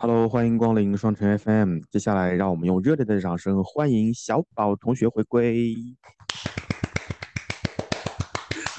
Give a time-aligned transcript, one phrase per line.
[0.00, 1.80] Hello，欢迎光临双城 FM。
[1.90, 5.74] 接下来，让我们用热烈的掌声欢迎小宝同学回归。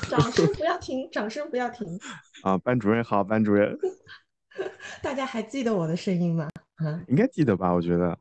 [0.10, 1.86] 掌声不要停，掌声不要停。
[2.42, 3.78] 啊，班主任好，班主任。
[5.04, 6.48] 大家还记得我的声音吗？
[6.76, 7.74] 啊，应该记得吧？
[7.74, 8.18] 我觉得。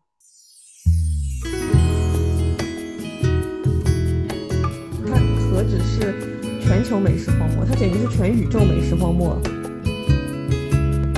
[5.07, 5.15] 它
[5.53, 9.41] 何止是全球美食荒漠，它简直是全宇宙美食荒漠。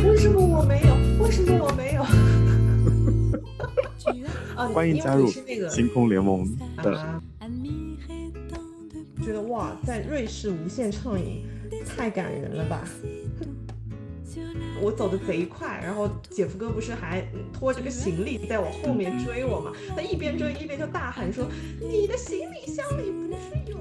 [0.04, 0.89] 为什么我没有？
[4.72, 5.30] 欢迎加入
[5.68, 6.46] 星空联盟
[6.78, 7.20] 的。
[9.22, 11.44] 觉得哇，在瑞士无限畅饮，
[11.86, 12.88] 太感人了吧！
[14.80, 19.72] 我走的贼快，然后姐夫哥不是还拖着个行李在我后面追我吗？
[19.94, 21.46] 他一边追一边就大喊说
[21.78, 23.76] ：“你的行李箱里不是有？”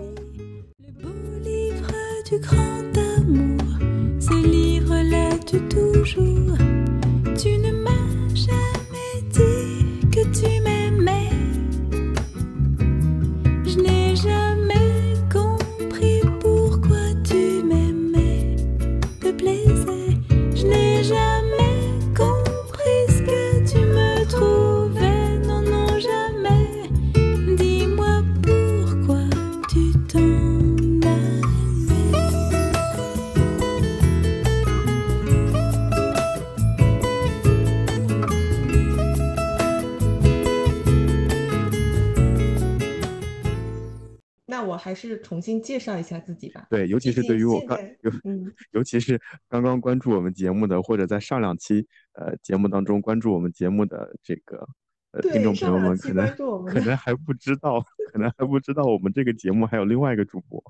[10.40, 10.79] tu m'aimes.
[44.78, 46.68] 还是重新介绍一下自己吧。
[46.70, 48.12] 对，尤其是对于我刚尤
[48.72, 54.68] 尤其是刚刚关注我们节目的，或者在上两期呃节目当中关注我们节目的这个
[55.12, 56.28] 呃听众朋友们，可能
[56.66, 60.62] 可能还不知道，可能还不知道我们这个节目还有另外一个主播。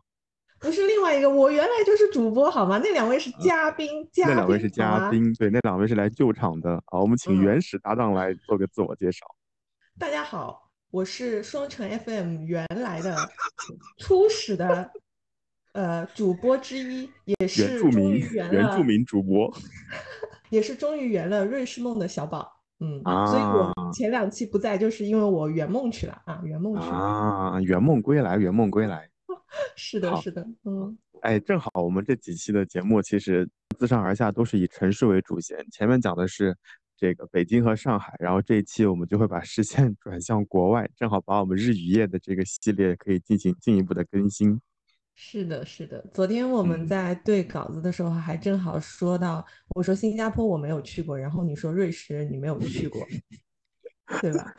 [0.62, 2.82] 不是另外一个，我原来就是主播，好吗？
[2.84, 6.84] 那两位是嘉宾，那两位是嘉宾，对，那两位是来救场的。
[6.88, 9.26] 好，我们请原始搭档来做个自我介绍。
[9.98, 10.69] 大家好。
[10.92, 13.16] 我是双城 FM 原来的
[14.00, 14.92] 初始的
[15.74, 19.54] 呃主播之一，也是终于圆了原住民主播，
[20.50, 22.52] 也是终于圆了瑞士梦的小宝。
[22.80, 29.08] 嗯，所以我前两期不在，就是因为我圆梦去了啊，圆梦去了啊，圆梦归来，圆梦归来。
[29.76, 33.48] 是的，是的，嗯，哎，正好我们这几期的节目其实
[33.78, 36.58] 自上而下都是以城市为主线，前面讲的是。
[37.00, 44.60] 这个北京和上海，然后这一期我们就会把视线 转向国外，正好把我们日与夜的这个系列可以进行进一步的更新。
[45.16, 49.46] 是的，是的，昨天我们在对稿子的时候还正好说到，
[49.76, 53.02] 我说新加坡我没有去过，然后你说瑞士你没有去过，
[54.22, 54.54] 对吧？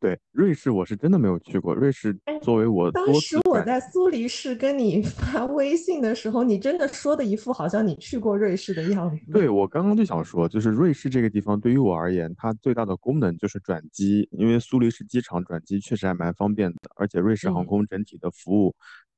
[0.00, 1.74] 对瑞士，我是真的没有去过。
[1.74, 9.32] 瑞士作为我当时我在苏黎世跟你 发微信的时候，你真的说的一副好像你去过瑞士的样子。
[9.32, 18.72] 对我刚刚就想说，就是瑞士这个地方对于我而言，它最大的功能就是转机，因为苏黎世机场转机确实还蛮方便的，而且瑞士航空整体的服务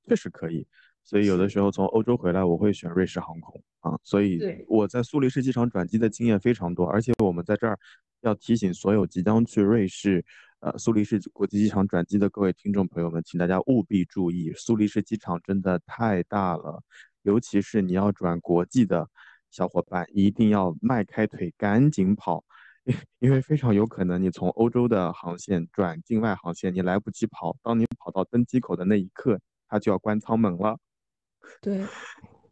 [0.09, 0.67] 确实可以，
[1.05, 3.99] 所以有的时候从欧洲回来，我会选瑞士航空啊。
[4.03, 7.79] 所以我在苏黎世机场转机的经验非常多，而且我们在这儿
[8.23, 10.25] 要提醒所有即将去瑞士。
[10.61, 16.83] 呃，苏黎世国际机场转机的各位听众朋友们，请大家务必注意，苏黎世机场真的太大了，
[17.23, 19.09] 尤其是你要转国际的
[19.51, 22.45] 小伙伴，一定要迈开腿，赶紧跑，
[23.21, 30.79] 因为非常有可能你从欧洲的航线转境外航线，你来不及跑，当你跑到登机口的那一刻，它就要关舱门了。
[31.63, 31.87] 对。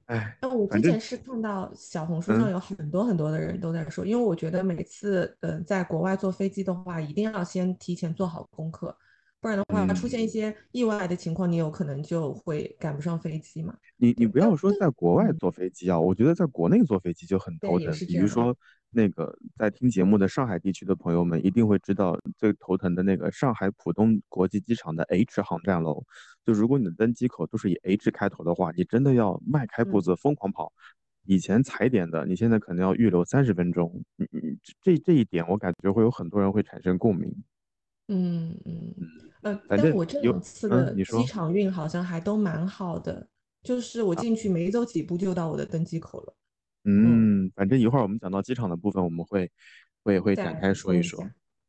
[0.09, 8.97] 哎，那我之前是看到小红书上有很多很多的人都在说，因为我觉得每次嗯在国外坐飞机的话，一定要先提前做好功课，
[9.41, 13.77] 不然的话出现一些意外的情况，你有可能就会赶不上飞机嘛。
[13.97, 18.57] 你你不要说在国外坐飞机啊，我觉得在国内坐飞机就很头疼，比如说。
[18.91, 26.03] 那个在听节目的上海地区的朋友们一定会知道最头疼的那个上海浦东国际机场的 H 航站楼。
[26.43, 30.73] 就如果你的登机口都是以 H 开头的话，你真的要迈开步子疯狂跑。
[31.27, 34.03] 以前踩点的，你现在可能要预留三十分钟。
[34.17, 37.31] 你你这这一点，我感觉会有很多人会产生共鸣。
[38.09, 38.95] 嗯嗯
[39.43, 43.29] 呃，但我这两次的机场运好像还都蛮好的，
[43.63, 46.35] 就是我进去没走几步就到我的登机口了。
[46.85, 49.51] 嗯，反正一会儿我们讲到机场的部分，我们会
[50.03, 51.25] 会会展开说一说。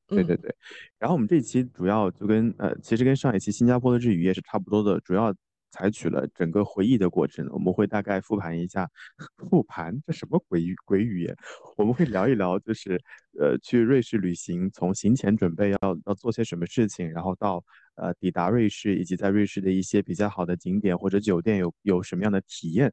[0.08, 0.56] 对对对，
[0.98, 5.32] 然后我们这期主要就跟呃，其实跟上一期新加坡的日语也是差不多的，主要
[5.72, 7.48] 采取了整个回忆的过程。
[7.52, 8.90] 我们会大概复盘一下，
[9.50, 11.36] 复盘这什么鬼语鬼语言？
[11.78, 13.02] 我们会聊一聊，就是
[13.40, 17.64] 呃去瑞士旅行，从行前准备要要做些什么事情，然后到
[17.96, 22.92] 呃抵达瑞士，以及在瑞士的一些比较好的景点或者酒店有有什么样的体验。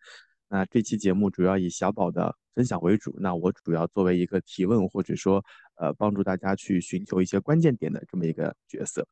[0.48, 5.44] 那这期节目主要以小宝的分享为主，那我主要作为一个提问或者说
[5.74, 9.04] 呃帮助大家去寻求一些关键点的这么一个角色。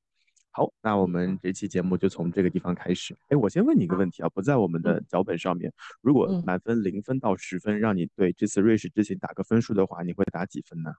[0.56, 3.12] 好，那我们这期节目就从这个地方开始。
[3.26, 5.72] 哎，我先问你一个问题啊，不在我们的脚本上面。
[6.00, 10.94] 如果满分零分到十分，让你对这次瑞士之行打个分数的话，你会打几分呢？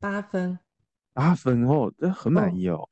[0.00, 0.58] 八分。
[1.12, 2.88] 八分哦，这很满意哦。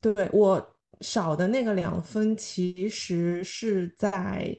[0.00, 4.56] 对我少的那个两分，其实是在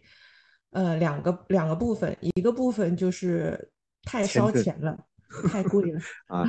[0.71, 3.71] 呃两个两个部分，一个部分就是
[4.03, 5.05] 太烧钱了。
[5.49, 6.45] 太贵了 啊！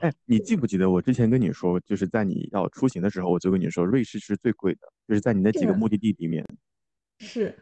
[0.00, 6.46] 哎，你记不记得我之前跟你说，就是在你要出行的时候，我就跟你说，瑞士是最贵的，就是在你那几个目的地里面，
[7.18, 7.56] 是，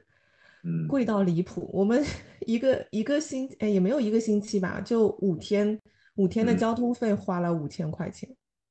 [0.64, 1.70] 嗯，贵到离谱。
[1.72, 2.04] 我们
[2.46, 5.78] 一个一个星，哎，也没有一个星期吧，就五天，
[6.16, 8.28] 五天的交通费花了五千块钱。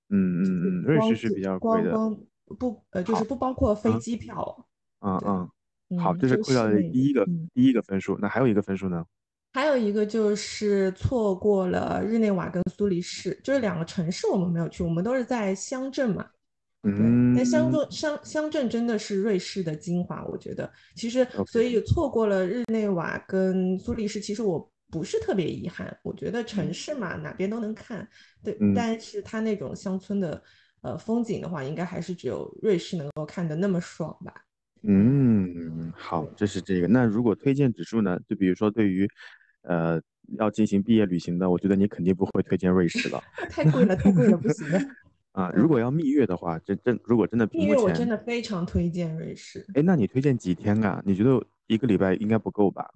[0.09, 1.93] 嗯嗯嗯，瑞士是比较贵的，
[2.59, 4.67] 不呃，就是不包括飞机票。
[4.99, 5.17] 嗯
[5.89, 9.05] 嗯，好，这是贵到的第一个第一个分数，那还有一个分数呢？
[9.53, 16.27] 还有一个就是错过了日内瓦跟苏黎世，就是两个城市我们没有去，我们都是在乡镇嘛。
[16.83, 20.71] 嗯，那乡镇乡乡镇真的是瑞士的精华，我觉得。
[20.95, 25.97] 其实所以错过了日内瓦跟苏黎世，其实我不是特别遗憾。
[26.03, 28.07] 我觉得城市嘛，哪边都能看。
[28.43, 30.41] 对，但是它那种乡村的
[30.81, 34.33] 呃风景的话，应该还是只有瑞士能够看的那么爽吧。
[34.87, 36.87] 嗯，好，这是这个。
[36.87, 38.19] 那如果推荐指数呢？
[38.27, 39.07] 就比如说对于。
[39.63, 40.01] 呃，
[40.37, 44.79] 要进行毕业旅行的，我觉得你肯定不会推荐瑞士了， 太贵了，太贵了，不行的。
[45.33, 49.65] 啊，如果要蜜月的话，真真如果真的蜜月，我真的非常推荐瑞士。
[49.73, 51.03] 哎，那你推荐几天啊？
[51.05, 52.89] 你觉得一个礼拜应该不够吧？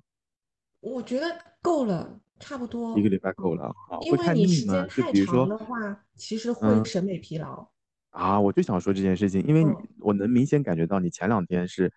[0.79, 1.25] 我觉得
[1.61, 3.69] 够了，差不多一个礼拜够了。
[3.89, 7.67] 好，因为你时间太长的话，其实会审美疲劳。
[8.11, 9.65] 啊，我就想说这件事情，因为
[9.99, 11.91] 我能明显感觉到你前两天是。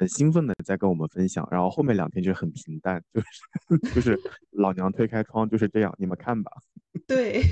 [0.00, 4.16] 很兴奋的在跟我们分享，然后后面两天就很平淡，就是就是
[4.52, 6.52] 老娘推开窗就是这样，你们看吧。
[7.04, 7.42] 对，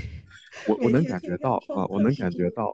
[0.65, 2.73] 我我能感觉到啊，我能感觉到。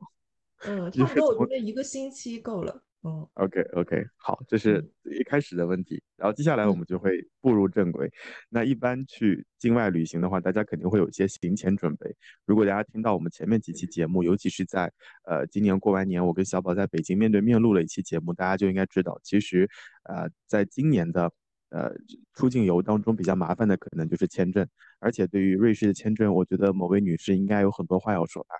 [0.67, 2.83] 嗯，差不多，我觉得一个星期够了。
[3.05, 7.11] 嗯，OK OK，好，这是一开始的问题，然后接下来我们就会
[7.41, 8.09] 步入正轨。
[8.47, 12.15] 那一般去境外旅行的话，大家肯定会有一些行前准备。
[12.45, 14.89] 如果大家听到我们前面几期节目，尤其是在
[15.25, 19.69] 呃今年过完年，我跟小宝在北京面对面录了一期节目，大家就应该知道，其实
[20.03, 21.29] 呃在今年的
[21.71, 21.91] 呃
[22.33, 24.65] 出境游当中比较麻烦的可能就是签证，
[24.99, 28.55] 而且对于瑞士的签证，我觉得某位女士应该有很多话要说吧。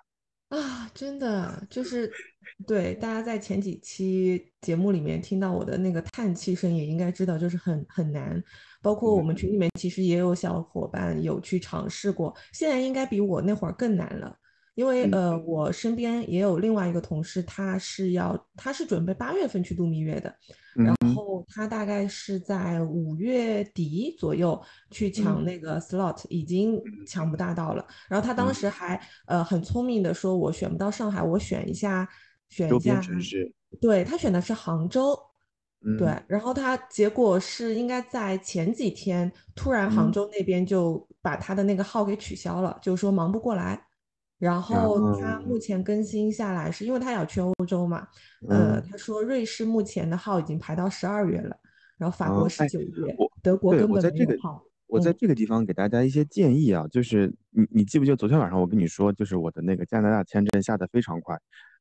[0.94, 2.10] 啊，真的就是，
[2.66, 8.42] 对大家在前几期节目里面听到我的那个叹气声，也应该知道就是很很难。
[8.80, 14.36] 包括我们群里面其实也有小伙伴有去尝试过，现在应该比我那会儿更难了。
[14.74, 20.34] 因为呃，我身边也有另外一个同事，他是要他是准备八月份去度蜜月的，
[20.74, 24.60] 然后他大概是在五月底左右
[24.90, 27.86] 去抢那个 slot，已经抢不大到了。
[28.08, 32.08] 然后他当时还呃很聪明的说，我选不到上海，我选一下
[32.48, 33.52] 选一下城市。
[33.80, 35.16] 对他选的是杭州，
[35.98, 43.80] 对，然后他结果是应该在前几天突然杭州那边就把他的那个号给取消了，就说忙不过来。
[44.38, 48.06] 然后他目前更新下来，是因为他要去欧洲嘛？
[48.48, 51.56] 呃，他说瑞士目前的号已经排到十二月了，
[51.96, 54.62] 然后法国是九月，德国根本没有号。
[54.86, 61.36] 我在这个地方给大家一些建议啊，就是你你记不记得昨天晚上我跟你说，就是我的那个加拿大签证下的非常快，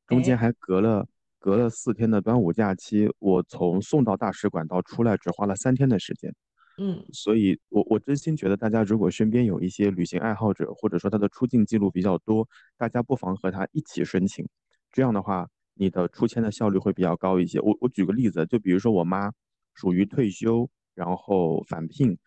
[0.08, 1.06] 中间还隔了
[1.38, 6.34] 隔了四天的端午假期，我从送到大使馆到出来只花了三天的时间。
[6.80, 14.48] 嗯，所以，我我真心觉得，大家如果身边有一些旅行爱好者，或者说他的出境记录比较多，大家不妨和他一起申请。
[14.92, 17.60] 这样的话，你的出签的效率会比较高一些。
[17.60, 19.32] 我我举个例子，就比如说我妈
[19.76, 22.18] 属于退休，然后返聘，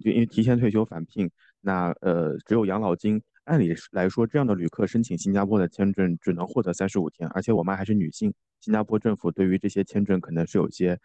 [0.00, 1.28] 就因为提前退休返聘，
[1.60, 3.20] 那呃只有养老金。
[3.44, 10.98] 按理来说，这样的旅客申请新加坡的签证只能获得三十五天，而且我妈还是女性，新加坡政府对于这些签证可能是有些。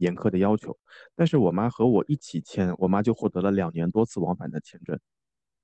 [0.00, 0.76] 严苛的要求，
[1.14, 4.98] 但是我妈和我一起签，我妈就获得了两年多次往返的签证，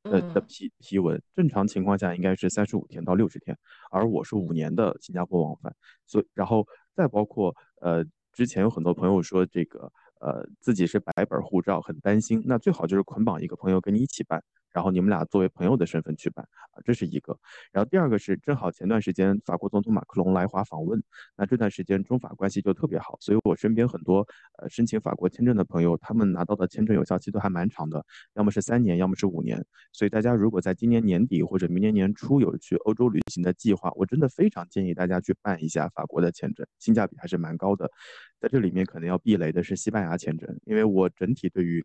[0.02, 1.20] 呃的批批文。
[1.34, 3.56] 正常情况下应该是三十五天到六十天，
[3.90, 5.74] 而我是五年的新加坡往返，
[6.06, 9.90] 所以然后再包括呃，之前有很多朋友说这个
[10.20, 14.42] 呃自己是白本护照，很担心，那最好就是捆绑一个朋友跟你一起办。
[14.76, 17.34] 然后你们俩作为朋友的身份去办啊，这是一个。
[17.72, 21.02] 然后第二个是正好前段时间法国总统马克龙来华访问，
[21.34, 24.18] 那这段时间中法关系就特别好，所以我身边很多
[24.58, 28.04] 呃申请法国签证的朋友，他们拿到的签证有效期都还蛮长的，
[28.34, 29.64] 要么是三年，要么是五年。
[29.92, 37.90] 所以大家如果在今年年底或者明年年初有去欧洲旅行的计划，我真的非常建议大家去办一下法国的签证，性价比还是蛮高的。
[38.38, 41.82] 在这里面可能要避雷的是西班牙签证，因为我整体对于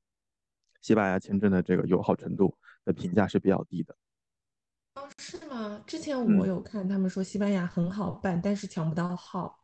[0.82, 3.96] 西班牙签证的这个友好程度的评价是比较低的。
[4.96, 5.82] 哦，是吗？
[5.88, 9.58] 之前我有看他们说西班牙很好办，但是抢不到号。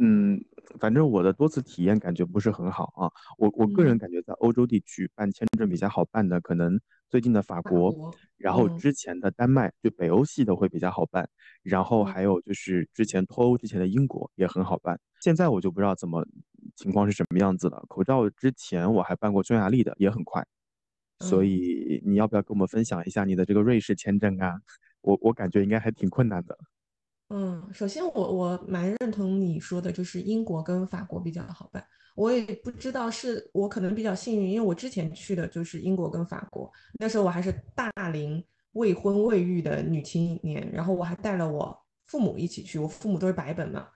[0.00, 0.42] 嗯，
[0.80, 3.12] 反正我的多次体验感觉不是很好啊。
[3.38, 11.28] 我我个人感觉在欧洲地区办签证比较好办的，可能最近的法国，然后之前的丹麦，就北欧系的会比较好办。
[11.62, 14.98] 然后还有就是之前脱欧之前的英国也很好办。
[15.20, 16.26] 现在我就不知道怎么
[16.74, 17.84] 情况是什么样子了。
[17.86, 20.44] 口罩之前我还办过匈牙利的，也很快。
[21.20, 24.54] 所以你要不要跟我们分享一下你的这个瑞士签证啊？
[25.00, 26.58] 我我感觉应该还挺困难的。
[27.28, 31.84] 嗯，首先我我蛮认同你说的，就是英国跟法国比较好办。
[32.14, 38.42] 我也不知道是我可能比较幸运，因为我之前去的就是英国跟法国，那时候我还是大龄
[38.72, 43.88] 未婚未育的女青年，然后我还带了我父母一起去，我父母都是白本嘛。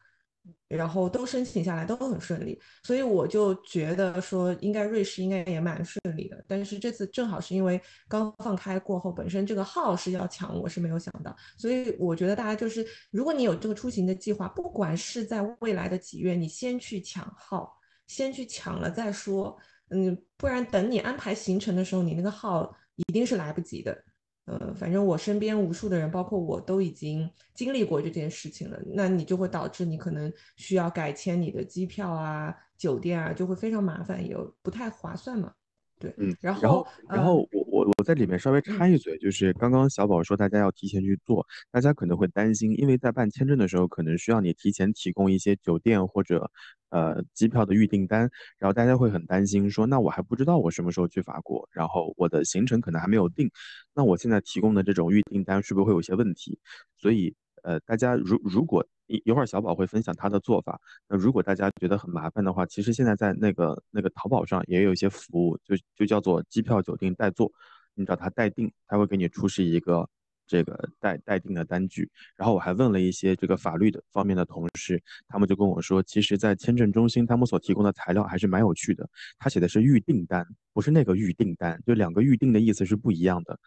[0.68, 6.44] 然后都申请下来都很顺利，所以我就觉得说应该瑞士应该也蛮顺利的。
[6.46, 11.34] 但是这次正好是因为刚放开过后，本身这个号是要抢，我是没有想到。
[11.58, 19.58] 所以我觉得大家就是，如果你有这个出行的计划，不管是在未来的几月，你先去抢号，先去抢了再说。
[19.90, 24.04] 嗯，不然等你安排行程的时候，你那个号一定是来不及的。
[24.50, 28.76] 呃，反正我身边无数的人，包括我都已经经历过这件事情了。
[28.94, 35.52] 那你就会导致你可能需要改签你的机票啊、酒店啊，就会非常麻烦，也不太划算嘛。
[36.00, 46.50] 对，嗯，然后，然后我我我在里面稍微插一嘴，就是刚刚小宝说大家要提前去做，大家可能会担心，因为在办签证的时候，可能需要你提前提供一些酒店或者
[46.90, 53.50] 呃机票的预订单，然后大家会很担心说，那我还不知道我什么时候去法国，然后我的行程可能还没有定，
[53.94, 56.58] 那我现在提供的这种预订单是不是会有些问题？
[56.98, 60.80] 所以呃，大家如如果一一会儿小宝会分享他的做法。
[61.08, 67.50] 那如果大家觉得很麻烦的话，其实现在在那个那个淘宝上也有一些服务，就就叫做机票酒店代做。
[67.94, 70.08] 你找他代订，他会给你出示一个
[70.46, 72.08] 这个代代订的单据。
[72.36, 79.06] 然后我还问了一些这个法律的方面的同事，他们就跟我说，其实，在签证中心他们所提供的材料还是蛮有趣的。
[79.38, 83.58] 他写的是预订单，不是那个预订单，就两个预订的意思是不一样的。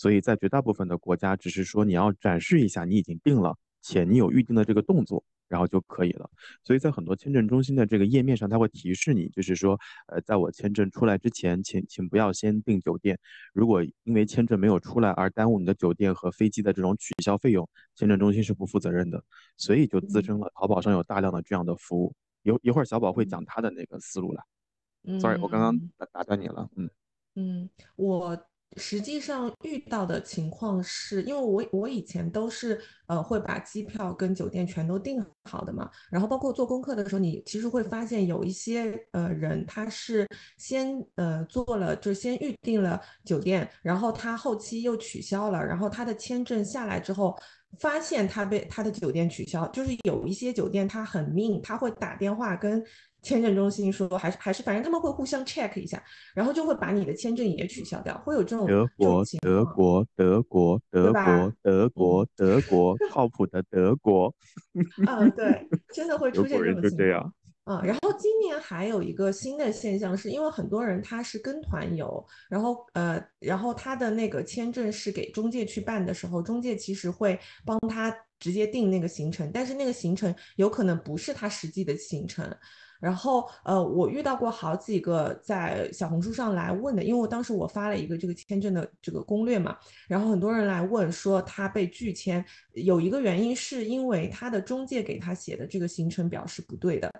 [0.00, 3.54] 所以在绝大部分的国家，只是说你要展示一下你已经订了。
[3.82, 6.28] 且你有预定的这个动作，然后就可以了。
[6.62, 9.78] 所以在很多签证中心的这个页面上，它会提示你，就是说，
[10.08, 13.18] 呃，在我签证出来之前，请请不要先订酒店。
[13.54, 19.22] 如果因为签证没有出来而耽误你的酒店和飞机的这种取消费用，签证中心是不负责任的。
[19.56, 22.14] 所以就滋生了淘宝上有大量的这样的服务。
[22.42, 24.42] 一一会儿小宝会讲他的那个思路了。
[25.20, 26.68] Sorry，我刚刚打打断你了。
[26.76, 26.90] 嗯
[27.36, 28.49] 嗯，我。
[28.76, 47.36] 实际上遇到的情况是，因为我我以前都是呃会把机票跟酒店全都订好的嘛，然后包括做功课的时候，你其实会发现有一些呃人他是先呃做了就先预定了酒店，然后他后期又取消了，然后他的签证下来之后，
[47.78, 52.84] 发现他被他的酒店取消，就是有一些酒店他很命，他会打电话跟。
[53.22, 56.02] 签证中心说还是还是，反正他们会互相 check 一下，
[56.34, 64.34] 然后就会把你的签证也取消掉，会有这种德国德国德国德国德国德国靠谱的德国，
[65.06, 67.32] 嗯，对，真的会出现这种情况。
[67.64, 82.50] 嗯，然后今年还有一个新的现象，是因为很多人他是跟团游，然后呃，然后他的那个签证是给中介去办的时候，中介其实会帮他直接定那个行程，但是那个行程有可能不是他实际的行程。
[83.00, 89.74] 然后，呃，我遇到过好几个在小红书上来问的，因为我当时我发了一个这个签证的这个攻略嘛，
[90.06, 97.10] 然后很多人来问说他被拒签，有一个原因是因为他的中介给他写的这个行程表是不对的，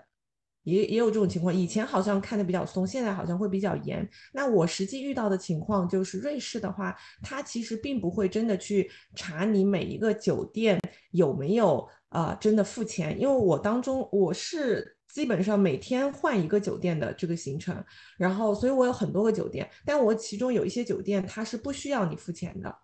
[0.61, 1.51] 也也有这种情况。
[1.51, 4.07] 以前好像看的比较松，现在好像会比较严。
[4.31, 14.95] 那我实际遇到的情况就是，瑞士的话，他其实并不会真的去查你每一个酒店有没有啊真的付钱，因为我当中我是。
[15.13, 17.83] 基本上每天换一个酒店的这个行程，
[18.17, 22.75] 然后所以我有很多个酒店，但我其中有一些酒店它是不需要你付钱的，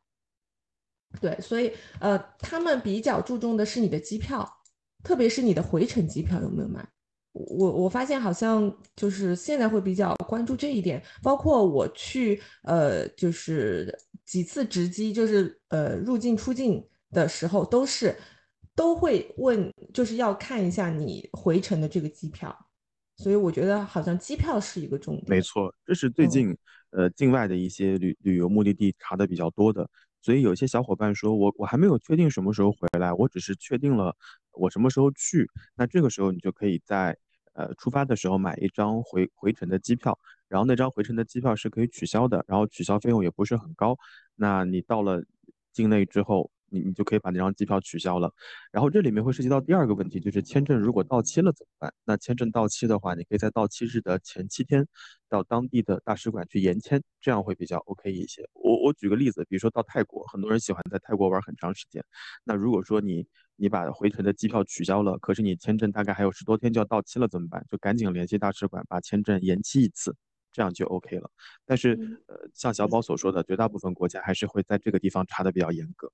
[1.21, 4.47] 对，所以呃，他们比较注重的是你的机票，
[5.03, 6.85] 特别是你的回程机票有没有买。
[7.31, 18.15] 我我发现好像就是现在会比较关注这一点，包括我去呃就是几次值机，就是呃入境出境的时候都是。
[18.77, 22.55] 都会问，就是要看一下你回程的这个机票，
[23.15, 25.25] 所以我觉得好像机票是一个重点。
[25.27, 26.55] 没错，这是最近
[26.91, 29.89] 呃境外的一些旅旅游目的地查的比较多的，
[30.21, 34.15] 所以有些小伙伴说我我还没有确定什么时候回来，我只是确定了
[34.51, 37.17] 我什么时候去，那这个时候你就可以在
[37.53, 40.15] 呃出发的时候买一张回回程的机票，
[40.47, 43.97] 然后那张回程的机票是可以取消的，然后取消费用也不是很高。
[44.35, 45.23] 那你到了
[45.73, 48.31] 境内之后，你你就可以把那张机票取消了。
[48.71, 51.93] 然后这里面会涉及到第二个问题，就是签证如果到期了怎么办？
[52.05, 54.87] 那签证到期的话，你可以在到期日的前七天
[55.29, 58.47] 到当地的大使馆去延签，这样会比较 OK 一些。
[58.53, 62.03] 我我举个例子，比如说到泰国，很多人喜欢在泰国玩很长时间。
[62.43, 67.65] 那如果说你你把回程的机票取消了，可是你签证大概还有十多天就要到期了，怎么办？
[67.69, 70.15] 就赶紧联系大使馆把签证延期一次，
[70.51, 71.29] 这样就 OK 了。
[71.65, 76.11] 但是呃，像小宝所说的，绝大部分国家还是会在这个地方查的比较严格。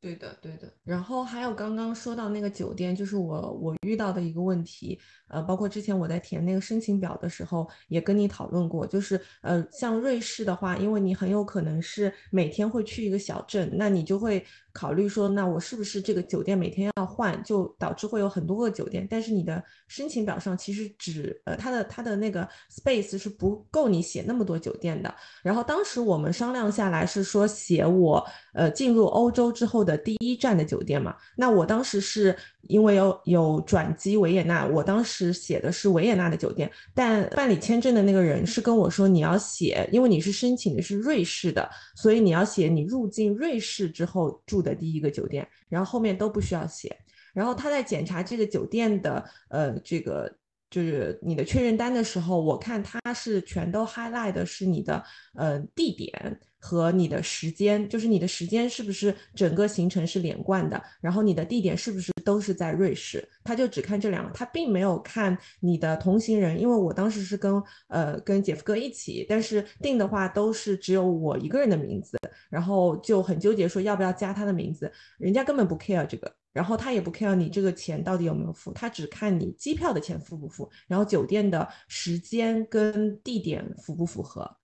[0.00, 0.72] 对的，对的。
[0.82, 14.44] 然后还有刚刚说到那个酒店，就是我我遇到的一个问题，呃，包括之前我在填那个申请表的时候也跟你讨论过，就是呃，像瑞士的话，因为你很有可能是每天会去一个小镇，那你就会。
[14.72, 19.06] 考虑说，那我是不是这个酒店每天要换，就导致会有很多个酒店。
[19.10, 25.12] 但是你的申请表上其实只呃，它的它的那个 space 是不够你写那么多酒店的。
[25.42, 28.24] 然后当时我们商量下来是说写我
[28.54, 31.16] 呃进入欧洲之后的第一站的酒店嘛。
[31.36, 32.36] 那我当时是
[32.68, 44.60] 因为有有转机维也纳，我当时写的是维也纳的酒店，但办理签证的那个人是跟我说你要写，因为你是申请的是瑞士的，所以你要写你入境瑞士之后住。
[44.60, 46.94] 的第一个酒店，然后后面都不需要写。
[47.32, 50.30] 然后他在检查这个酒店的呃这个
[50.68, 55.02] 就是你的确认单的时候，我看他是全都 highlight 的是你的
[55.34, 56.38] 呃地点。
[56.60, 72.18] 和你的时间，就是你的时间是不是整个行程是连贯的，然后你的地点是不是都是在瑞士，他就只看这两个，他并没有看你的同行人，因为我当时是跟呃跟姐夫哥一起，但是订的话都是只有我一个人的名字，
[72.50, 84.59] 然后就很纠结说要不要加他的名字，人家根本不 care 这个，然后他也不 care 你这个钱到底有没有付，他只看你机票的钱付不付，然后酒店的时间跟地点符不符合。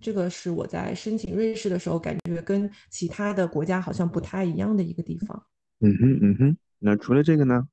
[0.00, 5.42] 这个是我在申请瑞士的时候，感觉跟其他的国家好像不太一样的一个地方。
[5.80, 6.56] 嗯哼，嗯哼。
[6.78, 7.66] 那除了这个呢？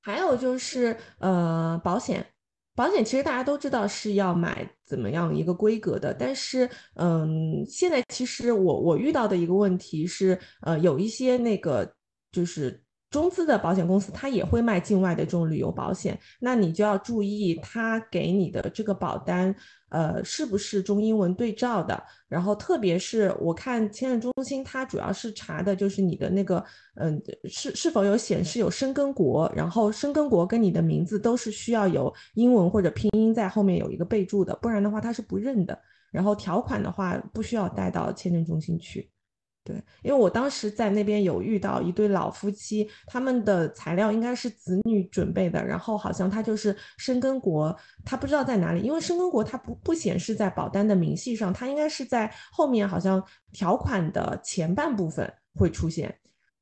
[0.00, 2.26] 还有就是呃，保险，
[2.74, 11.94] 保险其实大家都知道是要买怎么样一个规格的，但是嗯，现在其实我我遇到的一个问题是，呃，有一些那个
[12.30, 12.82] 就是。
[13.12, 19.54] 中资的保险公司，它也会卖境外的这种旅游保险，那你就要注意，它给你的这个保单，
[19.90, 22.02] 呃，是不是中英文对照的？
[22.26, 35.78] 然后，特别是我看签证中心，它主要是查的就是你的那个，嗯，是是否有显示有申根国，然后申根国跟你的名字都是需要有英文或者拼音在后面有一个备注的，不然的话它是不认的。
[36.10, 39.11] 然后条款的话，不需要带到签证中心去。
[39.64, 53.22] 对，因为我当时在那边有遇到一对老夫妻，他们的材料应该是子女准备的，然后好像他就是申根国，他不知道在哪里，因为申根国他不不显示在保单的明细上，他应该是在后面，好像
[53.52, 56.12] 条款的前半部分会出现。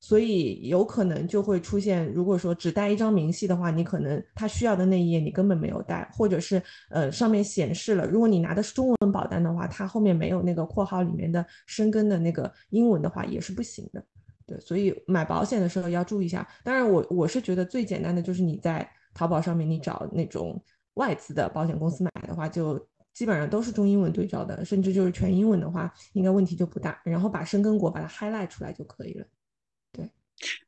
[0.02, 14.02] 所以有可能就会出现，如果说只带一张明细的话，你可能他需要的那一页你根本没有带，或者是呃上面显示了，如果你拿的是中文保单的话，它后面没有那个括号里面的生根的那个英文的话也是不行的。
[14.46, 16.48] 对，所以买保险的时候要注意一下。
[16.64, 20.60] 当然，我我是觉得最简单的就是你在淘宝上面你找那种
[20.94, 22.76] 外资的保险公司买的话，就
[23.12, 26.98] 基本上都是中英文对照的，甚至就是全英文的话，应该问题就不大。
[27.04, 29.26] 然后把生根国把它 highlight 出来就可以了。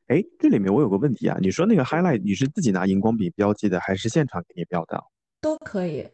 [0.09, 5.03] 哎，这里面我有个问题啊，你说那个 highlight 你是自己拿荧光笔标记的，还是现场给你标的？
[5.41, 6.07] 都可以，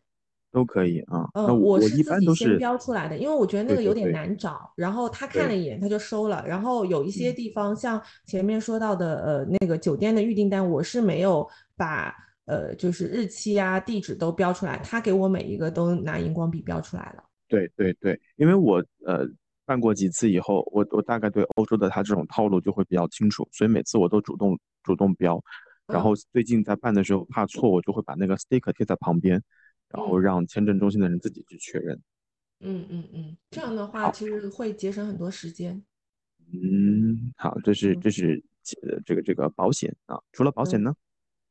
[0.53, 1.29] 都可以啊。
[1.35, 4.73] 嗯，我是一般都是标出来的，因为我觉得那个有点难找。
[4.77, 6.45] 然后他看了一眼，他就收了。
[6.47, 12.15] 然后有一些地方，像前面说到的，呃，那个酒店的预订单，我是没有把
[12.47, 17.25] 呃，就是日期啊、地址都标出来，他给我每一个都拿荧光笔标出来了。
[17.49, 19.29] 对对对，因为我呃。
[19.69, 25.39] 办过几次以后，我我大概对欧洲的他这种套路就会比较清楚，所以每次我都主动主动标。
[25.87, 29.43] 然后最近在办的时候怕错，我就会把那个 sticker 贴在旁边，
[29.91, 32.01] 然后让签证中心的人自己去确认。
[32.61, 35.83] 嗯嗯嗯，这样的话其实会节省很多时间。
[36.51, 38.43] 嗯，好，这是这是
[38.83, 40.95] 呃这个这个保险啊，除了保险呢？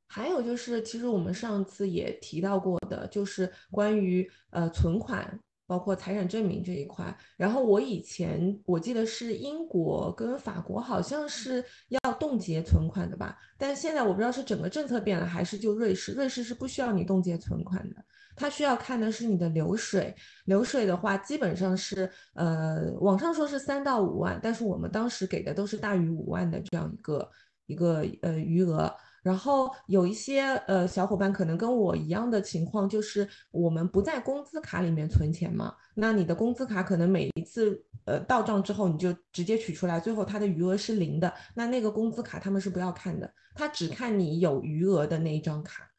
[0.09, 5.39] 还有就是，其实我们上次也提到过的，就是关于呃存款。
[5.67, 17.97] 包括财产证明这一块，然后我以前我记得是英国跟法国好像是要冻结存款的吧，但现在我不知道是整个政策变了还是就瑞士，瑞士是不需要你冻结存款的，
[18.33, 27.29] 它需要看的是你的流水，流水的话基本上是呃网上说是三到五万，但是我们当时给的都是大于五万的这样一个
[27.65, 28.89] 一个呃余额。
[29.27, 45.91] 然后有一些呃小伙伴可能跟我一样的情况，就是我们不在工资卡里面存钱嘛，那你的工资卡可能每一次呃到账之后你就直接取出来，最后它的余额是零的，那那个工资卡他们是不要看的，他只看你有余额的那一张卡，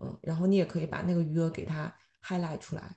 [0.00, 2.94] 嗯，然后你也可以把那个余额给它 highlight 出来，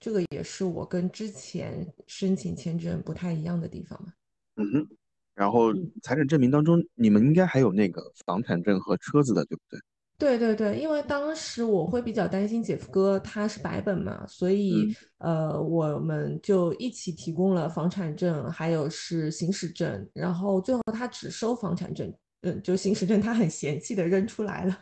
[0.00, 4.14] 这个也是我跟之前申请签证不太一样的地方嘛。
[4.56, 4.96] 嗯哼。
[5.34, 9.80] 然后财产证明当中，你们应该还有那个房产证和车子的，对不对？
[10.18, 24.78] 对对对，因为当时我会比较担心姐夫哥他是白本嘛，所以呃，我们就一起提供了房产证，还有是行驶证，然后最后他只收房产证，嗯，就行驶证他很嫌弃的扔出来了。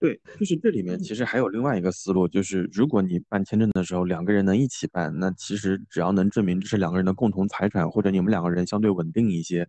[0.00, 9.68] 对，就是这里面其实还有另外一个思路，就是如果你办签证的时候两个人能一起办，那其实只要能证明这是两个人的共同财产，或者你们两个人相对稳定一些，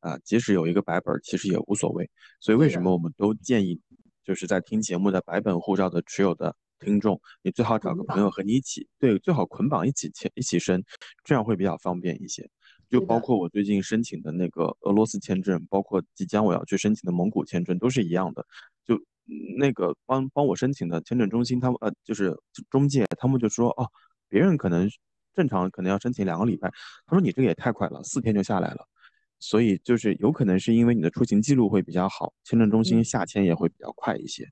[0.00, 2.10] 啊，即使有一个白本，其实也无所谓。
[2.40, 3.80] 所以为什么我们都建议，
[4.22, 10.84] 就是在听节目的白本护照的持有的听众，你最好找个朋友和你一起，对，最好捆绑一起签一起申，
[11.24, 12.46] 这样会比较方便一些。
[12.90, 18.44] 就包括我最近申请的那个俄罗斯签证，包括即将我要去申请的蒙古签证，都是一样的。
[18.84, 19.00] 就
[19.58, 22.36] 那个帮帮我申请的签证中心，他们呃就是
[22.70, 23.86] 中介，他们就说哦，
[24.28, 24.88] 别人可能
[25.34, 26.70] 正常可能要申请两个礼拜，
[27.06, 28.86] 他说你这个也太快了，四天就下来了，
[29.38, 34.46] 所以就是有可能是因为你的出行记录会比较好，签证中心下签也会比较快一些。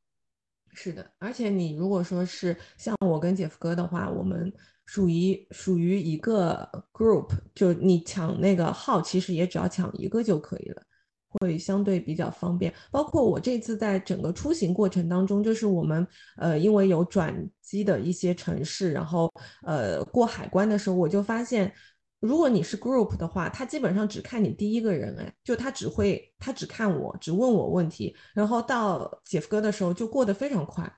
[0.74, 4.52] 是的，而且你如果说是像我跟姐夫哥的话，我们
[4.84, 10.82] 属于属于一个 group，就你抢那个号，其实也只要抢一个就可以了。
[11.28, 19.30] 会相对比较方便，包括我这次在整个出行过程当中，就是我们呃因为有转机的一些城市，然后
[19.62, 21.70] 呃过海关的时候，我就发现，
[22.20, 30.90] 如果你是 group 的话，他基本上只看你第一个人，哎，就他只会他只看我，只问我问题，然后到姐夫哥的时候就过得非常快，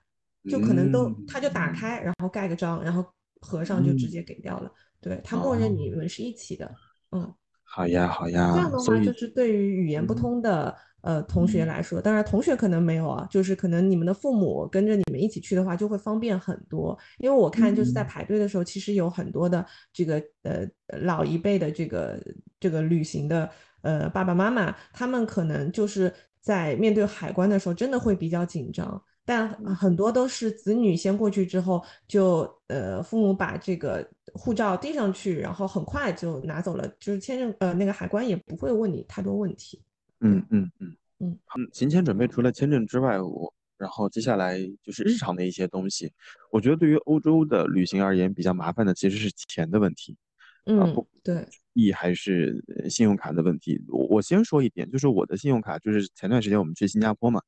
[0.49, 3.05] 就可能都他就打开，然后盖个章，然后
[3.40, 6.73] 合上就直接给掉了，对他默认你们是一起的，
[7.11, 7.35] 嗯。
[7.72, 8.50] 好呀，好呀。
[8.52, 16.98] 这样的话，就是对于语言不通的呃同学来说，当然同学可能没有啊，就是可能你们的父母跟着你们一起去的话，就会方便很多。
[17.18, 20.66] 因为我看就是在排队的时候，其实有很多的这个呃
[21.02, 22.20] 老一辈的这个
[22.59, 23.48] 这个旅行的
[23.83, 29.00] 呃爸爸妈妈，他们可能就是在面对海关的时候，真的会比较紧张。
[29.31, 39.81] 但很多都是子女先过去之后，就呃父母把这个护照递上去，然后很快就拿走了，就是签证呃那个海关也不会问你太多问题。
[40.19, 41.38] 嗯嗯嗯嗯。
[41.73, 46.12] 行前准备除了签证之外，我然后接下来就是日常的一些东西。
[46.51, 50.16] 我觉得对于欧洲的旅行而言，比较麻烦的其实是钱的问题。
[50.64, 51.47] 嗯，对。
[51.75, 53.81] 意还是信用卡的问题。
[53.87, 57.40] 我我先说一点，就是我的信用卡，就是前段时间我们去新加坡嘛。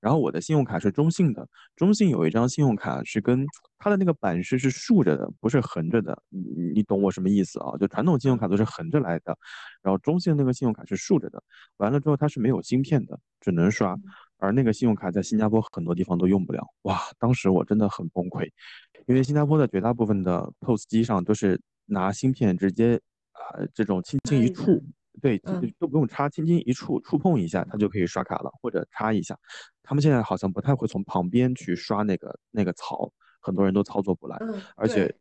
[0.00, 3.46] 然后我的信用卡是中信的，中信有一张信用卡是跟
[3.78, 6.16] 它的那个版式是竖着的，不是横着的。
[6.28, 6.40] 你
[6.74, 7.76] 你懂我什么意思啊？
[7.78, 9.36] 就传统信用卡都是横着来的，
[9.82, 11.42] 然后中信那个信用卡是竖着的。
[11.78, 13.96] 完了之后它是没有芯片的，只能刷。
[14.38, 16.62] 而那个信用卡在新加坡很多地方都用不了。
[16.82, 18.46] 哇，当时我真的很崩溃，
[19.06, 23.00] 因为新加坡的绝大部分的 POS 机上都是拿芯片直接
[23.32, 24.84] 啊这种轻轻一触。
[25.20, 25.38] 对，
[25.78, 29.38] 都不用插，轻轻一触触碰一下，它就可以刷卡了，或者插一下。
[29.82, 34.38] 他们现在好像不太会从旁边去刷那个那个槽，很多人都操作不来。
[34.76, 35.14] 而且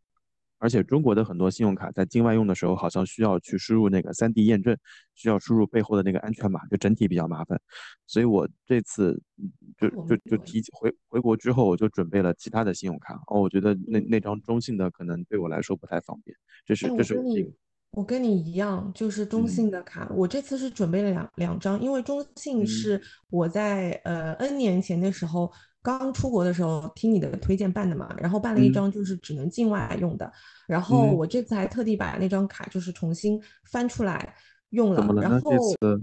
[0.57, 4.75] 而且中国的很多信用卡在境外用的时候，好像需要去输入那个三 D 验证，
[5.13, 7.59] 需要输入背后的那个安全码，就整体比较麻烦。
[8.07, 9.21] 所以我这次
[9.77, 13.13] 就就就提回回国之后，我就准备了其他的信用卡。
[13.27, 16.35] 哦，我觉得那那张中信的可能对我来说不太方便。
[16.65, 17.17] 这是这是。
[17.17, 17.33] 我
[18.03, 20.11] 跟你一样，就是中信的卡。
[20.15, 30.31] 我这次是准备了两两张，因为中信是我在呃 N 年前的时候刚出国的时候听你的推荐办的嘛，然后办了一张就是只能境外用的，
[30.67, 34.35] 然后我这次还特地把那张卡就是重新翻出来。
[34.75, 35.51] 用了，然后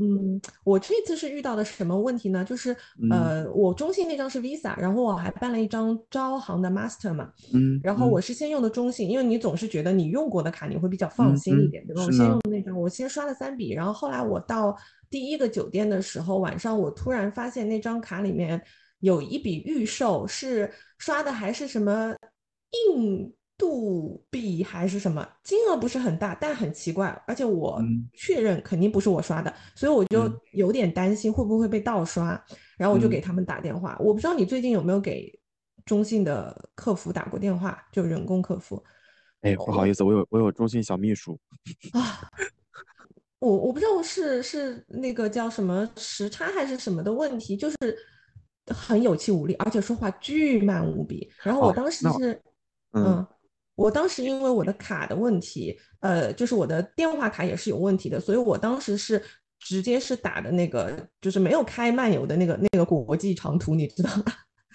[0.01, 2.45] 嗯，我这次是遇到的什么问题呢？
[2.45, 2.75] 就是
[3.11, 12.03] 呃，我中信那张是 Visa，然后我还办了一张招行的 Master 嘛，嗯，然后我是先用的中信，因为你总是觉得你用过的卡你会比较放心一点，对吧？
[12.03, 14.77] 我先用那张，我先刷了三笔，然后后来我到
[15.09, 18.61] 第一个酒店的时候，晚上我突然发现那张卡里面
[19.01, 22.15] 有一笔预售，是刷的还是什么
[22.89, 23.33] 硬。
[23.62, 27.81] 度币还是什么，金额不是很大，但很奇怪，而且我
[28.12, 32.31] 确认肯定不是我刷的，所以我就有点担心会不会被盗刷，
[32.77, 33.96] 然后我就给他们打电话。
[34.01, 35.33] 我不知道你最近有没有给
[35.87, 38.83] 中信的客服打过电话，就人工客服。
[39.42, 41.38] 哎，不好意思，我有我有中信小秘书
[41.92, 42.29] 啊。
[43.38, 47.77] 我我不知道是是那个叫什么时差还是什么的问题，就是
[48.66, 51.31] 很有气无力，而且说话巨慢无比。
[51.44, 52.42] 然后我当时是，
[52.92, 53.25] 嗯，
[53.75, 59.23] 我当时因为我的卡的问题，呃，就是我的电话卡也是有问题的，所以我当时是
[59.59, 64.25] 直接是打的那个，就是没有开漫游的那个那个国际长途，你知道吗？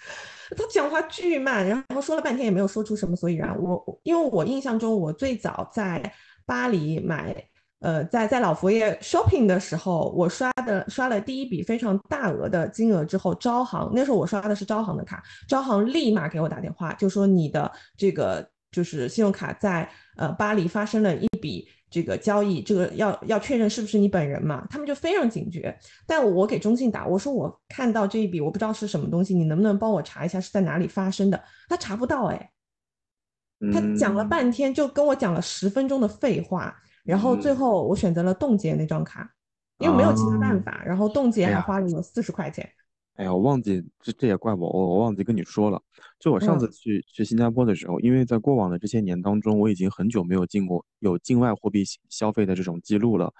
[0.56, 3.54] 他讲话巨慢，然后说了半天也没有说出什么所以然。
[3.60, 6.12] 我因为我印象中我最早在
[6.46, 7.44] 巴黎买。
[7.80, 24.66] 呃，在在老佛爷 shopping 的时候，我刷的刷了第一笔非常大额的金额之后，招行那时候我刷的是招行的卡，招行立马给我打电话，就说你的这个就是信用卡在呃巴黎发生了一笔这个交易，这个要要确认是不是你本人嘛？
[24.68, 25.74] 他们就非常警觉。
[26.06, 31.42] 但我给中信打，我说我看到这一笔，我不知道是什么东西，你能不能帮我查一下是在哪里发生的？
[31.68, 32.50] 他查不到哎，
[33.72, 36.76] 他讲了半天，就跟我讲了十分钟的废话。
[37.04, 39.32] 然后最后我选择了冻结那张卡，
[39.78, 40.82] 因为没有其他办法。
[40.84, 42.70] 然后冻结还花了我四十块钱。
[43.18, 45.82] 哎呀，我忘记这这也怪我，我我忘记跟你说了。
[46.20, 53.32] 就我上次去去新加坡的时候，因为在过往的这些年当中，我已经很久没有进过有境外货币消费的这种记录了。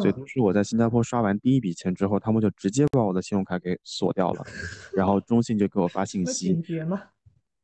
[0.00, 4.44] 所以当时我在新加坡刷完第一笔钱之后，他们就直接把我的信用卡给锁掉了，
[4.94, 6.46] 然后中信就给我发信息。
[6.52, 7.02] 警觉吗？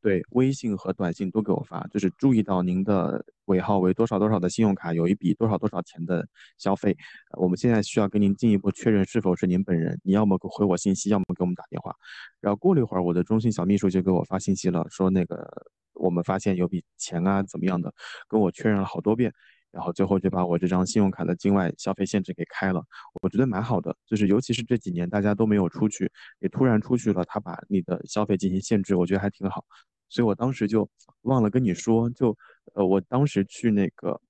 [0.02, 6.96] 对，微信和短信都给我发，就是注意到您的尾号为多少多少的信用卡有一笔多少多少钱的消费，
[7.36, 11.92] 我们现在需要跟您进一步确认是否是您本人，你要么回我信息，要么给我们打电话。
[12.40, 15.46] 然后过了一会儿，我的中信小秘书就给我发信息了，说那个
[15.94, 17.92] 我们发现有笔钱啊怎么样的，
[18.28, 19.32] 跟我确认了好多遍。
[19.72, 22.82] 然后最后就把我这张信用卡的境外消费限制给开了，
[23.22, 26.10] 我觉得蛮好的，就是尤其是这几年大家都没有出去，
[26.40, 29.64] 也突然出去了，他把你的消费进行限制，我觉得还挺好。
[30.08, 30.90] 所以我当时就
[31.22, 32.36] 忘了跟你说，就
[32.74, 34.20] 呃，我当时去那个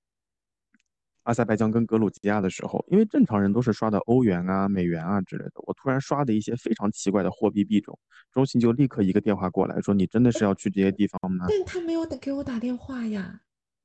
[1.25, 7.99] 阿塞拜疆跟格鲁吉亚的时候，因为正常人都是刷的欧元啊、美元啊之类的，我突然刷的一些非常奇怪的货币币种，
[8.33, 13.43] 中信就立刻一个电话过来说：“你真的是要去这些地方吗？”但他没有给我打电话呀，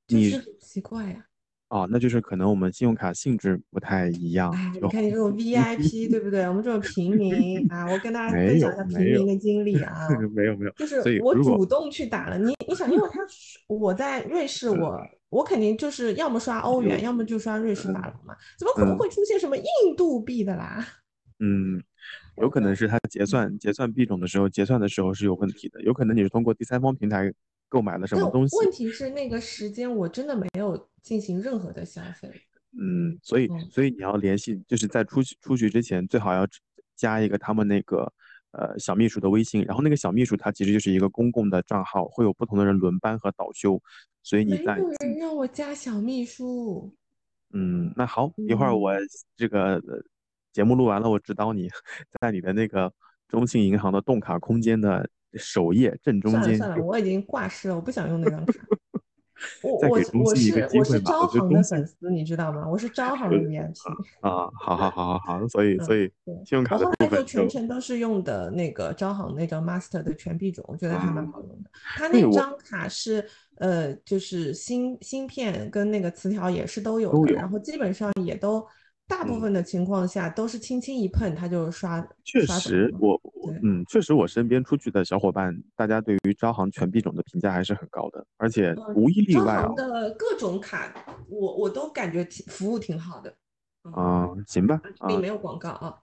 [0.08, 1.28] 你是很奇怪呀。
[1.70, 4.52] 哦，那就是可能我们信用卡性质不太一样。
[4.52, 6.48] 哎，你看你这种 VIP，对不对？
[6.48, 10.08] 我们这种平民啊，我跟大家分享一下平民的经历啊。
[10.34, 12.38] 没有没有，就是我主动去打了。
[12.38, 13.20] 你你想，因为他
[13.68, 18.36] 我在瑞士，我我肯定就是要么刷欧元，要么就刷瑞士法郎嘛。
[18.60, 20.86] 怎么可能会出现什么印度币的啦？
[21.40, 21.82] 嗯，
[22.42, 25.82] 有可能是他结算结算币种的时候，结算的时候是有问题的。
[25.82, 27.34] 有可能你是通过第三方平台。
[27.68, 28.56] 购买了什么东西？
[28.58, 32.28] 问题是那个时间我真的没有进行任何的消费。
[32.78, 36.46] 嗯，所以所以你要联系，就是在出去出去之前，最好要
[36.96, 38.12] 加一个他们那个
[38.52, 39.64] 呃小秘书的微信。
[39.66, 43.80] 然后那个小秘书他其实就是一个公共的账号，会有不同的人轮班和倒休。
[44.24, 46.92] 所以你在没有人让我加小秘书。
[47.54, 48.92] 嗯，那好，一会儿我
[49.38, 49.80] 这个
[50.52, 51.70] 节目录完了，我指导你
[52.20, 52.92] 在你的那个
[53.28, 55.08] 中信银行的动卡空间的。
[55.38, 56.42] 首页正中间。
[56.42, 58.54] 算了算了，我已经挂失了，我不想用那张卡。
[59.62, 62.68] 我我我是我是招行的粉丝，你知道吗？
[62.68, 63.74] 我是招行的 VIP。
[64.22, 66.12] 啊，好好好好好，所以所以
[66.46, 71.70] 信用卡的我后来就全程都是用的那个招行那张 Master 的全币种，我觉得还蛮好用的。
[71.98, 78.66] 它那张卡是呃，就是芯芯片跟那个磁条也是都有的，然后基本上也都。
[79.08, 82.06] 大部分的情况下都是轻轻一碰，它就刷。
[82.24, 83.20] 确实，我
[83.62, 89.62] 嗯，确实我身边出去的小伙伴，大家对于招行全币种的评价还是很高的，而且无一例外啊。
[89.64, 90.92] 招行的各种卡，
[91.30, 93.34] 我我都感觉挺服务挺好的。
[93.92, 95.96] 啊，行吧，里没有广告啊。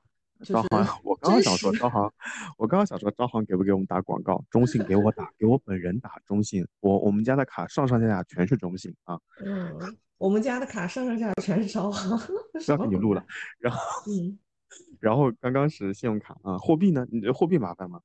[0.47, 2.13] 招行，我刚刚想说招行，
[2.59, 4.43] 我刚刚想说招行给不给我们打广告？
[4.51, 6.67] 中信给我打，给我本人打中信。
[6.81, 9.19] 我我们家的卡上上下下全是中信啊。
[9.45, 9.97] 嗯。
[10.19, 12.17] 我们家的卡上上下下全是招行，
[12.69, 13.25] 要给你录了。
[13.59, 14.39] 然后，嗯，
[15.01, 17.05] 然后刚刚是信用卡啊，货币呢？
[17.11, 18.01] 你觉得货币麻烦吗？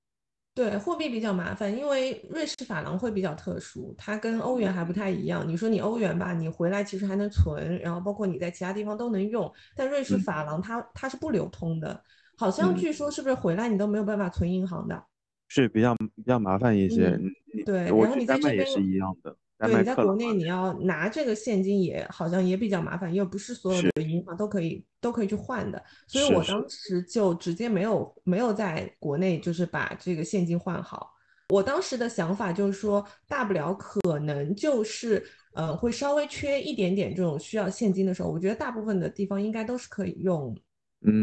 [0.56, 5.48] 对，货币比较麻烦，因为瑞士法郎会比较特殊，它跟欧元还不太一样。
[5.48, 9.54] 你说你欧元吧，你回来其实还能存，然后包括你在其他地方都能用。
[9.76, 12.04] 但瑞士法郎它它是不流通的，
[12.38, 15.04] 好像据说是不是回来你都没有办法存银行的？
[15.50, 17.20] 是比较比较麻烦一些。
[17.66, 19.36] 对，然后你在这边也是一样的。
[19.60, 31.12] 对，你在国内你要拿这个现金也好像也比较麻烦，因为不是所有的银行都可以都可以去换的，所以我当时就直接没有没有在国内就是把这个现金换好。
[31.50, 40.62] 我当时的想法就是说，大不了可能就是呃会稍微缺一点点这种需要现金的时候，我觉得大部分的地方应该都是可以用，嗯，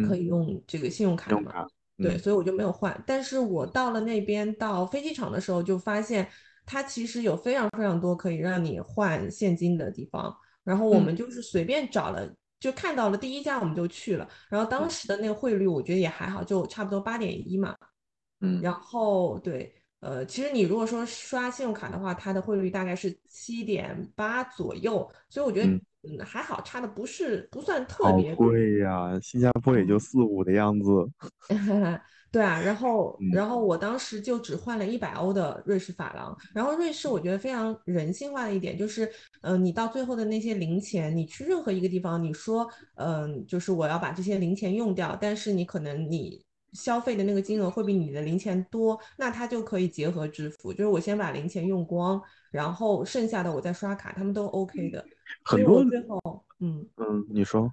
[0.07, 1.67] 可以用这个信用卡的嘛。
[1.97, 3.03] 对，所以我就没有换。
[3.07, 6.29] 但是我到了那边到飞机场的时候就发现。
[6.67, 12.27] 它其实有非常非常多可以让你换现金的地方，然后我们就是随便找了，
[12.59, 17.77] 就看到了第一家我们就去了，然后当时的那个汇率我觉得也还好，就差不多八点一嘛。
[18.41, 30.91] 嗯，然后对，呃，其实你如果说刷信用卡的话，它的汇率大概是七点八左右，所以我觉得嗯还好，差的不是不算特别贵呀，新加坡也就四五的样子。
[32.31, 36.37] 对啊，然后然后我当时就只换了一百欧的瑞士法郎。
[36.53, 39.09] 然后瑞士我觉得非常人性化的一点就是，
[39.43, 52.21] 嗯，你到最后的那些零钱，你去任何一个地方，你说，嗯，就是我要把这些零钱用掉，但是你可能你消费的那个金额会比你的零钱多，那它就可以结合支付，就是我先把零钱用光，
[52.55, 55.05] 然后剩下的我再刷卡，他们都 OK 的。
[55.45, 57.69] 很多最后，嗯嗯，你说，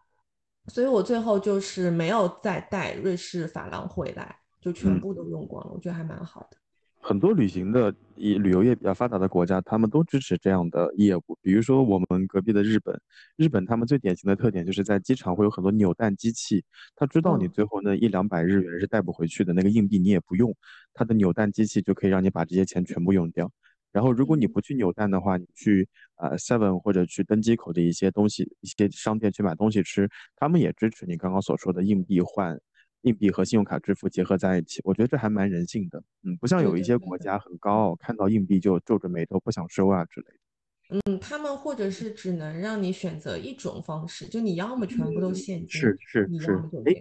[0.69, 4.35] 所以我最后就是没有再带瑞士法郎回来。
[4.59, 6.57] 就全部都用光了，我觉得还蛮好的。
[6.99, 11.21] 很多旅行的以旅游业比较发达的国家，他们都支持这样的业务。
[11.41, 13.01] 比如说我们隔壁的日本，
[13.37, 16.63] 日本他们最典型的特点就是在机场会有很多扭蛋机器，
[16.95, 20.55] 他知道你最后那一两百日元是带不回去的，那个硬币你也不用，
[20.93, 23.51] 他的扭蛋机器就可以让你把这些钱全部用掉。
[23.91, 32.59] 然后如果你不去扭蛋的话，你去呃 Seven 或者去登机口的一些东西、一些商店去买东西吃，他们也支持你刚刚所说的硬币换。
[33.03, 36.03] 硬币和信用卡支付结合在一起，我觉得这还蛮人性的。
[36.21, 41.01] 嗯，不像有一些国家很高傲，看到硬币就皱着眉头不想收啊之类的。
[41.09, 46.53] 嗯，他们或者是只能让你选择一种方式，就你要么全部都现金，是是是。
[46.85, 46.93] 哎，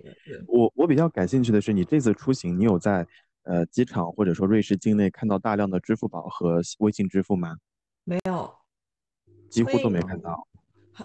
[0.46, 3.07] 我我比较感兴趣的是，你这次出行，你有在
[3.44, 7.57] 呃机场或者说瑞士境内看到大量的支付宝和微信支付吗？
[8.05, 8.53] 没有，
[9.48, 10.46] 几乎都没看到。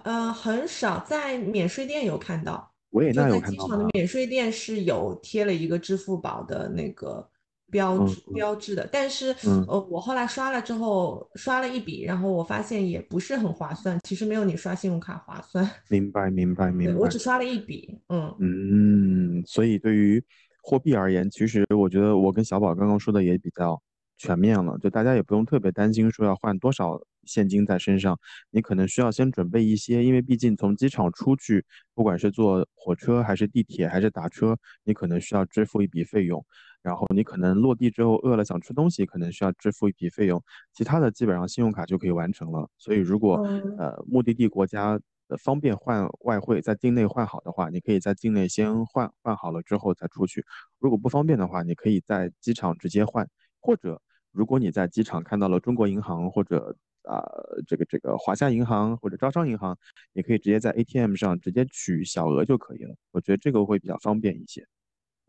[0.04, 2.72] 呃，很少在免税店有看到。
[2.92, 7.30] 维也纳有看到机场的免税店是有贴了一个支付宝的那个
[7.70, 9.36] 标志标志的，但是
[9.68, 15.70] 呃，我后来刷了之后刷了一笔，然后我发现也不是很划算，其实没有你刷信用卡划算。
[15.90, 16.96] 明白，明白，明白。
[16.96, 20.24] 我只刷了一笔，嗯嗯，所以对于
[20.66, 23.80] 货币而言，其实我觉得我跟小宝刚刚说的也比较
[24.18, 27.00] 全面了，就大家也不用特别担心说要换多少。
[27.28, 28.20] 现金在身上，
[28.52, 36.46] 你可能需要先准备一些，因为毕竟从机场出去，不管是坐火车还是地铁还是打车，你可能需要支付一笔费用。
[36.84, 40.40] 然后你可能落地之后饿了想吃东西，可能需要支付一笔费用。
[40.72, 42.70] 其他的基本上信用卡就可以完成了。
[42.78, 43.38] 所以如果
[43.80, 45.00] 呃目的地国家
[45.44, 50.46] 方便换外汇，在境内换好的话，你可以在境内先换换好了之后再出去。
[50.80, 53.28] 如果不方便的话，你可以在机场直接换，
[53.60, 57.24] 或者如果你在机场看到了中国银行或者啊，
[57.68, 59.78] 这个这个华夏银行或者招商银行，
[60.14, 62.96] 你可以直接在 ATM 上直接取小额就可以了。
[63.12, 64.66] 我觉得这个会比较方便一些。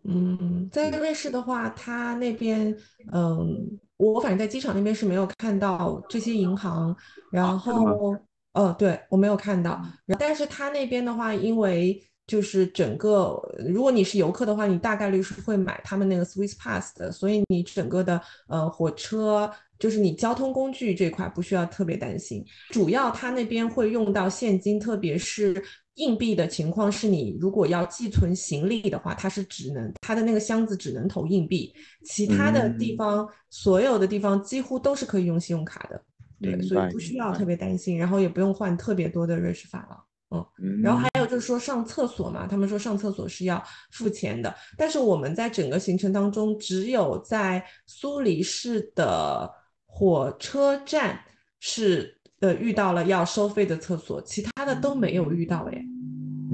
[0.08, 2.74] 嗯，在瑞士的话，他那边，
[3.12, 6.96] 嗯，我反正在机场那边是没有看到这些银行。
[7.30, 8.16] 然后，
[8.56, 9.80] 哦，对我没有看到。
[10.18, 19.50] 但是他那边的话，因为就是整个，如果你是游客的话，你大概率是会买他们那个 Swiss Pass 的，所以你整个的呃火车。
[19.78, 25.62] 就是你交通工具这块不需要特别担心，主要他那边会用到现金，特别是
[25.96, 31.74] 硬币的情况是你如果要寄存行李的话，它是只能它的那个箱子只能投硬币，
[32.06, 36.02] 其他的地方所有的地方几乎都是可以用信用卡的，
[36.40, 39.86] 对，所以不需要特别担心，然后也不用换特别多的瑞士法
[40.30, 49.50] 郎，嗯，然后还有就是说上厕所嘛，他们说上厕所是要付钱的，但是我们在整个行程当中只有在苏黎世的。
[49.98, 51.18] 火车站
[51.58, 55.82] 是呃遇到了要收费的厕所，其他的都没有遇到哎。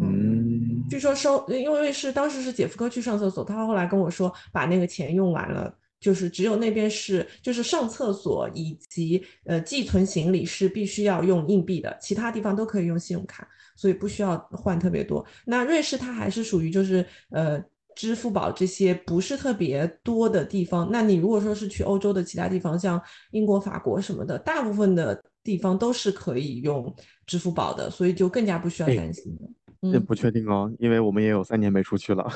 [0.01, 15.25] 嗯，据说收，因为是当时是姐夫哥去上厕所，他后来跟我说把那个钱用完了，就是只有那边是就是上厕所以及呃寄存行李是必须要用硬币的，其他地方都可以用信用卡，所以不需要换特别多。
[15.47, 17.63] 那瑞士它还是属于就是呃。
[17.95, 22.99] 支付宝这些不是特别多的地方，那你如果说是去欧洲的其他地方，像
[23.33, 26.91] 英国、法国什么的，大部分的地方都是可以用
[27.27, 29.49] 支付宝的，所以就更加不需要担心了。
[29.83, 32.27] 嗯，不确定哦，因为我们也有三年没出去了。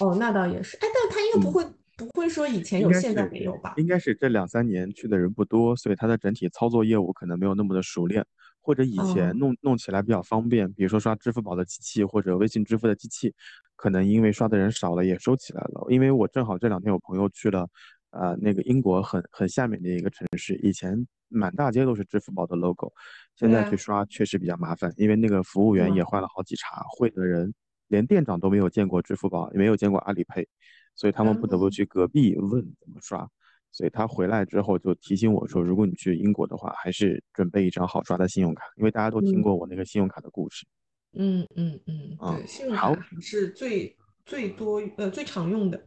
[0.00, 0.78] 哦，那倒也是。
[0.78, 1.62] 哎，但他应该不会
[1.96, 3.74] 不会说以前有，现在没有吧？
[3.76, 8.24] 应该是这两三年去的人不多，所以它的整体操作业务可能没有那么的熟练。
[8.64, 13.34] 或者以前弄弄起来比较方便，比如说刷支付宝的机器或者微信支付的机器，
[13.74, 15.84] 可能因为刷的人少了也收起来了。
[15.88, 17.68] 因为我正好这两天有朋友去了，
[18.10, 22.92] 呃，那个英国很很下面的一个城市，以前满大街都是支付宝的 logo，
[23.34, 27.52] 现在去刷确实比较麻烦，因为那个服务员也换了好几茬，会的人
[27.88, 30.46] 连店长都没有见过支付宝，也没有见过阿里 Pay，
[30.94, 33.28] 所以他们不得不去隔壁问怎么刷。
[33.70, 40.66] 所以他回来之后就提醒我说，如果你去英国的话，还是准备一张好刷的信用卡，因为大家都听过我那个信用卡的故事。
[41.14, 45.82] 嗯嗯嗯，对，信用卡是最最多呃最常用的。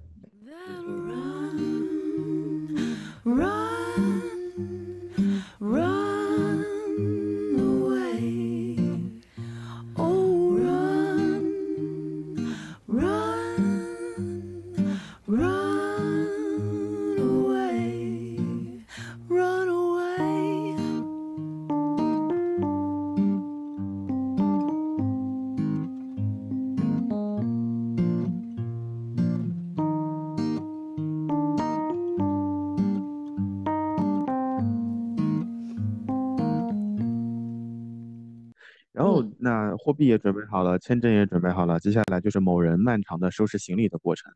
[39.85, 44.31] 货币也准备好了，签证也准备好了，接下来就是某人漫长的收拾行李的过程。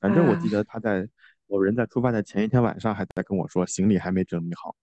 [0.00, 1.06] 反正我记得他在
[1.46, 4.74] 某人在出发的前一天晚上还在跟我说，行李还没整理好。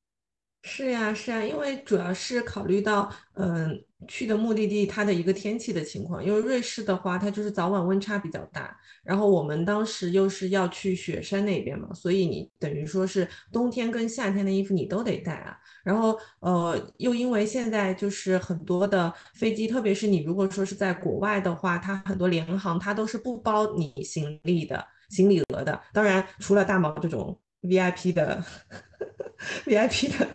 [0.63, 6.23] 是呀，是呀，因为主要是考虑到，嗯，去的目的地它的一个天气的情况。
[6.23, 15.57] 因为瑞士的话，它就是早晚温差比较大，然后我们当时又是要去雪山那边嘛，所以你等于说是冬天跟夏天的衣服你都得带啊。
[15.83, 25.81] 然后，呃，又因为现在就是很多的飞机，特别是你如果说是在国外的话，它很多联航它都是不包你行李的行李额的。
[25.91, 28.43] 当然，除了大毛这种 VIP 的。
[29.65, 30.27] VIP 的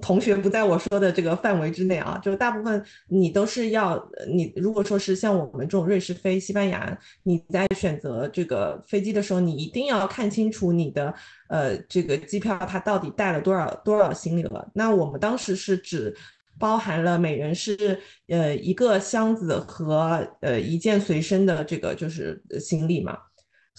[0.00, 4.02] 同学不在我说的这个范围之内啊，就大部分你都是要
[4.32, 11.14] 你如果说是像我们这种瑞士飞西班牙，你在选择这个飞机的时候，你一定要看清楚你的
[11.48, 14.66] 呃这个机票它到底带了多少多少行李额。
[14.72, 16.16] 那我们当时是只
[16.58, 23.18] 包含了每人是呃一个箱子和呃一件随身的这个就是行李嘛。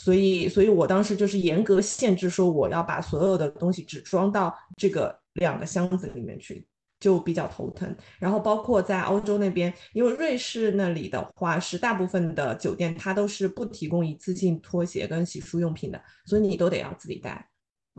[0.04, 6.66] 所以，所以我当时就是严格限制说，我要把所有的东西只装到这个两个箱子里面去，
[6.99, 7.95] 就比较头疼。
[8.18, 17.51] 然后，包括在欧洲那边，因为瑞士那里的话是大部分的酒店它都是不提供一次性拖鞋跟洗漱用品的，所以你都得要自己带。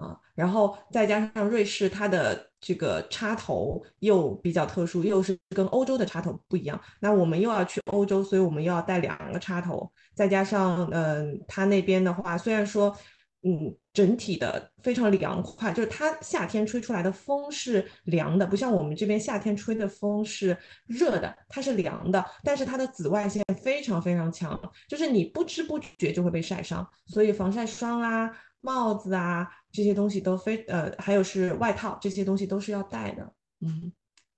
[0.03, 6.80] 啊，然后再加上瑞士，它的这个插头又比较特殊，又是跟欧洲的插头不一样。
[7.00, 9.90] 那我们又要去欧洲，所以我们又要带两个插头。
[10.14, 12.96] 再加上，嗯，它那边的话，虽然说，
[13.42, 22.24] 嗯，整体的非常凉快，就是它夏天吹出来的风是凉的，不像我们这边夏天吹的风是热的，它是凉的。
[22.42, 26.84] 但是它的紫外线非常非常强，就是你不知不觉就会被晒伤。
[27.07, 28.30] 所以防晒霜啊。
[28.64, 33.91] 帽子啊，这些东西都非呃，还有是外套，这些东西都是要带的，嗯，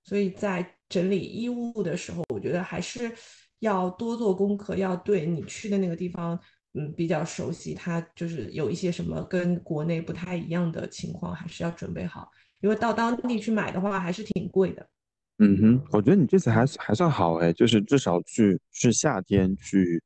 [0.03, 3.11] 所以在整理衣物的时候，我觉得还是
[3.59, 6.39] 要多做功课，要对你去的那个地方，
[6.73, 12.29] 嗯，比较熟悉，它就是有一些什么跟国内不太一样的情况，还是要准备好，
[12.61, 14.87] 因为到当地去买的话，还是挺贵的。
[15.39, 20.01] 嗯哼，我觉得你这次还还算好哎，就是至少去去夏天去。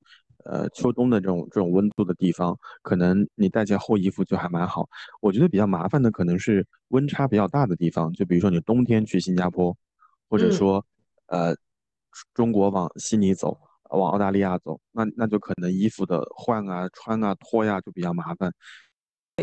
[0.52, 4.90] 呃，秋冬的这种这种温度的地方，可能你带件厚衣服就还蛮好。
[5.22, 9.78] 我觉得比较麻烦的可能是温差比较大的地方，就比如说你冬天去新加坡，
[10.28, 10.84] 或者说，
[11.28, 11.56] 呃，
[12.34, 13.56] 中国往悉尼走，
[13.92, 18.52] 往澳大利亚走，那那就可能衣服的换啊、穿啊、脱呀就比较麻烦。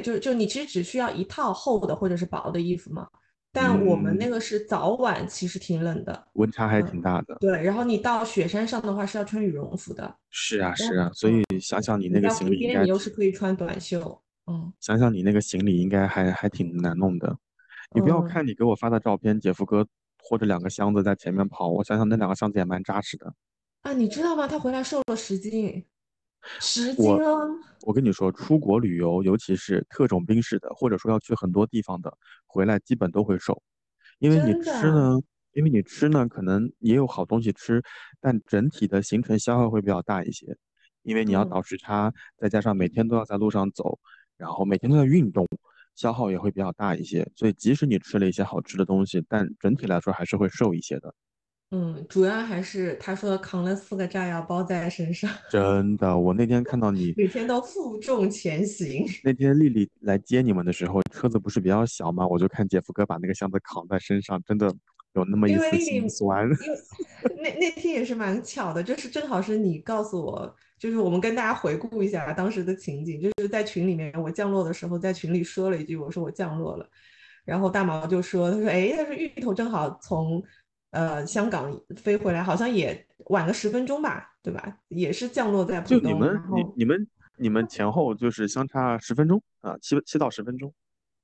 [0.02, 3.06] 就就你其实只需要一套厚的或者是薄的衣服嘛。
[3.56, 7.34] 但我们那个是早晚，其实挺冷的，温差还挺大的。
[7.40, 10.14] 对，然后你到雪山上的话是要穿羽绒服的。
[10.28, 14.22] 是啊，是啊，所以想想你那个行李应该，你又是可以穿短袖。
[14.46, 17.34] 嗯，想想你那个行李应该还还挺难弄的。
[17.94, 19.86] 你不要看你给我发的照片，姐夫哥
[20.18, 23.32] 拖着两个箱子在前面跑，我想想那两个箱子也蛮扎实的。
[23.82, 24.46] 啊，你知道吗？
[24.46, 25.84] 他回来瘦了十斤。
[26.60, 27.50] 十斤哦！
[27.82, 32.16] 我跟你说，出国旅游，尤其是特种兵式的，或者说要去很多地方的，
[32.56, 33.62] 回来基本都会瘦。
[34.18, 35.20] 因为你吃呢，
[35.52, 37.82] 因为你吃呢，可能也有好东西吃，
[38.20, 40.56] 但整体的行程消耗会比较大一些。
[41.02, 43.98] 因为你要倒时差，再加上每天都要在路上走，
[44.36, 45.46] 然后每天都在运动，
[45.94, 47.24] 消耗也会比较大一些。
[47.36, 51.14] 所以即使你吃了一些好吃的东西，但整体来说还是会瘦一些的。
[51.72, 55.28] 嗯，主要还是他说扛了四个炸药包在身上。
[55.50, 59.04] 真的，我那天看到你每天都负重前行。
[59.24, 62.24] 那天丽丽来接你们的时候，车子不是比较小吗？
[62.24, 64.72] 我就看姐夫哥把那个箱子扛在身上，真的
[65.14, 66.44] 有那么一丝心酸。
[66.44, 76.88] 因为那那天也是蛮巧的，就是正好是你告诉我，就是我们跟大家回顾一下当时的情景，就是在群里面我降落的时候，在群里说了一句，我说我降落了，
[77.44, 80.40] 然后大毛就说，他说哎，他说芋头正好从。
[80.96, 84.78] 呃，香港飞回来好像也晚了十分钟吧，对吧？
[84.88, 86.00] 也是降落在浦东。
[86.00, 90.72] 就你们，你你们你们前后就是相差十分钟啊，七七到十分钟。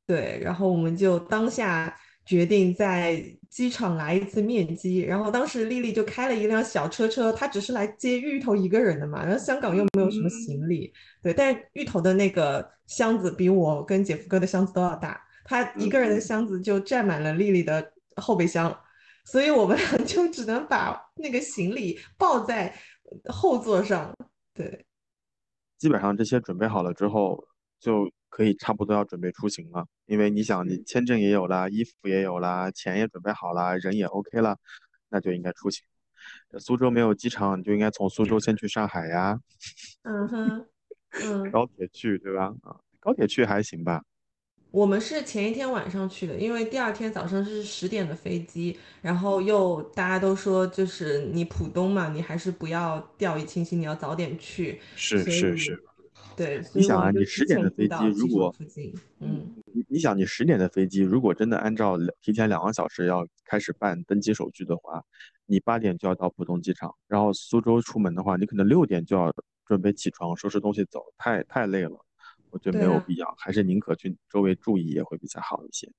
[0.07, 1.97] 对，然后我们就当下
[2.27, 4.99] 决定在机场来一次面基。
[5.01, 9.25] 然后当时丽丽就开了一辆小车车，她只是来接芋头一个人的嘛。
[9.25, 10.93] 然后香港又没有什么行李，
[11.23, 18.77] 对，但是芋头的那个箱子比我跟姐夫哥的箱子都要大，他一个人的箱子就占满了丽丽的后备箱，
[19.25, 22.75] 所以我们俩 就只能把那个行李抱在
[23.27, 24.14] 后座上，
[24.55, 24.85] 对。
[25.79, 27.45] 基本上这些准备好了之后，
[27.81, 29.85] 就可以差不多要准备出行了。
[30.07, 34.57] 因为你想，你签证也有了，衣服也有了，钱也准备好了，人也 OK 了，
[35.09, 35.85] 那就应该出行。
[36.61, 39.41] 苏州没有机场，你就应该从苏州先去上海呀。
[40.03, 40.66] 嗯哼，
[41.25, 42.55] 嗯，高铁去对吧？
[42.62, 44.05] 啊，高铁去还行吧。
[44.73, 54.81] 我们是前一天晚上去的，因为第二天早上是十点的飞机，然后又大家都说就是你浦东嘛，你还是不要掉以轻心，你要早点去。
[54.97, 55.85] 是是是，
[56.35, 56.62] 对。
[56.73, 58.55] 你想啊，你十点的飞机如果，
[59.20, 65.05] 嗯，你你想你十点的飞机如果真的按照提前两个小时要开始办登机手续的话，
[65.45, 69.31] 你八点就要到浦东机场，然后苏州出门的话，你可能六点就要
[69.66, 72.07] 准备起床收拾东西走，太太累了。
[72.53, 75.90] 我觉得没有必要，还是宁可去周围住一夜会比较好一些。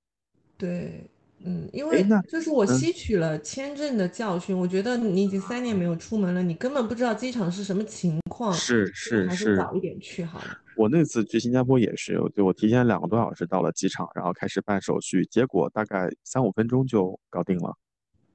[0.56, 8.54] 对，嗯，因为就是我吸取了签证的教训，我觉得你已经三年没有出门了，你根本不知道机场是什么情况。
[8.54, 10.46] 是是是，还是早一点去好了。
[10.78, 17.76] 我那次去新加坡也是，就我提前两个多小时到了机场，然后开始办手续，结果大概三五分钟就搞定了。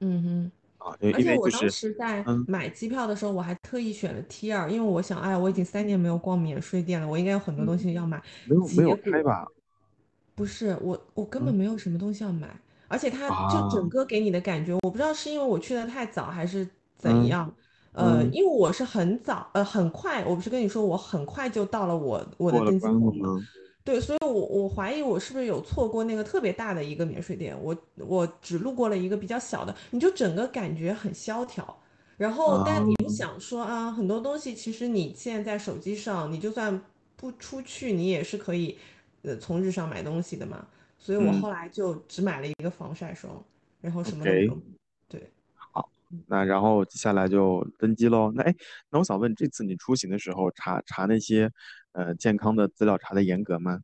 [0.00, 0.52] 嗯哼。
[0.78, 8.22] 而且我当时在买机票的时候，我还特意选了 T 二，因为我想，哎，我已经三年没有逛免税店了，我应该有很多东西要买。
[8.48, 9.46] 没有没有开吧？
[10.34, 12.48] 不是，我我根本没有什么东西要买，
[12.86, 16.66] 而且它就整个给你的感觉，我不知道是因为我去的太早还是
[16.96, 17.52] 怎样。
[17.92, 23.40] 呃，因为我是很早，呃，很快，我不是跟你说我很快就到了我我的登机口吗？
[23.84, 31.78] 对，所以，我我怀疑我是不是有错过那个特别大的一个免税店，我我只路过了一个比较小的，你就整个感觉很萧条。
[32.18, 36.78] 然后，但你又想说啊，很多东西其实你现在在手机上，你就算
[37.16, 38.76] 不出去，你也是可以
[39.22, 40.66] 呃从日上买东西的嘛。
[40.98, 43.42] 所以我后来就只买了一个防晒霜，
[43.80, 44.58] 然后什么都没有。
[45.08, 45.88] 对，好，
[46.26, 48.32] 那然后接下来就登机喽。
[48.34, 48.54] 那哎，
[48.90, 51.50] 那我想问，这次你出行的时候查查那些？
[51.92, 53.82] 呃，健康的资料查的严格吗？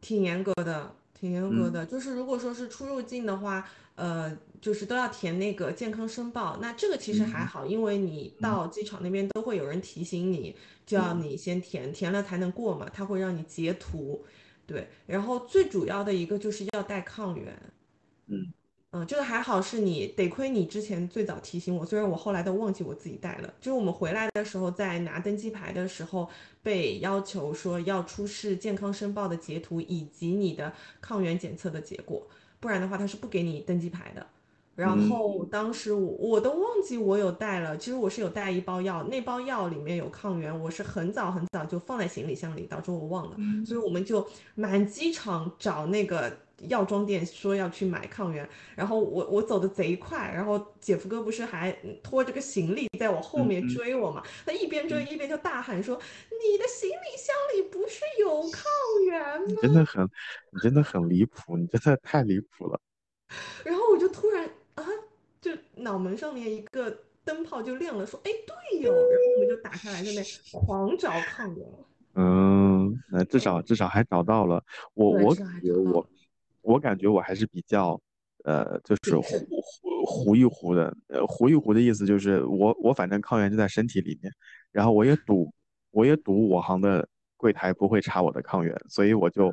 [0.00, 1.86] 挺严格的，挺严格的。
[1.86, 6.58] 就是如果说是出入境的话，呃，就是都要填那个健康申报。
[6.60, 12.88] 那这个其实还好，因为你到机场那边都会有人提醒你，就要你先填，填了才能过嘛。
[12.92, 14.24] 他会让你截图，
[14.66, 14.88] 对。
[15.06, 17.58] 然后最主要的一个就是要带抗原，
[18.26, 18.52] 嗯。
[18.92, 23.54] 嗯，这个还好，是你得亏你之前最早提醒我，虽然我后来都忘记我自己带了。
[23.60, 26.26] 就是我们回来的时候，在拿登机牌的时候，
[26.62, 32.26] 被要求说要出示健康申报的截图以及你的抗原检测的结果，
[32.58, 34.24] 不然的话他是不给你登机牌的。
[34.76, 46.45] 然后当时我我都忘记我有带了，其实我是有带一包药，那包药里面有抗原，我是很早很早就放在行李箱里，导致我忘了，所以我们就满机场找那个。
[46.68, 51.70] 药妆店说要去买抗原，然后我我走的贼快，然后姐夫哥不是还
[52.02, 54.22] 拖着个行李在我后面追我嘛？
[54.46, 55.94] 他一边追一边就大喊说
[56.32, 58.64] ：“你的行李箱里不是有抗
[59.06, 60.02] 原吗？”你真的很，
[60.50, 62.80] 你真的很离谱，你真的太离谱了。
[63.62, 64.84] 然后我就突然啊，
[65.42, 66.90] 就脑门上面一个
[67.22, 70.22] 灯泡就亮了，说：“哎，对哟。”然后我们就打开来，在那
[70.58, 71.66] 狂找抗原。
[72.14, 74.64] 嗯，那至少至少还找到了。
[74.94, 76.08] 我我感觉我。
[76.66, 78.00] 我感觉我还是比较，
[78.44, 79.22] 呃，就是糊
[79.62, 84.32] 糊糊一糊的，呃，糊一糊的意思就是我我反正抗原就在身体里面，
[84.72, 85.48] 然后我也赌，
[85.92, 89.52] 我也赌我行的柜台不会查我的抗原，所以我就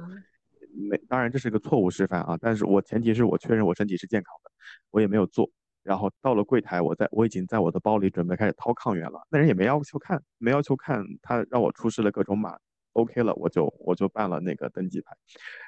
[0.90, 4.50] 没，当然这是个错误示范啊，但是我前提是我确认我身体是健康的，
[4.90, 5.48] 我也没有做，
[5.84, 12.58] 然后到了柜台，我在我已经在我的包里准备开始掏抗原了，那人也没要求看，没要求看，他让我出示了各种码。
[12.94, 15.16] OK 了，我就我就办了那个登记牌，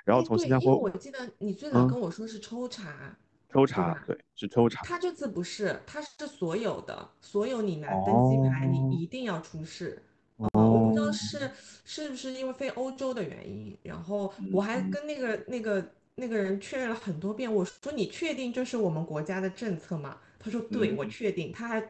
[0.04, 3.18] 然后从新加坡，我记得你最早跟我说是抽查，
[3.52, 4.84] 抽查对，是抽查。
[4.84, 10.02] 他这次不是，他是所有的，所有你拿登机牌，你一定要出示。
[10.38, 11.50] 哦，我不知道是
[11.86, 20.18] 是不是因为飞欧洲的原因，然后我还跟那个那个那个人确认了很多遍，我说你确定这是我们国家的政策吗？
[20.38, 21.52] 他说对，我确定。
[21.52, 21.82] 他还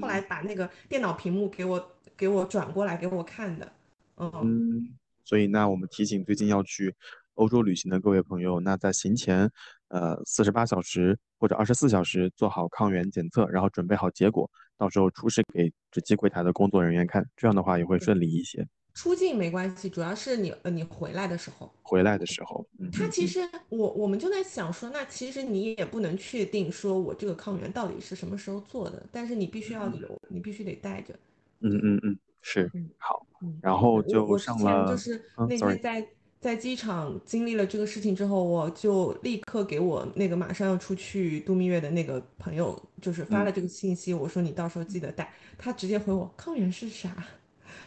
[0.00, 3.70] 后来把那个电脑屏幕给我给我转过来给我看的。
[4.18, 6.94] 嗯，所以那我们提醒最近要去
[7.34, 9.50] 欧洲旅行的各位朋友，那在行前，
[9.88, 18.66] 呃，四十八小时或者二十四小时做好抗原检测，然后准备好结果，到时候出示给值机柜台的工作人员看，这样的话也会顺利一些。
[18.94, 31.14] 出境没关系，主要是你呃你回来的时候，回来的时候，嗯，他其实我我们就在想说，那其实你也不能确定说我这个抗原到底是什么时候做的，但是你必须要有，你必须得带着。
[31.60, 33.26] 嗯嗯嗯，是，好，
[33.62, 36.08] 然后就上了，就是那天在。
[36.40, 44.14] 在机场经历了这个事情之后，我就立刻给我那个马上要出去度蜜月的那个朋友，就是发了这个信息。
[44.14, 45.34] 我说你到时候记得带。
[45.58, 47.26] 他直接回我抗原是啥？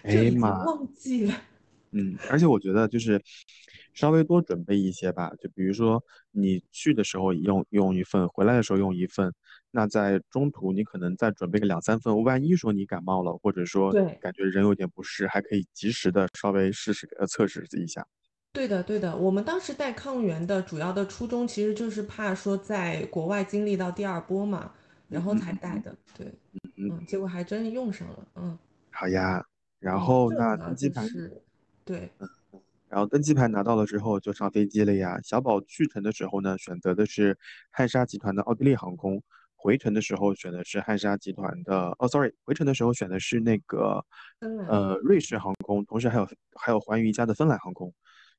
[0.03, 1.33] 就已经忘记了。
[1.91, 3.21] 嗯，而且我觉得就是
[3.93, 5.31] 稍微多准备一些吧。
[5.39, 9.33] 就比如说你去的时候用用一份，回来的时候用一份。
[9.71, 18.05] 那在中途你可能再准备个两三份，万一说你感冒了，或者说感觉人有点不适，还可以及时的稍微试试呃测试一下。
[18.53, 24.73] 对的，对的，我们当时带抗原的主要的初衷其实就是怕说在国外经历到第二波嘛，
[25.07, 25.95] 然后才带的。
[26.17, 26.27] 对，
[26.75, 28.59] 嗯，结果还真用上了，嗯。
[28.91, 29.41] 好呀，
[29.79, 31.41] 然后那登机牌是，
[31.85, 32.27] 对，嗯，
[32.89, 35.17] 然后登机牌拿到了之后就上飞机了呀。
[35.23, 37.37] 小宝去程的时候呢，选择的是
[37.69, 39.23] 汉莎集团的奥地利航空，
[39.61, 44.03] 回程的时候选的是汉莎集团的，哦，sorry，回程的时候选的是那个，
[44.67, 47.93] 呃，瑞士航空，同时还有还有寰宇一家的芬兰航空。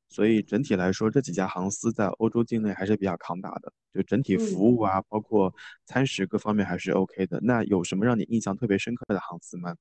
[0.08, 5.54] 所以整体来说，这几家航司在欧洲境内还是比较抗打的，就整体服务啊，包括
[5.86, 7.38] 餐食各方面还是 OK 的。
[7.40, 9.74] 那有什么让你印象特别深刻的航司吗？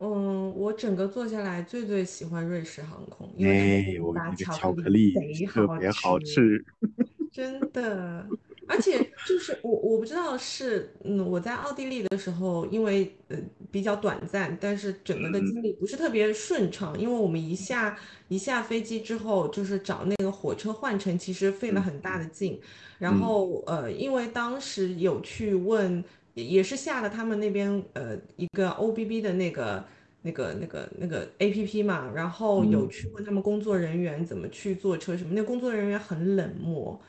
[0.00, 5.12] 嗯，我整个坐下来最最喜欢瑞士航空，因为它巧克力
[5.46, 6.64] 特别好吃，
[7.30, 8.26] 真的。
[8.68, 13.38] 而且就是我我不知道是嗯我在奥地利的时候，因为呃
[13.70, 17.98] 比较短暂，但是整个的经历不是特别顺畅，因为我们一下
[18.28, 22.60] 一下飞机之后，就是找那个火车换乘，其实费了很大的劲。
[22.98, 26.04] 然后呃因为当时有去问，
[26.34, 29.84] 也是下了他们那边呃一个 O B B 的那个
[30.22, 37.00] 那个那个那个 A P P 嘛，然后有去问他们工作人员怎么去坐车什么，那工作人员很冷漠。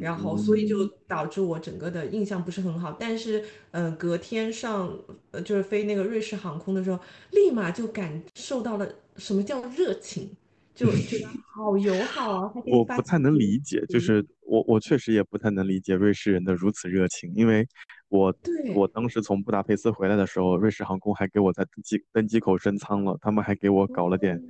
[0.00, 2.96] 然后，所以就导致我整个的印象不是很好。
[2.98, 4.92] 但是，嗯，隔天上，
[5.30, 6.98] 呃，就是飞那个瑞士航空的时候，
[7.30, 10.30] 立马就感受到了什么叫热情，
[10.74, 12.52] 就觉得 好友好啊。
[12.66, 17.66] 我不太能理解，就是我我确实也不太能理解瑞士人的如此热情，因为
[18.08, 18.34] 我
[18.74, 24.42] 我当时从布达佩斯回来的时候，瑞士航空还给我在登机登机口升舱了，他们还给我搞了点。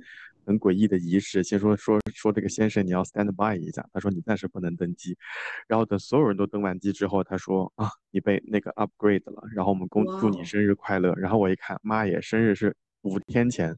[0.45, 3.85] 很诡异的仪式，先说说说这个先生，你要 stand by 一下。
[3.93, 5.17] 他说你暂时不能登机，
[5.67, 11.13] 然后等所有人都登完机之后，他说啊，你被那个 upgrade 了，然后我们恭祝你生日快乐。
[11.15, 13.75] 然后我一看，妈耶，生日是五天前，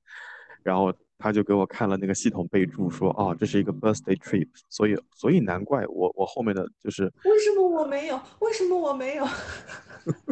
[0.64, 8.20] 然后他就给我看了那个系统备注，说哦，这是一个 birthday trip，所以所以难怪我我后面的就是为什么我没有？
[8.40, 9.26] 为什么我没有？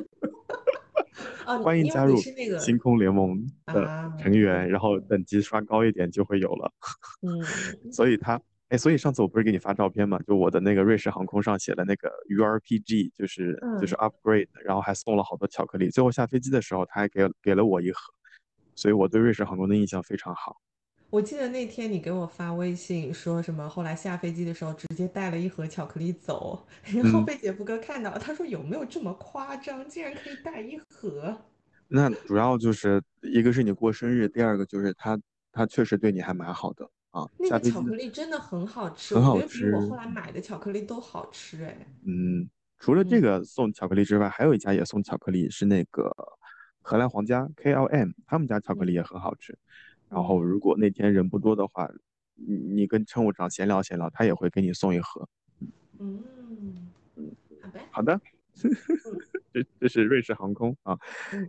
[1.45, 2.15] 欢迎加入
[2.59, 3.87] 星空联盟的
[4.19, 6.71] 成员，然后等级刷高一点就会有了。
[7.21, 8.39] 嗯，所以他，
[8.69, 10.19] 哎，所以上次我不是给你发照片嘛？
[10.27, 15.89] 就我的那个瑞士航空上写的那个 URPG，就是就是 upgrade，然后还送了好多巧克力。
[15.89, 17.99] 最后下飞机的时候，他还给给了我一盒，
[18.75, 20.57] 所以我对瑞士航空的印象非常好。
[21.13, 31.37] 我记得那天你给我发微信说什么，后来下飞机的时候直接带了一盒巧克力走， 然后被姐夫哥看到了，他说有没有这么夸张，竟然可以带一盒？
[31.87, 35.15] 那主要就是一个是你过生日，第二个就是他
[35.51, 37.29] 他确实对你还蛮好的啊。
[37.37, 41.77] 那个巧克力真的很好吃，很好吃，比我后来买的巧克力都好吃哎。
[42.07, 42.49] 嗯，
[42.79, 46.11] 除了这个送巧克力之外，还有一家也送巧克力，是那个
[46.81, 49.55] 荷兰皇家 KLM，他们家巧克力也很好吃。
[50.13, 51.89] 然后，如果那天人不多的话，
[52.35, 55.27] 你你跟乘务长闲聊闲聊，他也会给你送一盒。
[55.99, 56.23] 嗯
[57.15, 58.21] 嗯，好的好的，
[59.51, 60.95] 这这是瑞士航空啊。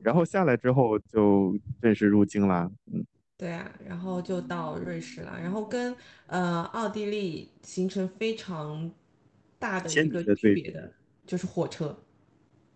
[0.02, 2.70] 然后下来之后就正式入境啦。
[2.86, 3.04] 嗯，
[3.36, 5.38] 对啊，然后就到瑞士了。
[5.38, 5.94] 然后跟
[6.26, 8.90] 呃奥地利形成非常
[9.58, 10.90] 大的一个区别的
[11.26, 11.94] 就是火车。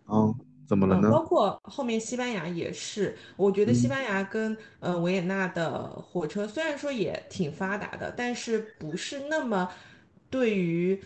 [0.05, 0.35] 哦。
[0.69, 1.09] 怎么了呢？
[1.09, 9.67] 包括后面西班牙也是，我觉得西班牙跟呃维也纳的火车虽然说也挺发达的，但是不是那么
[10.29, 11.01] 对于，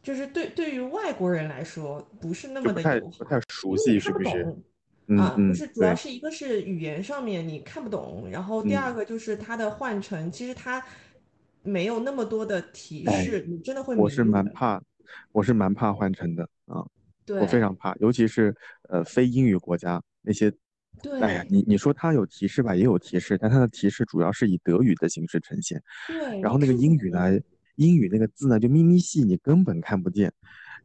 [0.00, 4.56] 就是对对于外国人来说不是那么的友好，不太熟悉，是不是？
[5.18, 10.80] 啊，不是，主要是一个是语言上面你看不懂，然后第二个就是它的换乘，其实它
[11.64, 13.96] 没有那么多的提示，你真的会。
[13.96, 14.80] 我是蛮怕，
[15.32, 16.59] 我是蛮怕换乘的啊。
[17.38, 18.54] 我非常怕，尤其是
[18.88, 20.52] 呃非英语国家那些，
[21.20, 25.82] 哎呀，你你说它有提示吧，也有提示，但它的提示主要是以德语的形式呈现。
[26.08, 26.40] 对。
[26.40, 27.38] 然后那个英语呢，
[27.76, 30.32] 英语那个字呢就咪咪细，你根本看不见。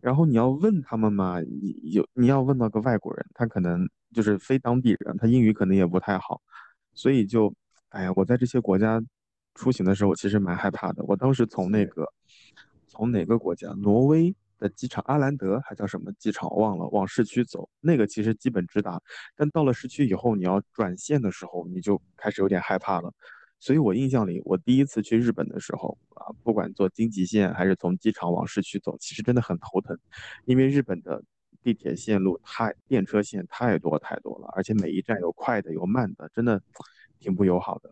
[0.01, 6.39] 然后你要问他们嘛，你有你要问到个外国人，他可能就是非当地人，他英语可能也不太好，
[6.93, 7.51] 所以就，
[7.89, 9.01] 哎呀，我在这些国家
[9.55, 11.03] 出行的时候，我其实蛮害怕的。
[11.05, 12.05] 我当时从那个
[12.87, 14.35] 从哪个国家，挪威
[14.69, 19.01] 机场阿兰德还叫什么机场忘了，往市区走，那个其实基本直达。
[19.35, 23.11] 但到了市区以后，你要转线的时候，你就开始有点害怕了。
[23.59, 29.97] 所以我印象里，我第一次去日本的时候啊，不管坐京急线还是从机场往市区走，其实真的很头疼，
[30.45, 31.23] 因为日本的。
[31.63, 36.61] 地铁线路太电车线太多太多了，而且每一站有快的有慢的，真的
[37.19, 37.91] 挺不友好的。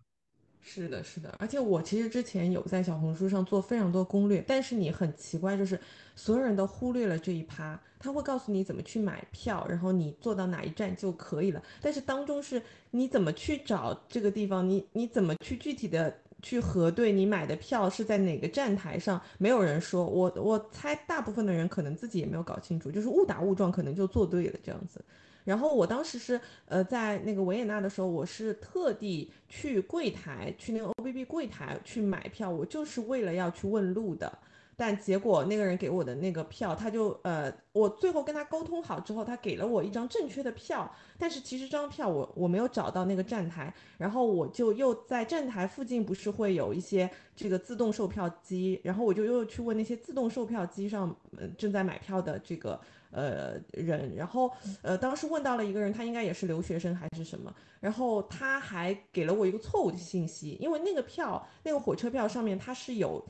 [0.64, 5.80] 是的，是的，而且我其实之前有在小红书上做非常多攻略，但是你很奇怪，就是
[6.16, 7.80] 所有人都忽略了这一趴。
[8.00, 12.62] 他会告诉你怎么去买票，然后你坐到哪一站就可以了，但是当中是
[12.92, 16.14] 你怎么去找这个地方，你你怎么去具体的。
[16.42, 25.00] 去核对你买的票是在哪个站台上，没有人说，我我猜大部分的人可能自己也没有搞清楚，就是误打误撞，可能就做对了这样子。
[25.44, 34.40] 然后我当时是呃在那个维也纳的时候，我是特地去柜台，去那个 O B B 柜台去买票，我就是为了要去问路的。
[34.76, 52.82] 但结果那个人给我的那个票，他就呃，我最后跟他沟通好之后，他给了我一张正确的票，但是其实这张票我我没有找到那个站台，然后我就又在站台附近不是会有一些这个自动售票机，然后我就又去问那些自动售票机上嗯正在买票的这个
[53.14, 54.52] 呃人，然后
[54.82, 63.26] 呃当时问到了一个人，他应该也是留学生还是什么，然后他还给了我一个错误的信息，因为那个票那个火车票上面它是有。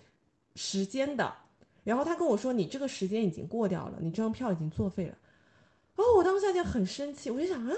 [0.56, 1.34] 时间的，
[1.84, 5.18] 然后他跟我说：“你这个时间已经过掉了，你这张票已经作废了。”
[5.98, 7.76] 然后我当下就很生气，我就想啊，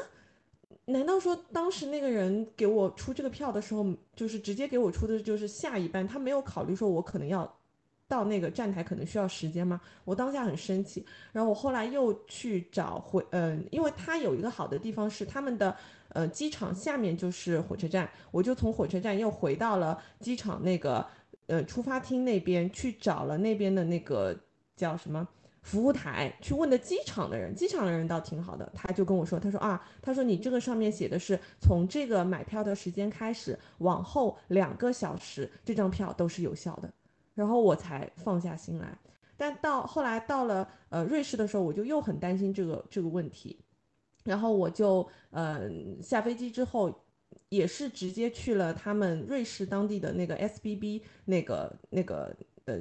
[0.84, 7.49] 难道说当时那个人给我出这个票的时候，就是直接给我出的就是下一班，他没有考虑说我可能要
[8.08, 9.80] 到那个站台可能需要时间吗？
[10.03, 15.76] 我当下很生气，然后我后来又去找回，嗯，因为他有一个好的地方是他们的
[16.10, 21.06] 呃机场下面就是火车站，我就从火车站又回到了机场那个。
[21.47, 24.36] 呃，出发厅那边去找了那边的那个
[24.76, 25.28] 叫什么
[25.62, 36.91] 服务台，去问的机场的人，机场的人倒挺好的，他就跟我说，他说啊，他说你这个上面写的是从这个买票的时间开始往后两个小时，这张票都是有效的，
[37.36, 38.98] 然后我才放下心来。
[39.38, 43.60] 但到后来到了呃瑞士的时候，我就又很担心这个这个问题，
[44.24, 45.70] 然后我就呃
[46.02, 47.04] 下飞机之后。
[47.50, 52.76] 也是直接去了他们瑞士当地的那个 SBB 那个那个呃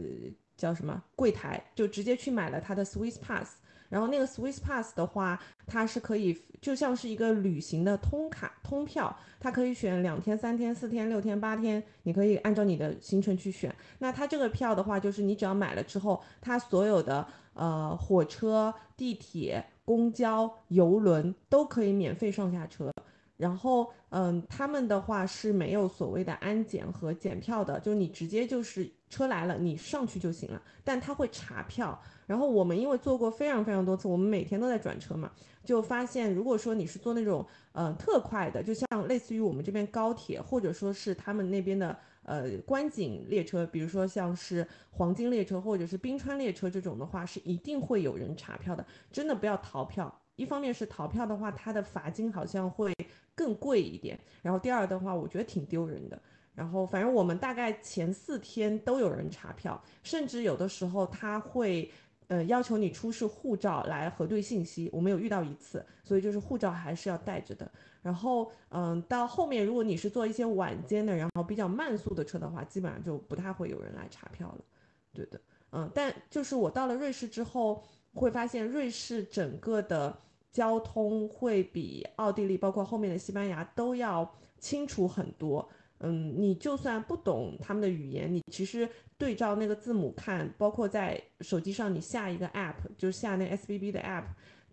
[0.56, 3.56] 叫什么柜台，就直接去买了他的 Swiss Pass。
[3.94, 13.72] 然后那个 Swiss Pass 的话，它是可以就像是一个旅行的通卡通票，它可以选两天、三天、四天、六天、八天，你可以按照你的行程去选。
[14.00, 22.92] 那它这个票的话，就是你只要买了之后，它所有的呃火车、地铁、公交、游轮都可以免费上下车。
[23.36, 30.62] 然后，嗯，他们的话是没有所谓的安检和检票的，就你直接就是车来了，你上去就行了。
[30.84, 32.00] 但他会查票。
[32.26, 35.30] 然后我们因为做过非常非常多次，我们每天都在转车嘛，
[35.64, 48.86] 就发现如果说你是坐那种嗯特快的，就像类似于我们这边高铁，或者说是他们那边的呃观景列车，比如说像是黄金列车或者是冰川列车这种的话，是一定会有人查票的。
[49.12, 50.20] 真的不要逃票。
[50.36, 52.92] 一方面是逃票的话，它的罚金好像会
[53.34, 54.18] 更贵一点。
[54.42, 56.20] 然后第二的话，我觉得挺丢人的。
[56.54, 61.90] 然后反正我们大概前四天都有人查票，甚至有的时候他会，
[62.28, 64.88] 呃，要求你出示护照来核对信息。
[64.92, 67.70] 我们有遇到一次，所以就是护照还是要带着的。
[68.02, 74.64] 然后，嗯，到后面如果你是坐一些晚间的，然后比较慢速的车的话，基本上就不太会有人来查票了。
[75.12, 75.40] 对的，
[75.72, 77.84] 嗯，但就是我到了瑞士之后。
[78.14, 80.16] 会发现瑞士整个的
[80.52, 85.68] 交通会比奥地利，包括后面的西班牙都要清楚很多。
[85.98, 94.24] 嗯，你就算不懂他们的语言，你其实对照那个字母看，包括在手机上你下一个 app，就是下那 SBB 的 app，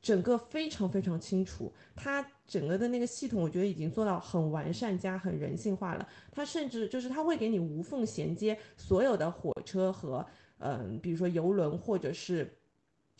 [0.01, 1.71] 整个非常非常清楚。
[1.95, 6.07] 它整个的那个系统，我觉得已经做到很完善加很人性化了。
[6.31, 10.25] 它甚至就是它会给你无缝衔接所有的火车和
[10.59, 12.51] 嗯，比如说游轮或者是。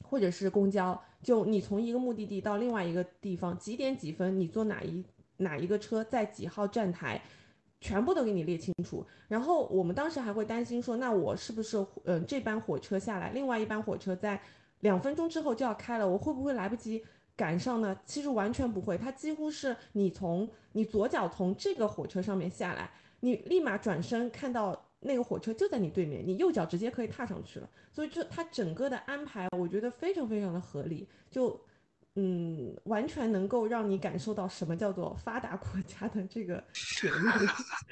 [0.02, 5.04] 或者是公交，就你从一个目的地到另外一个地方，几点几分你坐哪一
[5.38, 7.22] 哪一个车，在几号站台，
[7.80, 9.06] 全部都给你列清楚。
[9.28, 14.42] 然后我们当时还会担心说，那我是不是嗯这班火车下来，另外一班火车在
[14.82, 17.04] 两分钟之后就要开了，我会不会来不及
[17.36, 17.98] 赶上呢？
[18.06, 24.88] 其实完全不会，它几乎是你从你左脚从这个火车上面下来，你立马转身看到。
[25.02, 31.08] 那个火车就在你对面，你右脚直接可以踏上去了，所以这它整个的安排，我觉得非常非常的合理。
[31.30, 31.60] 就
[32.16, 37.30] 嗯，完全能够让你感受到什么叫做发达国家的这个铁路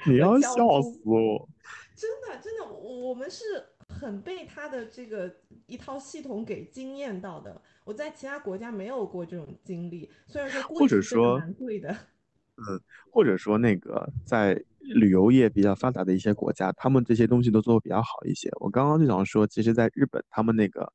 [0.06, 1.48] 你要笑死我！
[1.96, 3.44] 真的，真的，我们是
[3.88, 5.34] 很被他的这个
[5.66, 7.60] 一套系统给惊艳到的。
[7.84, 11.96] 我在其他国家没有过这种经历，虽然说或者说蛮贵的，
[12.68, 12.80] 嗯，
[13.10, 18.50] 或者说那个在旅游业比较发达的一些国家，他们这些东西都做的比较好一些。
[18.60, 20.92] 我刚刚就想说，其实，在日本，他们那个。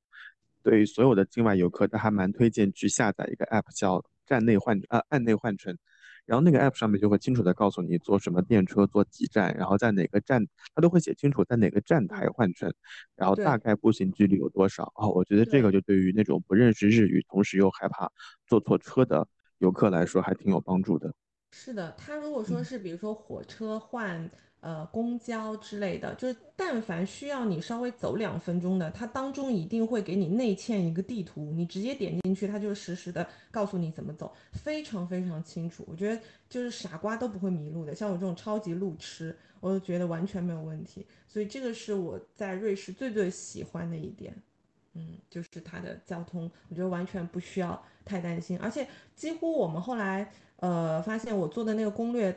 [0.64, 5.78] 对于所有的境外游客，他还蛮推荐去下载一个 app，叫站内换呃岸内换乘，
[6.26, 10.44] 然后那个 app 上面就会清楚的告诉你坐什么电车坐几站，然后在哪个站，
[10.74, 12.74] 他都会写清楚在哪个站台换乘，
[13.16, 15.08] 然后大概步行距离有多少哦？
[15.10, 18.12] 我觉得这个就对于那种不认识日语，同时又害怕
[18.48, 19.28] 坐错车的
[19.60, 21.14] 游客来说，还挺有帮助的。
[21.58, 24.30] 是的，他如果说是比如说火车换。
[24.62, 35.86] 呃，公交之类的，就是但凡需要你稍微走两分钟的，它当中一定会给你内嵌一个地图，你直接点进去，它就实时的告诉你怎么走，非常非常清楚。
[35.88, 41.06] 我觉得就是傻瓜都不会迷路的，像我这种超级路痴，我都觉得完全没有问题。
[41.28, 44.36] 所以这个是我在瑞士最最喜欢的一点，
[44.94, 52.36] 嗯，就是它的交通，我觉得完全不需要太担心，而且几乎我们后来呃发现我做的那个攻略。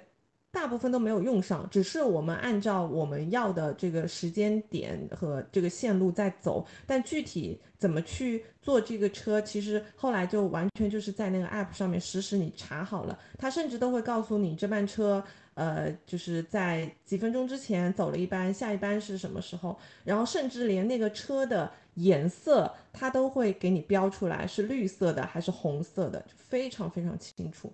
[0.50, 27.70] 大部分都没有用上，只是我们按照我们要的这个时间点和这个线路在走，但具体怎么去坐这个车，其实后来就完全就是在那个 app 上面实时你查好了，它甚至都会告诉你这班车，呃，就是在几分钟之前走了一班，下一班是什么时候，然后甚至连那个车的颜色它都会给你标出来，是绿色的还是红色的，非常非常清楚。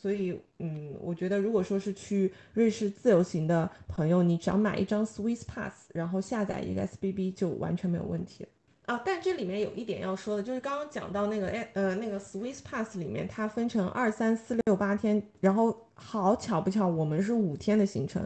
[0.00, 8.46] 所以，嗯，我觉得如果说是去瑞士自由行的朋友，你只要买一张 Swiss Pass，然后下载一个 SBB 就完全没有问题
[8.86, 9.02] 啊。
[9.04, 18.24] 但这里面有一点要说的，就是刚刚讲到那个，呃，那个 Swiss Pass 里面它分成二三四六八天，然后好巧不巧，我们是五天的行程。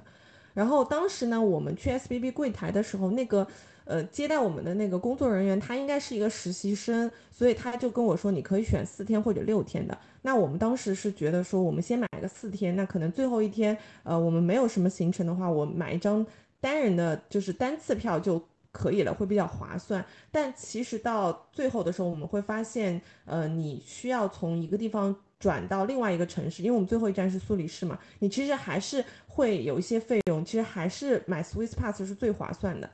[0.52, 3.46] 然后当时呢，我们去 SBB 柜台的时候，那个。
[3.84, 9.96] 呃，接待我们的那个工作人员，他应该是一个实习生，所以他就跟我说，你可以选四天或者六天的。
[10.22, 16.24] 那我们当时是觉得说，我们先买个四天，那可能最后一天，呃，我们没有什么行程的话，我买一张
[16.60, 20.04] 单人的，就是单次票就可以了，会比较划算。
[20.30, 32.88] 但其实到最后的时候，我们会发现，呃，你需要从一个地方转到另外一个城市，因为我们最后一站是苏黎世嘛，你其实还是会有一些费用，其实还是买 Swiss Pass 是最划算的。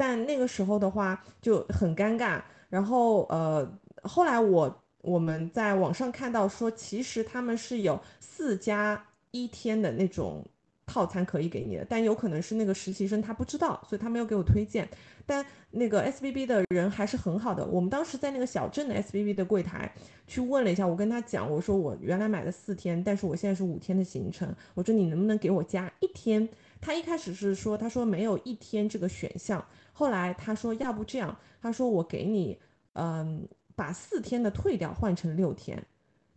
[0.00, 2.40] 但那个时候的话就很尴尬，
[2.70, 3.70] 然后呃，
[4.02, 10.42] 后来我我们在网上看到说，其实他们是有四加一天的那种
[10.86, 14.88] 套餐可以给你的，但有可能是那个实习生他不知道，所以他没有给我推荐。
[15.26, 19.92] 但那个 S B B 的人还是很好的，我们当时在那个小镇的 S B B 的柜台
[20.26, 26.48] 去问了一下，我跟他讲，我说我原来买的四天，但是我现在是五天的行程，我说你能不能给我加一天？
[26.80, 29.62] 他一开始是说，他说没有一天这个选项。
[30.00, 32.58] 后来他说，要不这样，他说我给你，
[32.94, 33.46] 嗯，
[33.76, 35.78] 把四天的退掉，换成六天。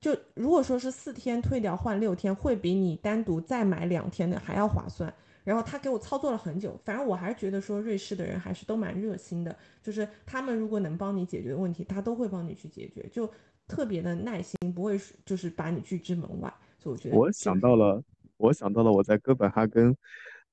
[0.01, 5.11] 就如果说是四天退掉换六天，会比你单独再买两天的还要划算。
[5.45, 13.29] 然后他给我操作了很久，反正我还是觉得说瑞士的人还是都蛮热心的，就是他们如果能帮你解决问题，他都会帮你去解决，就
[13.65, 16.53] 特别的耐心，不会就是把你拒之门外。
[16.77, 18.03] 所以我觉得，我想到了，
[18.35, 19.95] 我想到了我在哥本哈根。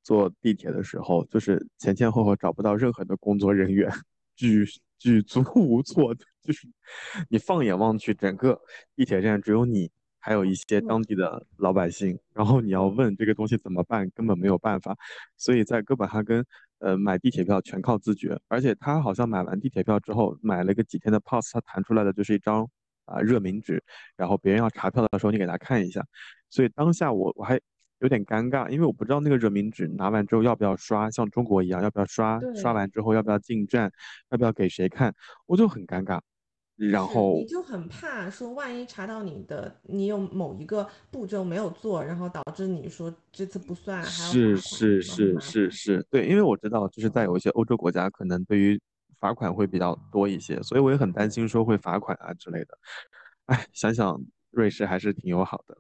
[0.03, 3.90] 坐地铁的时候，就是前前后后找不到任何的工作人员，
[4.34, 4.64] 举
[4.98, 6.66] 举足 无措的，就是
[7.28, 8.61] 你放眼望去，整个
[8.96, 14.96] 地铁站只有你，还有一些当地的老百姓，然后你要问这个东西怎么办，根本没有办法。
[15.36, 16.44] 所以在哥本哈根，
[16.78, 22.66] 呃，买地铁票全靠自觉，而且他好像买完地铁票之后，买了个几天的 pass，他弹出来的就是一张
[23.05, 23.82] 啊热敏纸，
[24.16, 26.05] 然后别人要查票的时候，你给他看一下。
[26.48, 27.61] 所以当下我我还。
[28.01, 33.90] 有点尴尬，因为我不知道那个热敏纸拿完之后要不要刷，像中国一样要不要刷，刷完之后要不要进站，
[34.30, 35.14] 要不要给谁看，
[35.46, 36.20] 我就很尴尬。
[36.76, 48.80] 然后你就很怕说，万一查到你的，你有某一个步骤没有做，然后导致你说这次不算，是是是是是，对，因为我知道就是在有一些欧洲国家，可能对于
[49.18, 52.78] 罚款会比较多一些，所以我也很担心说会罚款啊之类的。
[53.44, 54.18] 哎，想想
[54.51, 55.76] 瑞士还是挺友好的。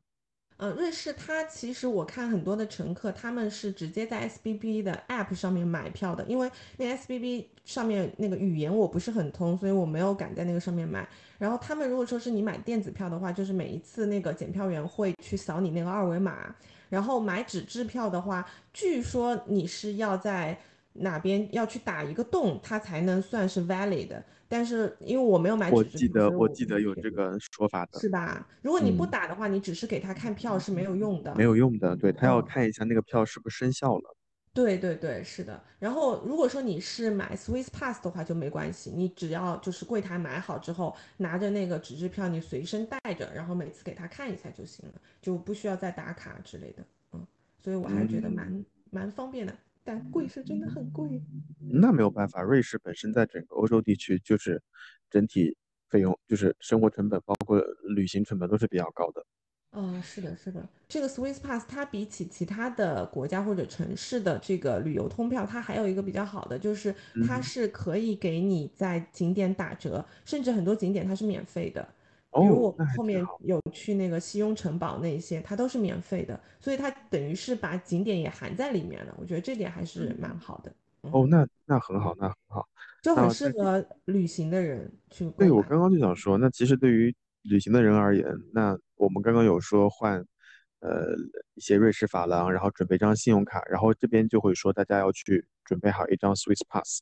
[0.60, 11.08] 呃，瑞士它其实我看很多的乘客，他们是直接在 SBB 的 App 上面买票的，因为那 SBB 上面那个语言我不是很通，所以我没有敢在那个上面买。
[11.38, 16.54] 然后他们如果说是你买电子票的话，就是每一次那个检票员会去扫你那个二维码。
[16.90, 18.44] 然后买纸质票的话，
[18.74, 20.58] 据说你是要在
[21.00, 24.22] 哪边要去打一个洞，它才能算是 valid。
[24.48, 28.46] 但是因为我没有买纸质票，我记得我记得有这个说法的，是吧？
[28.62, 31.94] 如果你不打的话，你只是给他看票是没有用的，没有用的。
[31.96, 34.16] 对他要看一下那个票是不是生效了。
[34.52, 35.62] 对对对，是的。
[35.78, 46.84] 然后如果说你是买 Swiss Pass 的话就没关系，你只要就是柜台买好之后，拿着那个纸质票你随身带着，然后每次给他看一下就行了，就不需要再打卡之类的。
[47.12, 47.24] 嗯，
[47.62, 49.54] 所以我还是觉得蛮蛮方便的，
[49.90, 51.20] 但贵是真的很贵。
[51.72, 54.62] 那没有办法，瑞士本身在整个欧洲地区就是
[55.10, 55.56] 整体
[55.88, 57.60] 费用就是生活成本包括
[57.96, 59.26] 旅行成本都是比较高的。
[59.72, 66.94] 嗯，是的，是的，这个 Swiss Pass 它比起其他的国家或者城市的这个旅游通票，它还有一个比较好的，就是
[67.26, 71.88] 它是可以给你在景点打折，甚至很多景点它是免费的。
[72.32, 79.14] 比如我们后面有去那个西雍城堡那些，它都是免费的，所以它等于是把景点也含在里面了。
[79.18, 80.72] 我觉得这点还是蛮好的。
[81.00, 82.68] 哦，那那很好，那很好，
[83.02, 85.28] 就很适合旅行的人去。
[85.30, 90.24] 对，我刚刚就想说，那其实对于旅行的人而言，那我们刚刚有说换，
[90.80, 91.16] 呃，
[91.54, 97.00] 一些瑞士法郎，然后准备一张信用卡，然后这边就会说大家要去准备好一张 Swiss Pass，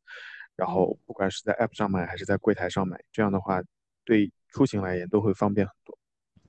[0.55, 3.61] 然后不管是在 App 上买还是在柜台上买，这样的话
[4.05, 5.99] 对出行来言都会方便很多。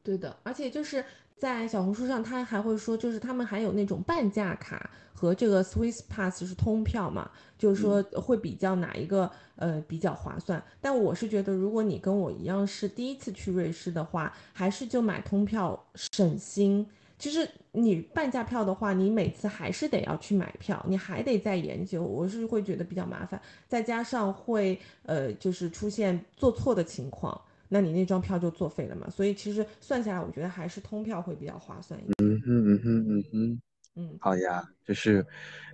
[0.04, 1.04] 对的，而且就是
[1.38, 10.64] 在小红书上，他还会说，就是他们还有那种半价卡和这个 Swiss Pass 是通票嘛，就是说会比较哪一个呃比较划算。
[10.82, 16.88] 但我是觉得，如果你跟我一样是第一次去瑞士的话，还是就买通票省心。
[17.18, 27.40] 其实你半价票的话，你每次还是得要去买票，你还得再研究，我是会觉得比较麻烦，再加上会呃就是出现做错的情况。
[27.70, 29.10] 那你那张票就作废了嘛？
[29.10, 32.14] 所以其实算下来，我觉得还是通票会比较划算一点。
[32.18, 33.62] 嗯哼嗯哼嗯哼，
[33.96, 35.26] 嗯，好呀，就是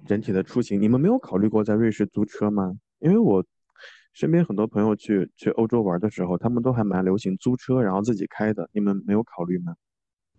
[0.06, 2.78] 整体的出行，你们没有考虑过在瑞士租车吗？
[3.00, 3.44] 因为我
[4.14, 8.70] 身边很多朋友去去欧洲玩的时候，他们都还蛮流行租车，然后自己开的。
[8.74, 9.76] 你们没有考虑吗？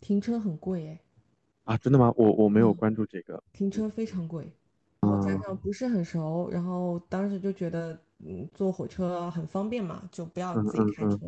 [0.00, 1.00] 停车很贵哎。
[1.64, 2.12] 啊，真的吗？
[2.16, 3.42] 我我没有关注这个。
[3.52, 4.52] 停车非常贵，
[5.06, 7.98] 我加上不是很熟，然后当时就觉得。
[8.24, 11.18] 嗯，坐火车很方便嘛，就不要自己开车。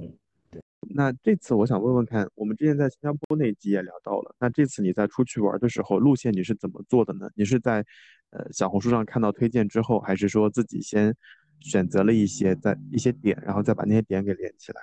[0.50, 7.28] 对，那这次我想问问看，我们之前在新加坡那集也聊到了，那这次你在出去玩的时候，路线你是怎么做的呢？
[7.34, 7.84] 你是在
[8.30, 11.14] 呃小红书上看到推荐之后，还是说自己先
[11.60, 14.80] 选择了一些在一些点，然后再把那些点给连起来？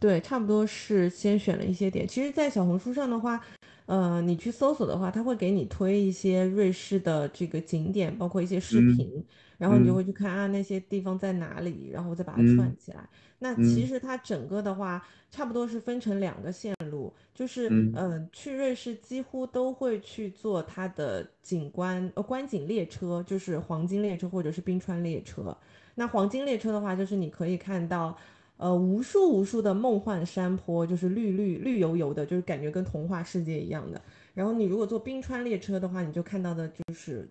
[0.00, 2.04] 对，差不多是先选了一些点。
[2.04, 3.40] 其实，在小红书上的话，
[3.88, 9.24] 呃，你去搜索的话，它会给你推一些瑞士的这个景点，包括一些视频。
[9.56, 13.08] 然后你就会去看啊那些地方在哪里，然后再把它串起来。
[13.40, 25.56] 那其实它整个的话，差不多是分成两个线路，就是嗯，去瑞士几乎都会去坐它的景观呃观景列车，就是黄金列车或者是冰川列车。
[25.96, 28.16] 那黄金列车的话，就是你可以看到
[28.58, 33.98] 呃无数无数的梦幻山坡，就是绿绿绿油油的，就是感觉跟童话世界一样的。
[34.34, 37.26] 然后你如果坐冰川列车的话，你就看到的就是。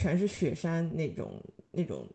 [0.00, 1.32] 全是雪山那种
[1.72, 2.06] 那种，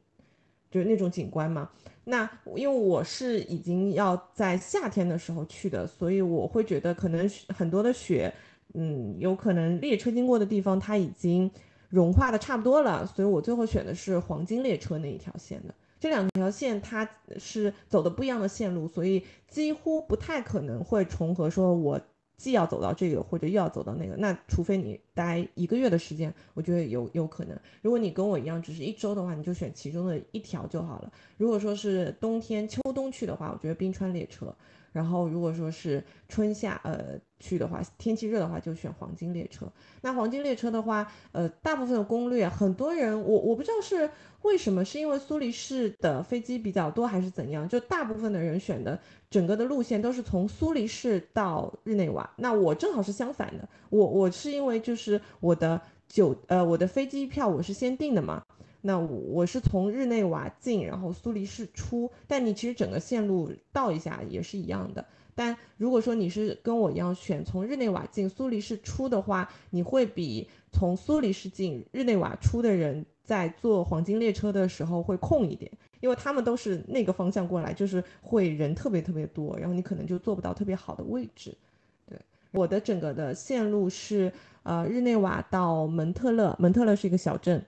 [0.72, 1.70] 就是那种景观嘛。
[2.06, 2.24] 那
[2.56, 8.34] 因为我是已经要在夏天的时候去的，所以我会觉得可能很多的雪，
[8.74, 11.52] 嗯，有可能列车经过的地方它已经
[11.90, 15.76] 融化的差不多了，所以我最后选的是黄金列车那一条线的。
[16.04, 21.50] 这两条线它是走的不一样的线路，所以几乎不太可能会重合。
[21.50, 22.02] 说我。
[22.36, 27.58] 既要走到这个，或者又要走到那个，那除非你待一个月的时间，我觉得有有可能。
[27.82, 31.12] 如果你跟我一样只是一周的话，你就选其中的一条就好了。
[31.38, 34.54] 如果说是冬天、秋冬去的话，我觉得冰川列车。
[34.92, 39.72] 然后如果说是春夏呃去的话，天气热的话就选黄金列车。
[40.02, 44.10] 那黄金列车的话，呃，大部分的攻略，很多人我我不知道是
[44.44, 47.68] 为什么，是因为苏黎世的飞机比较多还是怎样？
[47.68, 52.30] 就大部分的人选的整个的路线都是从苏黎世到日内瓦。
[52.38, 58.44] 那我正好是相反的，我我是因为就是我的酒呃我的飞机票我是先订的嘛。
[58.86, 65.06] 那我是从日内瓦进，然后苏黎世出，但你其实整个线路倒一下也是一样的。
[65.34, 81.58] 但如果说你是跟我一样选从日内瓦进苏黎世出的话，你会比从苏黎世进日内瓦出的人在坐黄金列车的时候会空一点，因为他们都是那个方向过来，就是会人特别特别多，然后你可能就坐不到特别好的位置。
[82.06, 82.20] 对，
[82.52, 84.32] 我的整个的线路是
[84.64, 87.64] 呃日内瓦到蒙特勒，蒙特勒是一个小镇。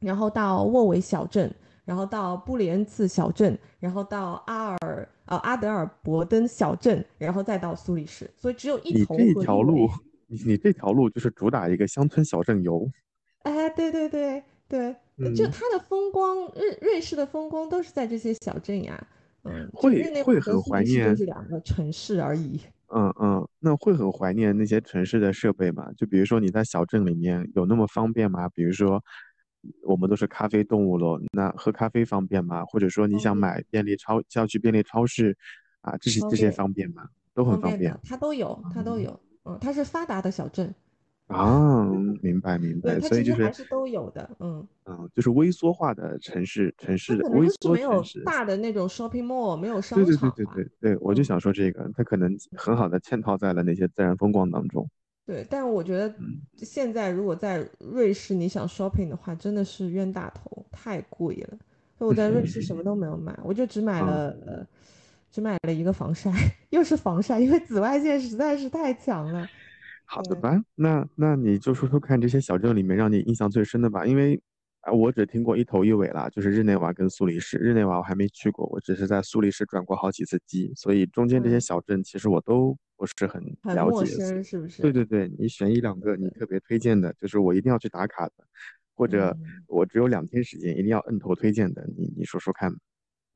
[0.00, 1.52] 然后到沃维小镇，
[1.84, 9.18] 然后到布里恩茨小镇，然后到阿尔呃阿德尔伯登小镇，然后再到苏黎世，所以只有一头。
[9.18, 9.88] 你这条路，
[10.28, 12.88] 你你这条路就是主打一个乡村小镇游。
[13.42, 14.94] 哎，对对对对，
[15.34, 19.06] 就它的风光，瑞瑞士的风光都是在这些小镇呀。
[19.44, 22.60] 嗯，会会很怀念，就是两个城市而已。
[22.88, 25.90] 嗯嗯，那会很怀念那些城市的设备吗？
[25.96, 28.48] 就比如说你在小镇里面有那么方便吗？
[28.50, 29.02] 比如说
[29.82, 32.64] 我们都是咖啡动物了，那喝咖啡方便吗？
[32.64, 35.36] 或者说你想买便利超，要去便利超市
[35.80, 37.08] 啊，这些这些方便吗？
[37.34, 39.18] 都很方便，它都有，它都有。
[39.44, 40.74] 嗯，它是发达的小镇。
[41.28, 41.84] 啊，
[42.22, 50.06] 明白明白，所以就是还是都有的，嗯嗯，就是微缩化的城市，城市的微缩城市，大的那种 shopping mall 没有商场。
[50.06, 54.88] 对对对对对对，我就想说这个，它可能很好的嵌套在了那些自然风光当中。
[55.26, 56.14] 对，但我觉得
[56.56, 61.58] 现在如果在瑞士你想 shopping 的话，真的是冤大头，太贵了。
[61.98, 64.66] 所以我在瑞士什么都没有买，我就只买了呃，
[65.30, 66.32] 只买了一个防晒，
[66.70, 69.46] 又是防晒，因为紫外线实在是太强了。
[70.10, 74.40] 好的吧，那那你就说说看这些小镇里面让你印象最深的吧，因为
[74.80, 77.58] 啊，我只听过一头一尾啦，就是日内瓦跟苏黎世。
[77.58, 84.80] 日内瓦我还没去过，我只是在苏黎世转过好几次机，所以中间这些小镇其实我都不是很了解，是不是？
[84.80, 88.32] 对对对，你选一两个你特别推荐的，就是我一定要去打卡的，
[88.94, 89.36] 或者
[89.66, 92.72] 我只有两天时间一定要摁头推荐的，你你说说看。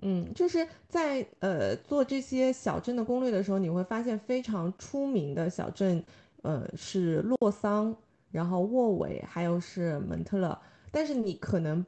[0.05, 6.03] 嗯，就是在呃做这些小镇的攻略的时候，你会发现非常出名的小镇。
[6.43, 7.97] 呃，是洛桑，
[8.31, 11.85] 然后沃韦，还有是蒙特勒，但是你可能。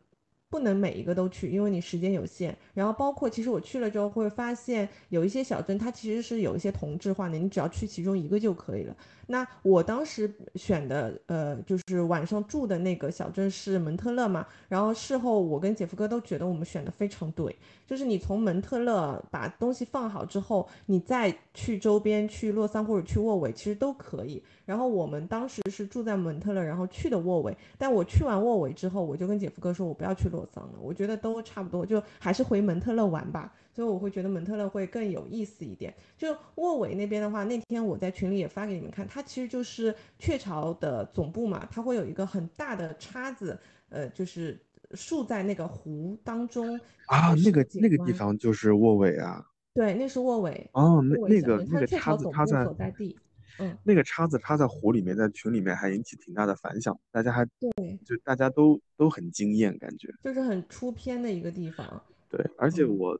[0.54, 2.56] 不能每一个都去，因为你时间有限。
[2.74, 8.96] 然后包括，其实我去了之后会发现，有一些小镇它其实是有一些同质化的，你只要去其中一个就可以了。
[9.26, 14.46] 那我当时选的，呃，就是晚上住的那个小镇是蒙特勒嘛。
[14.68, 24.40] 然后事后我跟姐夫哥都觉得我们选的非常对，就是你从蒙特勒把东西放好之后，你再去周边去洛桑或者去沃韦，其实都可以。
[24.66, 27.56] 然后我们当时是住在蒙特勒，然后去的沃韦。
[27.78, 33.52] 但我去完沃韦之后，我就跟姐夫哥说，我不要去洛桑了，我觉得都差不多，就还是回蒙特勒玩吧。
[33.72, 35.92] 所以我会觉得蒙特勒会更有意思一点。
[36.16, 44.56] 就沃韦那边的话，那天我在群里也发给你们看，它其实就是雀巢的总部嘛，它会有一个很大的叉子，呃，就是
[44.92, 49.44] 竖在那个湖当中啊，那个那个地方就是沃韦啊。
[49.74, 50.70] 对，那是沃韦。
[50.72, 53.18] 哦，那那个那个叉子所在地。
[53.58, 62.02] 嗯，那个叉子插在湖里面，在群里面还引起挺大的反响，大家还对，就大家都都很惊艳，感觉就是很出片的一个地方。
[62.28, 63.18] 对，而且我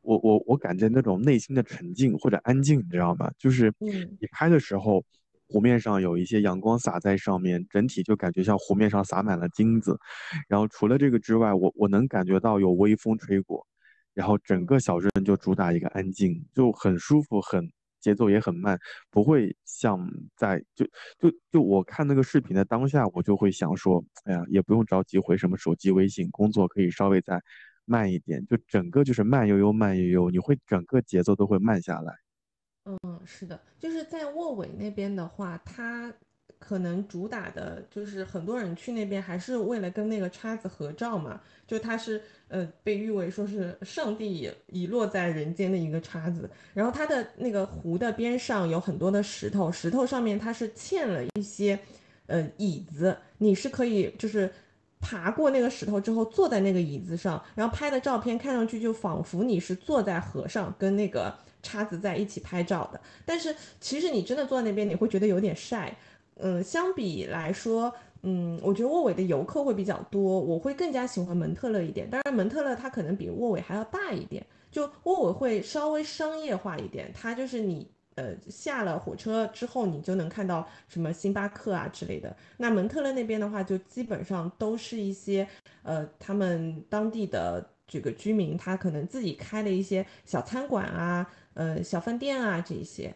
[0.00, 3.30] 我我我感觉那种内心的沉静或者安静，你知道吗？
[3.38, 5.04] 就是你拍的时候，
[5.46, 9.96] 湖面上有一些阳光洒在上面，整体就感觉像湖面上洒满了金子。
[10.48, 13.64] 然后除了这个之外，我我能感觉到有微风吹过，
[14.12, 17.70] 然后整个小镇就主打一个安静，就很舒服，很。
[18.00, 18.78] 节奏也很慢，
[19.10, 20.84] 不会像在就
[21.18, 27.40] 就就我看那个视频的当下，我就会想说，哎呀，也不用着急回什么手机微信，工作可以稍微再
[27.84, 32.14] 慢一点，就整个就是慢悠悠慢悠悠，你会整个节奏都会慢下来。
[32.84, 36.12] 嗯，是的，就是在卧尾那边的话，它。
[36.58, 51.78] 可能主打的就是很多人去那边还是为了跟那个叉子合照嘛，就它是呃被誉为说是上帝遗落在人间的一个叉子，然后它的那个湖的边上有很多的石头，石头上面它是嵌了一些
[52.26, 54.52] 呃椅子，你是可以就是
[55.00, 61.32] 爬过那个石头之后坐在那个椅子上，然后拍的照片看上去就仿佛你是坐在河上跟那个
[61.62, 65.96] 叉子在一起拍照的，但是其实你真的坐在那边你会觉得有点晒。
[66.40, 72.08] 嗯，相比来说，嗯，我觉得沃韦的游客会比较多，我会更加喜欢蒙特勒一点。
[72.08, 77.12] 当然，蒙特勒它可能比沃韦还要大一点，就沃韦会稍微商业化一点。
[77.12, 82.36] 它就是你呃下了火车之后，你就能看到什么星巴克啊之类的。
[82.56, 85.46] 那蒙特勒那边的话，就基本上都是一些
[85.82, 93.14] 呃他们当地的这个居民，他可能自己开了一些小餐馆啊，呃小饭店啊这些。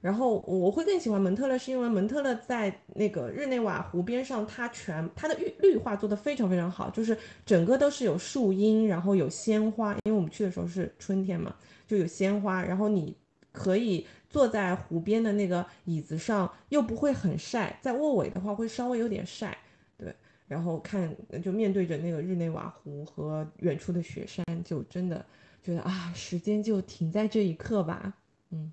[0.00, 11.52] 然后我会更喜欢蒙特勒，是因为蒙特勒在那个日内瓦湖边上，它全它的绿绿化做得非常非常好，就是整个都是有树荫，然后有鲜花，因为我们去的时候是春天嘛，
[11.86, 13.16] 就有鲜花，然后你
[13.50, 19.58] 可以坐在湖边的那个椅子上，又不会很晒，在卧尾的话会稍微有点晒，
[19.96, 20.14] 对，
[20.46, 21.12] 然后看
[21.42, 25.26] 就面对着那个日内瓦湖和远处的雪山，就真的
[25.60, 28.14] 觉得啊，时间就停在这一刻吧，
[28.50, 28.72] 嗯。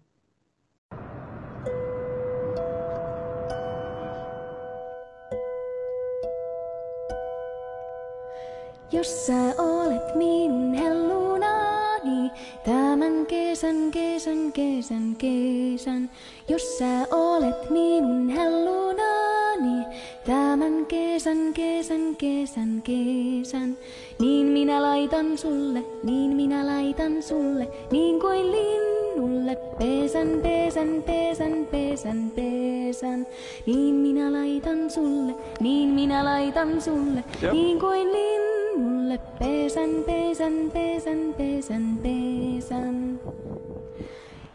[8.91, 12.31] Jos sä olet minun hellunani,
[12.65, 16.09] tämän kesän, kesän, kesän, kesän.
[16.47, 19.85] Jos sä olet minun hellunani,
[20.25, 23.77] tämän kesän, kesän, kesän, kesän.
[25.05, 33.27] Laitan sulle, niin minä laitan sulle, niin kuin linnulle pesän, pesän, pesän, pesän, pesän.
[33.65, 41.99] Niin minä laitan sulle, niin minä laitan sulle, niin kuin linnulle pesän, pesän, pesän, pesän,
[42.03, 43.19] pesän.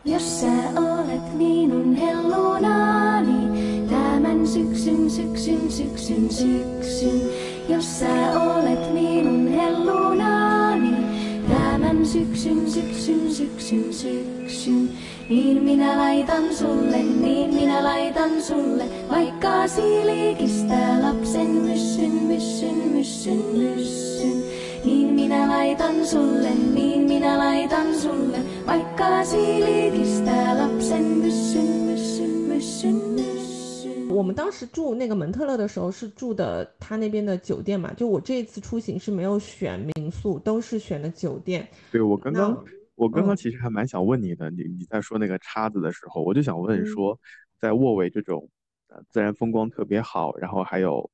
[0.04, 3.60] Jos sä olet minun hellunani,
[3.90, 7.49] tämän syksyn, syksyn, syksyn, syksyn.
[7.70, 10.96] Jos sä olet minun hellunani,
[11.48, 14.88] tämän syksyn, syksyn, syksyn, syksyn.
[15.28, 24.42] Niin minä laitan sulle, niin minä laitan sulle, vaikka silikistä lapsen myssyn, myssyn, myssyn, myssyn.
[24.84, 33.09] Niin minä laitan sulle, niin minä laitan sulle, vaikka silikistä lapsen myssyn, myssyn, myssyn, myssyn。
[34.10, 41.66] 我们当时住那个蒙特勒的时候是住的他那边的酒店嘛，就我这一次出行是没有选民宿，都是选的酒店。
[41.92, 42.64] 对我刚刚
[42.96, 47.18] 我刚刚嗯其实还蛮想问你的，你你在说那个叉子的时候，我就想问嗯说，
[47.58, 48.48] 在沃维这种
[48.88, 51.08] 呃自然风光特别好，然后还有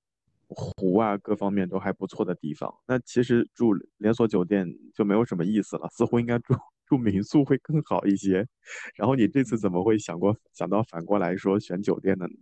[0.48, 6.54] 湖啊各方面都还不错的地方，那其实住连锁酒店就没有什么意思了，似乎应该住
[6.86, 8.46] 住民宿会更好一些。
[8.96, 12.34] 然后你这次怎么会想过想到反过来说选酒店的呢？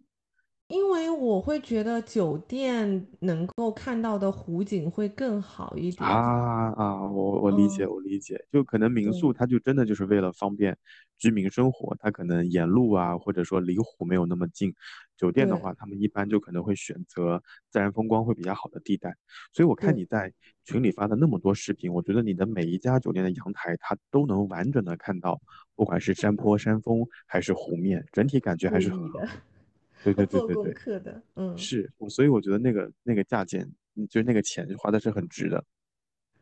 [0.69, 6.09] 因为我会觉得酒店能够看到的湖景会更好一点。
[6.09, 10.77] 啊啊，我我理解，嗯我理解，就可能民宿它就真的就是为了方便
[11.19, 14.75] 居民生活，它可能沿路啊，或者说离湖没有那么近。
[15.19, 19.15] 酒店的话，他们一般就可能会选择自然风光会比较好的地带。
[19.53, 20.33] 所以我看你在
[20.65, 25.39] 群里发的那么多视频，我觉得你的每一家酒店的阳台，它都能完整的看到，
[25.77, 29.21] 不管是山坡、山峰还是湖面，整体感觉还是很好。
[30.13, 31.57] 故意的，对对对做功对对，课的，嗯。
[31.57, 35.65] 是，我所以我觉得那个那个价钱，嗯就是那个钱花的是很值的。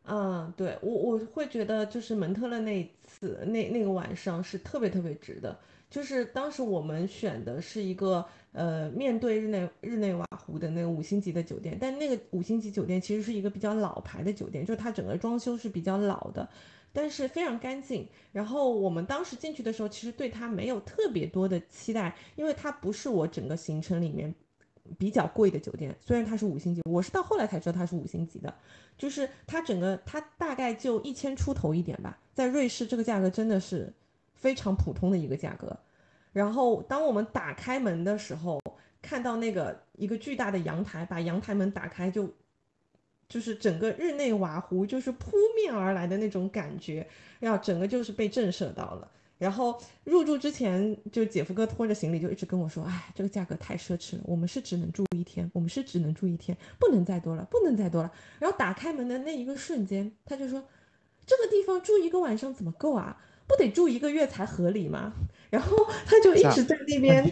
[0.04, 5.56] 嗯，对，我我会觉得就是蒙特勒那一次那那个晚上是特别特别值的，
[5.88, 16.48] 就是当时我们选的是一个呃面对日内日内瓦湖的那个五星级的酒店，但那个五星级酒店其实是一个比较老牌的酒店，就是它整个装修是比较老的，
[16.92, 18.08] 但是非常干净。
[18.32, 24.34] 然后我们当时进去的时候，其实对它没有特别多的期待，因为它不是我整个行程里面
[24.98, 28.54] 比较贵的酒店，虽然它是五星级，我是到后来才知道它是五星级的。
[28.98, 33.92] 就是它整个它大概就一千出头一点吧，在瑞士这个价格真的是
[34.34, 35.76] 非常普通的一个价格。
[36.32, 38.60] 然后当我们打开门的时候，
[39.00, 42.32] 看到那个一个巨大的阳台，把阳台门打开就
[43.32, 47.06] 就是整个日内瓦湖就是扑面而来的那种感觉，
[47.40, 49.10] 然后整个就是被震慑到了。
[49.38, 60.62] 然后入住之前，就姐夫哥拖着行李就一直跟我说：“哎，这个价格太奢侈了，我们是只能住一天，我们是只能住一天，不能再多了，不能再多了。”然后打开门的那一个瞬间，他就说
[61.24, 63.16] ：“这个地方住一个晚上怎么够啊？
[63.46, 65.14] 不得住一个月才合理吗？”
[65.48, 67.24] 然后他就一直在那边，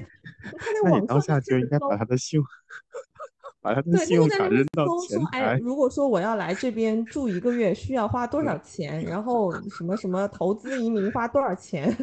[0.58, 2.46] 他在网上当下就应该把他的 信用，
[3.62, 5.58] 把他的对，信用卡扔到前台哎，。
[5.62, 9.04] 如果说我要来这边住一个月，需要花多少钱？
[9.04, 11.94] 然后什么什么投资移民花多少钱？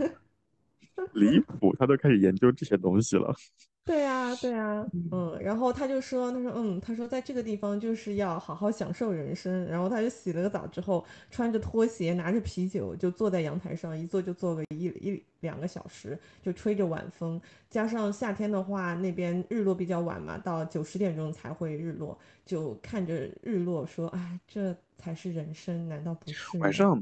[1.13, 3.33] 离谱，他都开始研究这些东西了。
[3.85, 9.65] 对啊，对啊，嗯，然后他就说，他说，嗯，他说在这个地方就是要好好享受人生。
[9.65, 17.39] 然后他就洗了个澡之后，穿着拖鞋，拿着啤酒，就坐在阳台上，一坐就坐个一一两个小时，就吹着晚风。
[17.69, 26.57] 加上夏天的话，那边日落比较晚嘛，到九十点钟才会日落，就看着日落说，哎，这才是人生，难道不是？
[26.57, 27.01] 晚上，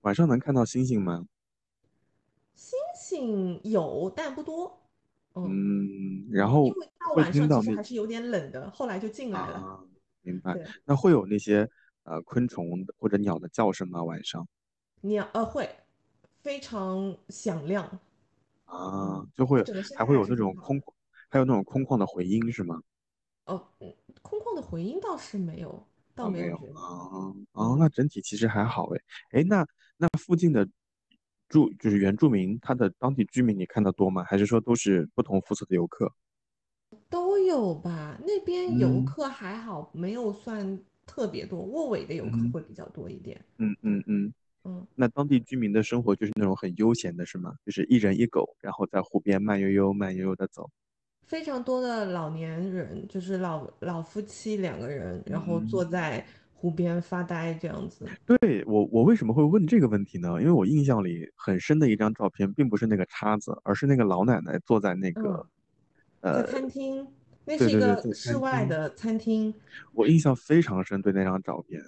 [0.00, 1.24] 晚上能看到星星吗？
[2.56, 4.76] 星星有，但不多。
[5.34, 5.44] 嗯，
[5.84, 9.56] 嗯，然后因为到会晚上其实还是有点冷的，后来就进来了。
[9.58, 9.80] 啊，
[10.22, 10.54] 明白。
[10.54, 10.66] 对。
[10.84, 11.68] 那会有那些
[12.04, 14.02] 呃昆虫或者鸟的叫声吗？
[14.02, 14.48] 晚上
[15.02, 15.68] 鸟呃会
[16.40, 17.84] 非常响亮，
[18.64, 19.62] 啊，嗯，就会
[19.96, 20.34] 还会有那。
[20.34, 20.80] 种空，
[21.28, 22.80] 还有那种空旷的回音是吗？
[23.44, 26.80] 哦，嗯，空旷的回音倒是没有，倒啊，没有啊
[27.52, 29.00] 啊，嗯，那整体其实还好哎
[29.32, 29.66] 哎，那
[29.98, 30.66] 那附近的
[31.48, 34.24] 住就是原住民，他的当地居民你看的多吗？
[34.24, 36.12] 还是说都是不同肤色的游客？
[37.08, 38.18] 都有吧。
[38.24, 43.40] 那边游嗯客还好，没有算特别多，沃尾的游客嗯会比较多一点。
[43.58, 44.32] 嗯嗯嗯。
[44.64, 47.54] 嗯，那当地居民的生活就是那种很悠闲的，是吗？
[47.64, 50.68] 就是一人一狗，然后在湖边慢悠悠、慢悠悠的走。
[51.22, 56.26] 非常多的老年人，就是老老夫妻两个人，然后坐嗯，在
[56.58, 58.06] 湖边发呆这样子。
[58.24, 60.40] 对，我我为什么会问这个问题呢？
[60.40, 65.46] 因为我印象里很深的一张照片，并不是那个叉子，而是那个老奶奶坐在那个
[66.22, 67.06] 嗯，呃，餐厅，
[67.44, 69.52] 那是一个在室外的餐厅。
[69.92, 71.82] 我印象非常深，对那张照片。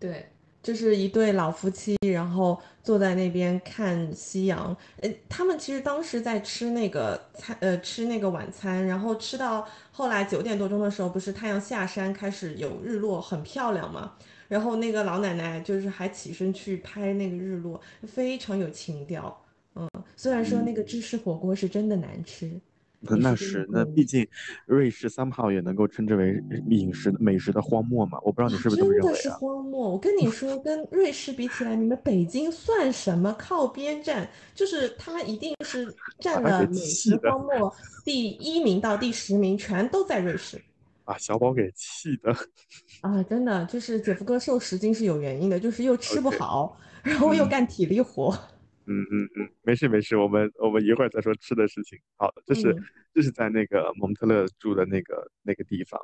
[0.00, 0.26] 对，
[0.68, 4.76] 这是一对老夫妻，然后坐在那边看夕阳。
[5.00, 14.12] 呃，他们其实当时在吃那个餐，呃，吃那个晚餐，然后吃到后来九点多钟的时候，不是太阳下山，开始有日落，很漂亮嘛。
[14.46, 19.34] 然后那个老奶奶就是还起身去拍那个日落，非常有情调。
[19.74, 22.60] 嗯，虽然说那个芝士火锅是真的难吃。
[23.00, 24.26] 那是，那毕竟
[24.66, 28.18] 瑞士 somehow 也能够称之为饮食美食的荒漠嘛？
[28.24, 29.12] 我不知道你是不是这么认为啊？
[29.12, 29.90] 真的是荒漠！
[29.90, 33.32] 我跟你说，跟瑞士比起来，你们北京算什么？
[33.38, 37.72] 靠边站，就是它一定是 占了美食荒漠
[38.04, 40.60] 第一名到第十名，全都在瑞士。
[41.04, 42.34] 把小宝给气的
[43.00, 43.22] 啊！
[43.22, 48.30] 真的，就是姐夫哥瘦十斤是有原因的，就是又吃不好，然后又干体力活。
[48.32, 48.57] 嗯
[48.88, 51.98] 嗯嗯嗯，没事没事，我们我们一会儿再说吃的事情。
[52.16, 52.74] 好的，这是
[53.14, 56.00] 这是在那个蒙特勒住的那个那个地方。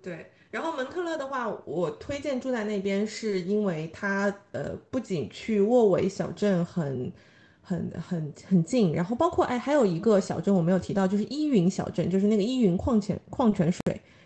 [0.00, 7.12] 对，然后蒙特勒的话，我推荐住在那边，是因为它呃不仅去沃韦小镇很
[7.60, 13.80] 很很很近，然后包括哎还有一个小镇我没有提到，就是依云小镇，就是那个依云矿泉矿泉水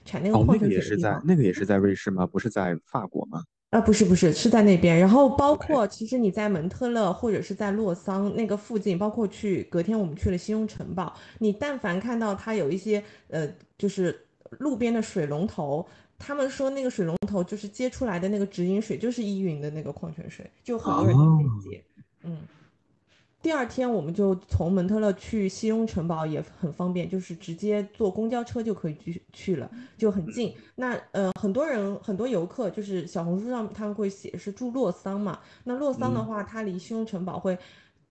[0.04, 0.68] 产那个矿泉水。
[0.68, 2.26] 那个也是在那个也是在瑞士吗？
[2.26, 3.44] 不是在法国吗？
[3.70, 4.98] 啊，不是不是，是在那边。
[4.98, 13.46] 然后包括其实你在蒙特勒或者是在洛桑那个附近，包括去隔天我们去了西庸城堡，你但凡看到它有一些呃，
[13.76, 14.24] 就是
[14.58, 15.86] 路边的水龙头，
[16.18, 21.84] 他们说那个水龙头就是接出来的那个直饮水就是依云的那个矿泉水，就很多人都可以接，
[22.22, 22.38] 嗯。
[23.40, 30.52] 第二天我们就从蒙特勒去西庸城堡也很方便，就是直接坐公交车就可以去去了，就很近。
[30.74, 37.56] 那呃很多人很多游客就是小红书上他们会写是住洛桑嘛，那洛桑的话它离西庸城堡会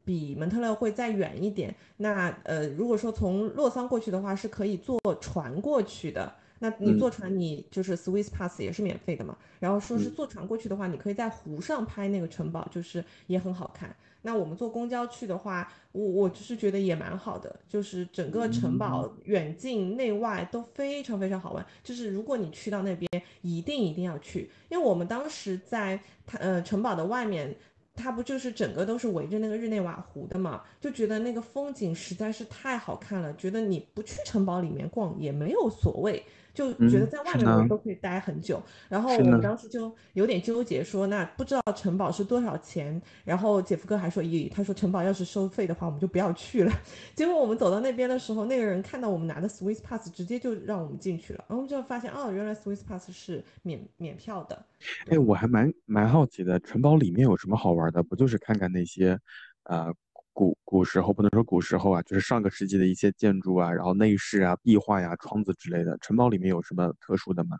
[0.05, 1.75] 比蒙特勒会再远一点。
[1.97, 9.37] 那呃如果说从洛桑过去的话是可以坐船过去的，那你坐船你就是 Swiss Pass 也是免费的嘛。
[9.59, 13.93] 然后说是坐船过去的话，你可以在湖上拍那个城堡，就是也很好看。
[14.21, 21.65] 那我们坐公交去的话，我我就是觉得也蛮好的，就是整个城堡远近内外都非常非常好玩。
[21.83, 23.09] 就是如果你去到那边，
[23.41, 27.55] 一定一定要去，因为我们当时在它呃城堡的外面，
[27.95, 36.23] 它不就是整个都是围着那个日内瓦湖的嘛，就觉得那个风景实在是太好看了，觉得你不去城堡里面逛也没有所谓。
[36.57, 38.59] 就觉得在外面都可以待很久，
[38.89, 42.99] 然后我们当时就有点纠结，说那不知道城堡是多少钱。
[43.23, 46.73] 然后姐夫哥还说，咦，他说城堡要是收费的话，我们就不要去了。
[47.13, 51.45] 结果我们走到那边的时候，那个人看到我们拿的 Swiss Pass，直接就让我们进去了。
[51.47, 54.65] 然后我们就发现，哦，原来 Swiss Pass 是免免票的。
[55.11, 58.01] 哎，我还蛮蛮好奇的，城堡里面有什么好玩的？
[58.01, 59.19] 不就是看看那些，
[59.65, 59.93] 呃。
[60.37, 65.97] 古古时候不能说古时候啊，就是上个世纪的一些建筑啊，然后内饰啊、壁画呀、窗子之类的。
[65.97, 67.57] 城堡里面有什么特殊的吗？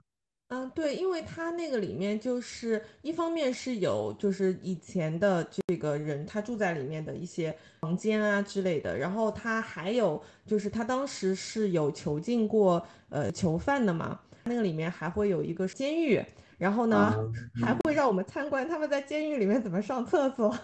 [0.49, 16.23] 嗯，对，因为它那个里面就是一方面是有就是以前的这个人他住在里面的一些房间啊之类的，然后他还有就是他当时是有囚禁过呃囚犯的嘛，那个里面还会有一个监狱，
[16.59, 17.11] 然后呢
[17.59, 20.55] 还会让我们参观他们在监狱里面怎么上厕所。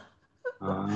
[0.64, 0.90] 啊，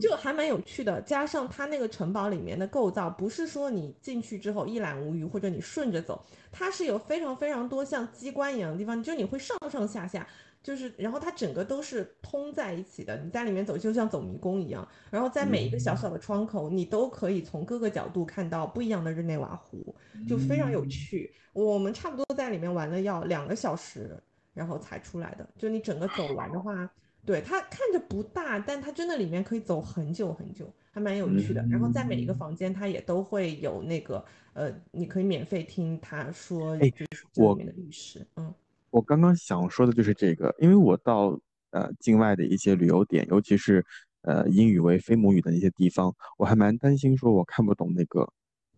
[0.00, 10.26] 就还蛮有趣的，加上它那个城堡里面的构造，不是说你进去之后一览无余，或者你顺着走，它是有非常非常多像机关一样的地方，就你会上上下下，
[10.62, 19.94] 就是然后它整个都是通在一起的，你在里面走就像走迷宫一样，然后在每一个小小的窗口，你都可以从各个角度看到不一样的日内瓦湖，
[20.28, 21.32] 就非常有趣。
[21.52, 24.18] 我们差不多在里面玩了要两个小时，
[24.54, 26.90] 然后才出来的，就你整个走完的话。
[27.24, 31.64] 对它看着不大，但它真的里面可以走很久很久，还蛮有趣的。
[31.70, 34.24] 然后在每一个房间，它也都会有那个
[34.54, 36.92] 呃，你可以免费听他说，哎，
[37.36, 38.26] 我里面的历史。
[38.36, 38.52] 嗯，
[38.90, 41.38] 我刚刚想说的就是这个，因为我到
[41.70, 43.84] 呃境外的一些旅游点，尤其是
[44.22, 48.28] 呃英语为非母语的那些地方，我还蛮担心说我看不懂那个。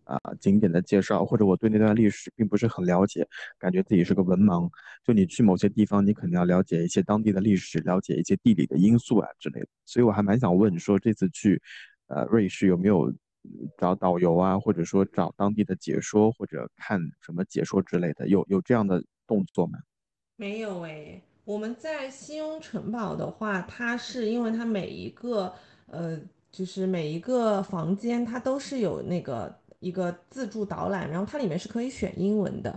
[0.05, 3.27] 啊，景点的介绍，或者我对那段历史并不是很了解，
[3.59, 4.69] 感觉自己是个文盲。
[5.03, 9.67] 就你去某些地方，你肯定要了解一些当地的历史，了解一些地理的因素啊之类的。
[9.83, 11.61] 所以我还蛮想问，说这次去，
[12.07, 13.11] 呃，瑞士有没有
[13.77, 19.79] 找导游啊，或者说找当地的解说，或者看什么解说之类的，有有这样的动作吗？
[20.37, 25.51] 没有诶，我们在西庸城堡的话，它是因为它每一个，
[25.87, 26.19] 呃，
[26.51, 29.59] 就是每一个房间它都是有那个。
[29.85, 32.71] 一个自助导览，然后它里面是可以选英文的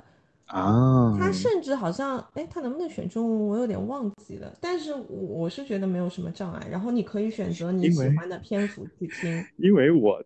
[0.44, 1.16] 啊。
[1.18, 4.54] 它甚至好像，哎，它能不能选中文，我有点忘记了。
[4.60, 6.68] 但是我我是觉得没有什么障碍。
[6.70, 9.42] 然后你可以选择你喜欢的篇幅去听。
[9.56, 10.22] 因为我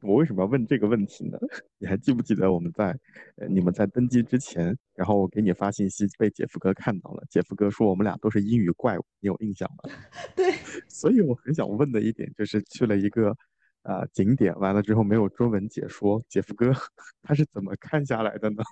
[0.00, 1.38] 我为什么要问这个问题呢？
[1.78, 2.98] 你还记不记得我们在
[3.36, 7.22] 呃你们在登机之前，然后我给你发信息，被姐夫哥看到了。
[7.28, 9.90] 姐夫哥说我们俩都是英语怪物，你有印象吗？
[10.34, 10.54] 对，
[10.88, 13.36] 所以我很想问的一点就是去了一个
[13.84, 16.72] 呃景点，完了之后没有中文解说，姐夫哥
[17.22, 18.62] 他是怎么看下来的呢？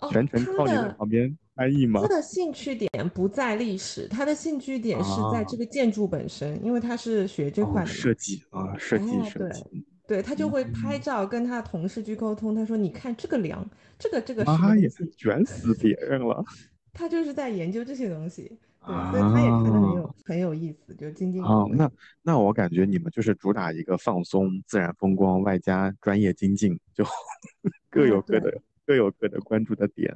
[0.00, 2.08] 哦全程靠你在旁边翻译吗他？
[2.08, 7.86] 的兴趣点不在历史，他的兴趣点是在这个建筑本身，因为他是学这块哦，的嘛。
[7.86, 9.62] 设计啊，设计哎设计，
[10.06, 13.64] 对他就会拍嗯照跟他同事去沟通，他说：“你看这个梁，
[13.96, 16.44] 这个这个什么妈呀，卷死别人了
[16.92, 21.64] 他就是在研究这些东西。”对，所以他也看得很有很有意思，就津津有啊！
[21.64, 21.72] 味。
[21.76, 21.90] 那
[22.22, 27.04] 那我感觉你们就是主打一个放松、自然风光，外加专业精进，就
[27.88, 30.14] 各有各的各有各的关注的点。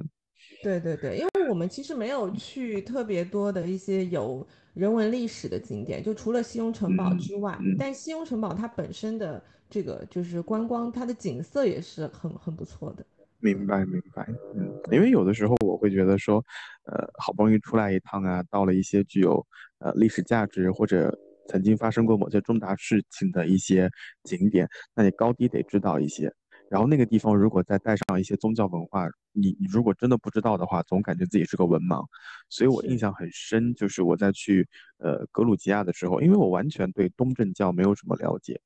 [0.61, 13.05] 对对对，因为我们其实没有去特别多的一些有人文历史的景点，就除了西雍城堡嗯之外，嗯但西雍城堡它本身的这个就是观光，它的景色也是很很不错的。
[13.41, 16.43] 明白明白，嗯，因为有的时候我会觉得说，
[16.83, 19.45] 呃，好不容易出来一趟啊，到了一些具有
[19.79, 21.17] 呃历史价值或者
[21.47, 23.89] 曾经发生过某些重大事情的一些
[24.23, 26.33] 景点，那你高低得知道一些。
[26.69, 32.05] 然后那个地方如果再带上一些宗教文化，你你如果真的不知道的话，总感觉自己是个文盲。
[32.47, 34.67] 所以我印象很深，就是我在去
[34.99, 38.61] 呃格鲁吉亚的时候，因为我完全对东正教没有什么了解，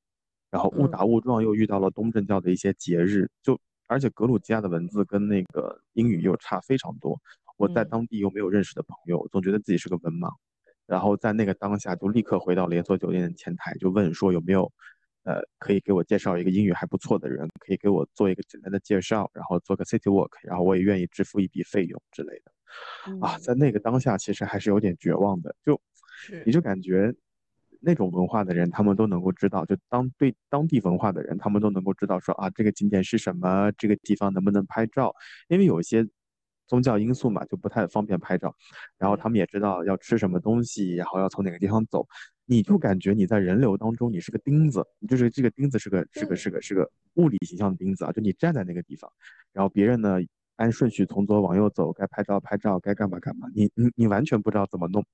[0.50, 7.18] 然后误嗯打误撞又遇到了东正教的一些节日，就而且格鲁吉亚的文字跟那个英语又差非常多，
[7.56, 7.88] 我在嗯。
[7.90, 10.30] 当地又没有认识的朋友，总觉得自己是个文盲，
[10.86, 14.70] 然后在那个当下就立刻回到连锁酒店的前台，就问说有没有，
[15.24, 22.52] 呃，可以给我介绍一个英语还不错的人，可以给我做一个简单的介绍，然后做个 city walk，然后我也愿意支付一笔费用之类的。
[23.20, 25.80] 啊，嗯，在那个当下其实还是有点绝望的，就
[26.44, 27.14] 你就感觉
[27.84, 35.14] 那种文化的人，他们都能够知道，就当对当地文化的人，他们都能够知道说啊，这个景点是什么，这个地方能不能拍照，
[35.48, 36.06] 因为有一些
[36.66, 38.54] 宗教因素嘛，就不太方便拍照，
[38.98, 42.06] 然后他们也知道要吃什么东西，然后要从哪个地方走，
[42.46, 49.10] 你就感觉你在人流当中你是个钉子，你就是这个钉子是个是个是个是个物理形象的钉子啊，就你站在那个地方。
[49.52, 50.18] 然后别人呢
[50.56, 55.04] 按顺序从左往右走，该拍照拍照，该干嘛干嘛，你你你完全不知道怎么弄，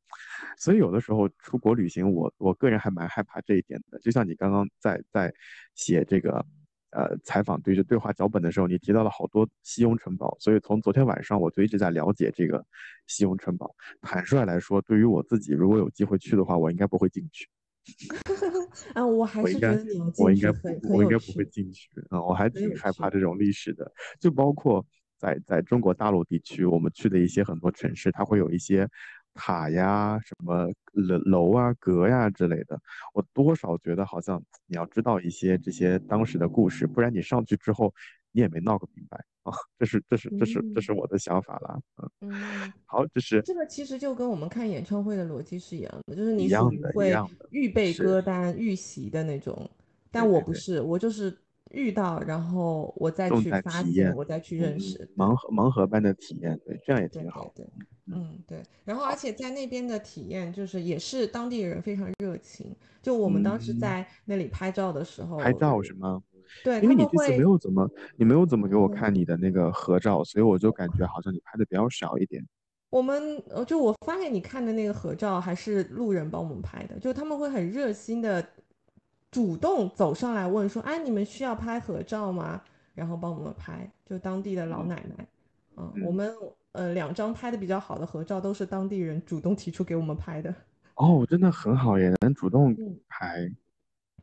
[0.58, 3.98] 所以有的时候出国旅行，我我个人还蛮害怕这一点的。
[4.00, 5.32] 就像你刚刚在在
[5.74, 6.44] 写这个
[6.90, 12.64] 呃采访对着对话脚本的时候，你提到了好多西雍城堡，所以从昨天晚上我就一直在了解这个
[13.06, 13.74] 西雍城堡。
[14.02, 17.48] 坦率来说，对于我自己，如果有机会去的话，我应该不会进去。
[18.94, 20.50] 啊，我还我应该是觉得你要我应该
[20.90, 21.44] 我应该不会。
[21.46, 23.90] 进去啊、我还挺害怕这种历史的，
[24.20, 24.86] 就包括
[25.20, 28.88] 在在中国大陆地区，我们去的一些很多城市，它会有一些
[29.34, 32.80] 塔呀、什么楼楼啊、阁呀之类的，
[33.12, 37.92] 我多少觉得好像你要知道一些这些当时的故事，不然你上去之后
[38.32, 39.22] 你也没闹个明白。
[39.42, 40.96] 啊，这是这是这是这是嗯。
[40.96, 47.10] 我的想法啦，嗯，嗯，好，这是这个其实就跟我们看演唱会的逻辑是一样的，就是你属样的，一于会，
[47.48, 49.68] 预备，歌单、预习的那种，
[50.10, 50.38] 但对对对。
[50.38, 51.34] 我不是，我就是
[51.70, 55.08] 遇到，然后我再去发现，我再去认识。
[55.16, 57.52] 盲，盒盲盒般的体验，对，这样也挺好。
[57.54, 57.64] 对，
[58.06, 58.62] 嗯，嗯对。
[58.84, 62.74] 然后而，且在那边的体验，就是也是当地人非常热情。
[63.02, 66.22] 就我们当时嗯，在那里拍照的时候拍，照是吗？
[66.62, 68.94] 对他们因为你这次没，有怎么，你没有怎么给我嗯。
[68.94, 72.44] 看你的那个合照，所以我就感觉好像你拍的比较少一点。
[72.90, 78.44] 我们呃，就我发给你看的那个合照，还是路人帮我们拍的，就他们会很热心的
[79.30, 82.60] 主动走上来问说：“哎，你们需要拍合照吗？”
[82.94, 85.26] 然后帮我们拍，就当地的老嗯奶奶，
[85.76, 86.34] 嗯，我嗯，们
[86.72, 90.52] 呃两张拍的比较好的合照都是当地人主动提出给我们拍的。
[90.96, 93.50] 哦，真的很好耶，能主动嗯，拍。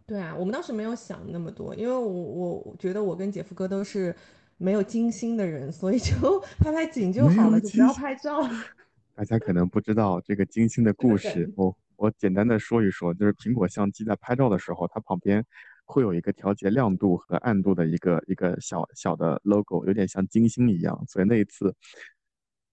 [0.06, 4.16] 对啊，我们当时没有想那么多，因为我我觉得我跟姐夫哥都是
[4.58, 8.48] 没有精心的人，所以就拍拍景就好了，就不要拍照。
[9.16, 15.44] 大家可能不知道这个精心的故事，梗，我简单的说一说，就是苹果相机在拍照的时候，它旁边
[15.86, 21.76] 会有一个调节亮度和暗度的一个一个小小的 logo，有点像金星一样，所以那一次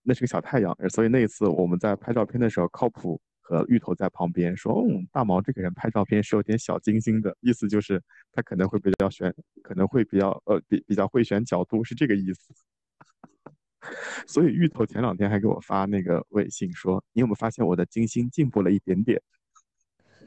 [0.03, 8.03] 那是个小太阳，所以那一次我们在拍照片的时候，靠谱和芋头在旁边说，嗯，大毛这个人拍照片是有点小金星的，意思就是
[8.33, 12.53] 他可能会比较选，可能会比较呃比比较会选角度，是这个意思。
[14.27, 19.20] 所以芋头前两天还给我发那个微信说，你有没有发现我的精心进步了一点点，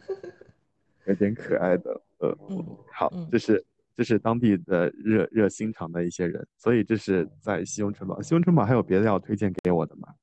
[1.05, 2.01] 有点可爱的。
[2.19, 3.27] 呃，嗯好，嗯。
[3.31, 3.65] 这是
[3.95, 8.21] 这是当地的热热心肠的一些人，所以这是在西雍城堡。
[8.21, 10.13] 西雍城堡还有别的要推荐给我的吗？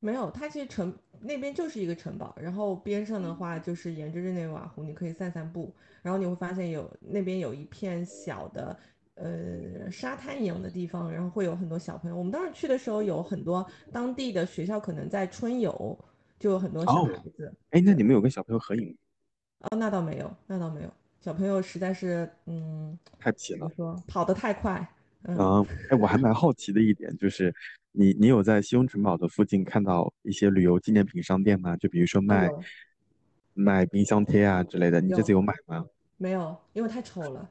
[0.00, 8.76] 没有，它其实城那边就是一个城堡，然后边上的话就是沿着日内瓦湖，你可以散散步，然后你会发现有那边有一片小的
[9.14, 12.16] 呃沙滩一样的地方，然后会有很多小朋友。
[12.16, 15.98] 我们当时去的时候有很多当地的学校可能在春游，
[16.38, 17.52] 就有很多小孩子。
[17.70, 18.96] 哎，那你们有跟小朋友合影？
[19.60, 20.92] 哦，那倒没有，那倒没有。
[21.20, 24.88] 小朋友实在是，嗯，太皮了，说跑得太快。
[25.22, 25.36] 嗯，
[25.88, 27.54] 哎，我还蛮好奇的一点就是，
[27.92, 31.76] 你你有在西雍城堡的附近看到一些旅游纪念品商店吗？
[31.76, 32.50] 就比如说卖
[33.54, 35.86] 卖冰箱贴啊之类的，你这次有买吗？
[36.16, 37.48] 没有，因为太丑了。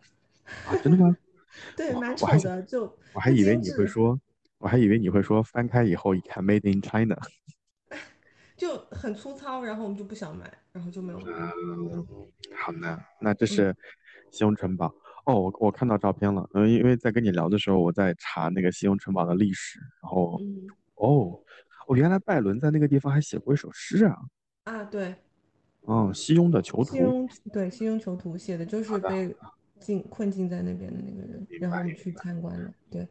[0.68, 1.16] 啊，真的吗？
[1.76, 2.62] 对，蛮丑的。
[2.64, 2.84] 就
[3.14, 4.20] 我还以为你会说，
[4.58, 7.18] 我还以为你会说翻开以后一看 Made in China，
[8.58, 11.32] 就很粗糙，然后我们就不想买，然后就没有买。
[12.56, 13.76] 好的，那这是
[14.32, 14.94] 西雍城堡。
[15.26, 20.40] 哦，我我看到照片了，嗯，因为在跟你聊的时候，我在查那个西雍城堡的历史，然后，
[20.96, 21.40] 哦，
[21.88, 24.18] 我原来拜伦在那个地方还写过一首诗啊，
[24.64, 25.14] 啊，对，
[25.88, 29.36] 嗯，西雍的囚徒，西雍，对，西雍囚徒写的就是被
[29.82, 33.06] 禁困境在那边的那个人，然后我们去参观了，对。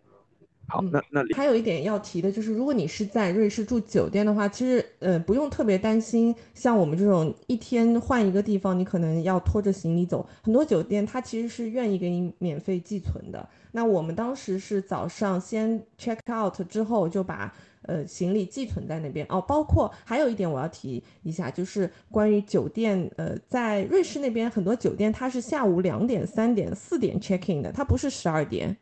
[0.68, 10.24] 好，那那还有一点要提的就是，如果你是在瑞士住酒店的话，其实呃不用特别担心，像我们这种一天换一个地方，你可能要拖着行李走。
[10.44, 13.48] 很多酒店它其实是愿意给你免费寄存的。
[13.72, 19.40] 那我们当时是早上先 check out 之后就把呃行李寄存在那边哦。
[19.40, 28.76] 包括还有一点我要提一下，就是关于酒店，呃，在瑞士那边很多酒店它是下午两点、三点、四点 check in 的，它不是十二点。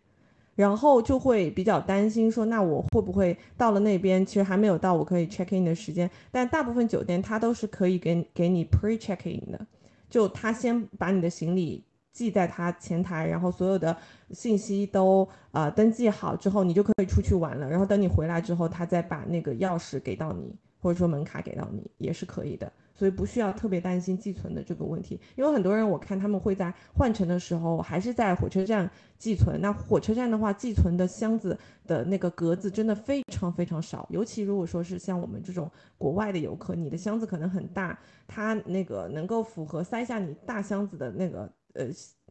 [0.55, 6.11] 然后就会比较担心，说那我会不会到了那边，其实还没有到我可以 check in 的时间。
[6.33, 9.67] 但大部分酒店它都是可以给给你 pre check in 的，
[10.11, 11.85] 就他先把你的行李
[12.19, 13.97] 记在他前台，然后所有的
[14.33, 17.71] 信息都呃登记好之后，你就可以出去玩了。
[17.71, 22.73] 然后等你回来之后，他再把那个钥匙给到你，或者说门卡给到你，也是可以的。
[22.97, 29.61] 所以不需要特别担心寄存的这个问题，因为很多人我看他们会在换乘的时候还是在火车站寄存。
[29.61, 37.97] 那火车站的话，寄存的箱子的那个格子真的非常非常少，尤其如果说是像我们这种国外的游客，你的箱子可能很大，
[38.27, 41.49] 它那个能够符合塞下你大箱子的那个
[41.79, 41.87] 呃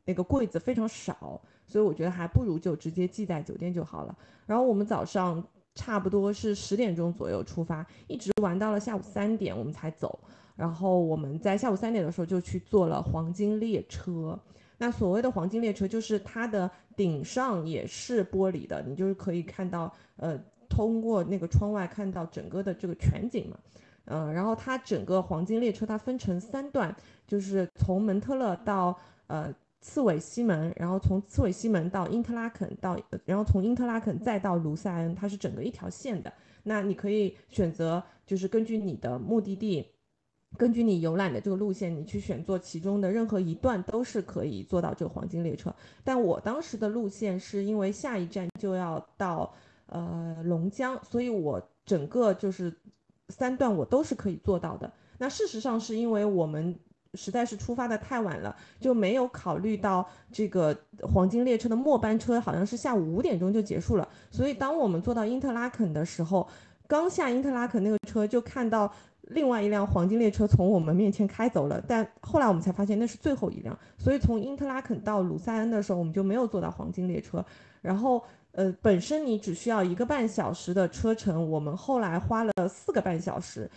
[0.05, 4.17] 那个柜子非常少，所以我觉得还不如就直接寄在酒店就好了。
[4.45, 5.43] 然后我们早上
[5.73, 10.19] 差不多是十点钟左右出发，一直玩到了下午三点，我们才走。
[10.55, 14.39] 然后我们在下午三点的时候就去坐了黄金列车。
[14.79, 23.57] 那所谓的黄金列车，就是它的顶上也是玻璃的，你就是可以看到，呃，通过那个窗外看到整个的这个全景嘛。
[24.05, 26.95] 嗯，然后它整个黄金列车它分成三段，
[27.27, 28.97] 就是从蒙特勒到
[29.27, 36.33] 呃刺猬西门，然后从刺猬西门到因特拉肯到，然后从因特拉肯再到卢塞恩，它是整个一条线的。
[36.63, 39.85] 那你可以选择，就是根据你的目的地。
[40.57, 45.75] 根据你游览的这个路线，你去选坐其中的任何一段都是可以坐到这个黄金列车。
[46.05, 49.53] 但我当时的路线是因为下一站就要到
[49.87, 52.73] 呃龙江，所以我整个就是
[53.27, 54.91] 三段我都是可以做到的。
[55.17, 56.73] 那事实上是因为我们
[57.17, 64.07] 实在是出发的太晚了，就没有考虑到这个黄金列车的末班车好像是下午五点钟就结束了。
[64.31, 66.47] 所以当我们坐到因特拉肯的时候，
[66.87, 68.93] 刚下因特拉肯那个车就看到。
[69.31, 77.43] 另外一辆黄金列车从我们面前开走了，但后来我们才发现那是最后一辆，所以从因特拉肯到鲁塞恩的时候，我们就没有坐到黄金列车。
[77.81, 78.23] 然后，
[78.53, 83.69] 呃，本身你只需要一个半小时的车程，我们后来花了四个半小时，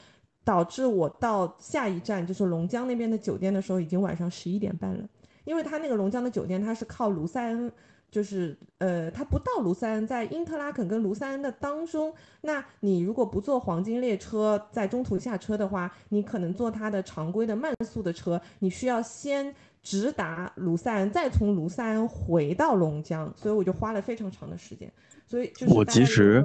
[0.44, 5.08] 导致我到下一站就是龙江那边的酒店的时候，已经晚上十一点半了。
[5.44, 7.72] 因为他那个龙江的酒店，它是靠卢塞恩。
[8.10, 12.12] 就是呃，它不到卢塞恩，在因特拉肯跟卢塞恩的当中。
[12.40, 23.32] 那你如果不坐黄金列车，在中途下车的话，你可能坐它的常规的慢速的车，你需要先直达卢塞恩，再从卢塞恩回到龙江。
[23.36, 24.93] 所以我就花了非常长的时间。
[25.27, 26.44] 所以我其实，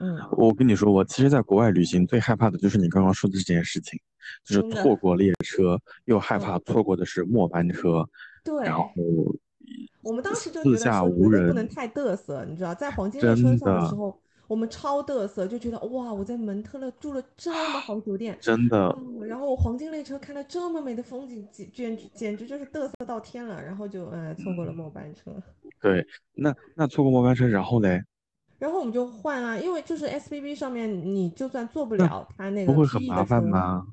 [0.00, 4.00] 嗯，我跟你说，我其实在国外旅行最害怕的就是你刚刚说的这件事情，
[4.44, 8.08] 就是错过列车，又害怕错过的是末班车。
[8.44, 8.90] 对，然后。
[10.02, 14.20] 我们当时就觉得说不能太嘚瑟，你知道，在黄金列车上的时候，
[14.52, 18.94] 我们超嘚瑟，就觉得哇，我在蒙特勒住了这么好酒店，真的。
[19.26, 23.62] 然后黄金列车看到这么美的风景，简简直就是嘚瑟到天了。
[23.62, 25.32] 然后就呃错过了末班车。
[25.80, 28.04] 对，那那错过末班车，然后嘞？
[28.58, 33.86] 然后我们就换啊，因为就是 S B B 上面，你就算坐不了它那个，不会很麻烦吗？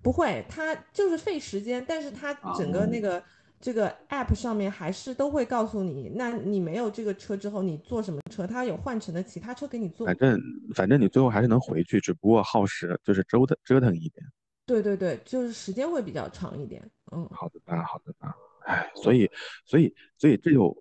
[0.00, 3.20] 不会，它就是费时间，但是它整个那个。
[3.60, 10.06] 这个 app 上面还是都会告诉你，那你没有这个车之后，你坐什么车，它有换乘的其他车给你坐。
[10.06, 10.38] 反正
[10.74, 14.26] 反正你最后还是能回去，只不过耗时就是折腾折腾一点。
[14.66, 16.82] 对对对，就是时间会比较长一点。
[17.12, 18.34] 嗯，好的吧，好的吧。
[18.66, 19.30] 哎，所以
[19.64, 20.74] 所以所以这就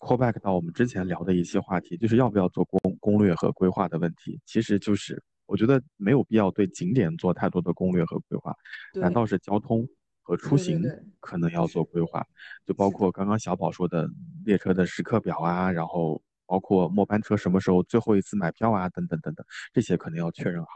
[0.00, 4.40] call back 到我们之前聊的一些话题，就是要不要做攻攻略和规划的问题。
[4.46, 8.54] 其实就是我觉得没有必要对景点做太多的攻略和规划，
[8.94, 9.88] 难道是交通？
[10.22, 10.82] 和出行
[11.18, 12.26] 可能要做规划，
[12.66, 14.08] 就包括刚刚小宝说的
[14.44, 20.68] 列车的时刻表啊，然后包括末班车什么时候最后一次买票啊，等等等等，这些可能要确认好。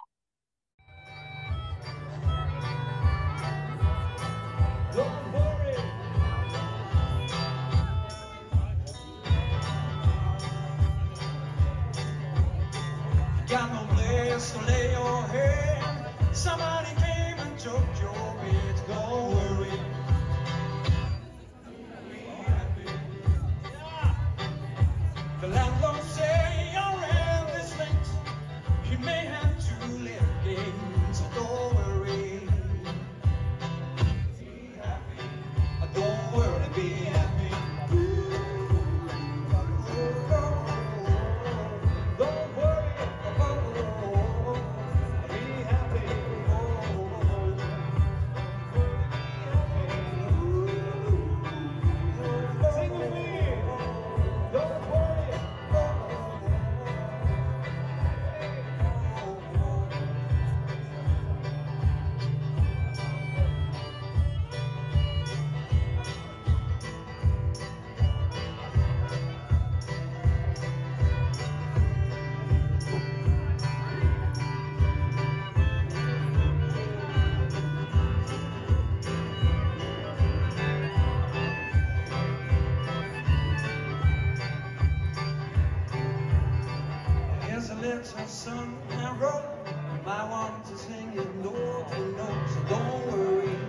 [90.69, 93.64] just hanging, no, no, so don't worry.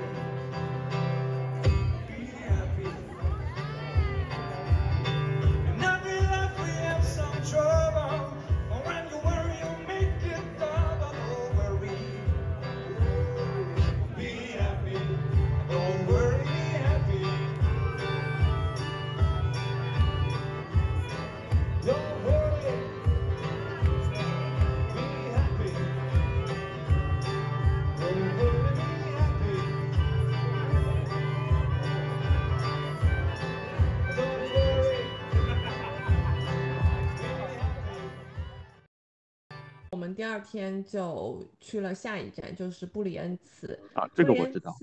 [40.36, 44.76] 二天就去了下一站，就是布里恩茨啊，这个我知道，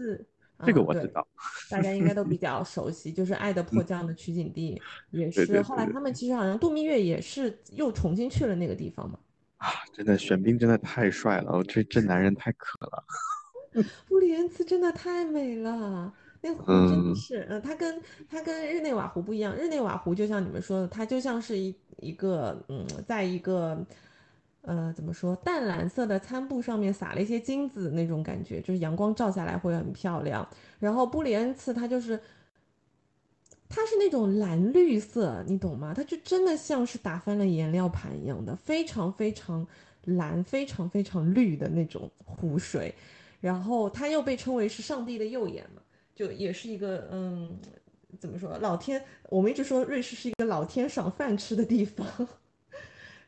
[0.65, 1.27] 这个我知道，
[1.71, 4.81] 大家应该都比较熟悉，就是《爱的迫降》的取景地，
[5.13, 9.19] 也是后来他们其实好像度蜜月也是又重新去了那个地方嘛。
[9.59, 13.05] 啊，真的，玄彬真的太帅了，这这男人太可了。
[14.09, 16.11] 布里恩茨真的太美了，
[16.41, 23.85] 那湖真的是，嗯，它跟它跟日内瓦湖不一样，日内瓦湖就像你们说的，它就像是一一个，嗯，在一个。
[24.63, 25.35] 呃，怎么说？
[25.37, 30.49] 淡蓝色的餐布上面撒了一些金子，那种感觉，就是阳光照下来会很漂亮。
[30.79, 32.21] 然后布里恩茨它就是，
[33.69, 35.93] 它是那种蓝绿色，你懂吗？
[35.93, 39.67] 它就真的像是打翻了颜料盘一样的，非常非常
[40.05, 42.95] 蓝，非常非常绿的那种湖水。
[43.41, 45.83] 然后它又被称为是上帝的右眼嘛，
[46.15, 47.59] 就也是一个嗯，
[48.21, 48.57] 怎么说？
[48.59, 52.07] 老天，我们一直说瑞士是一个老天赏饭吃的地方。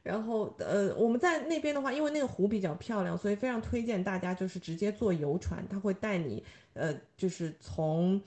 [0.05, 6.45] 然后，呃，我们在那边的话，因为那个湖比较漂亮，所以非常推荐大家就是直接坐游船，他会带你，
[6.75, 8.21] 呃，就是从，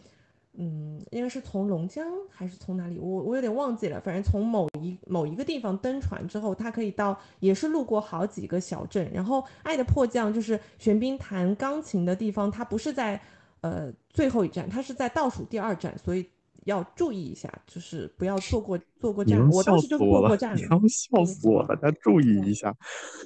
[0.53, 9.07] 嗯，应该是从龙江还是从哪里，我我有点忘记了，反正从某一某一个地方登船之后，他可以到，也是路过好几个小镇。
[9.13, 13.21] 然后，爱的迫降就是玄彬弹钢琴的地方，它不是在，
[13.61, 16.27] 呃，最后一站，它是在倒数第二站，所以。
[16.67, 19.39] 要注意一下，就是不要错过错过站。
[19.49, 21.75] 我当时就是过过站，你要笑死我了！
[21.75, 22.75] 大家注意一下。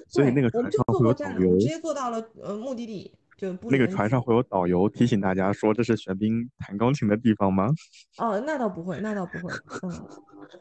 [0.07, 7.69] 所以那个船上会有导游，直接坐到了呃目的地，就那个船上会有导游提醒大家说这是玄彬弹钢琴的地方吗？
[8.19, 9.53] 哦，那倒不会，那倒不会。
[9.83, 10.07] 嗯，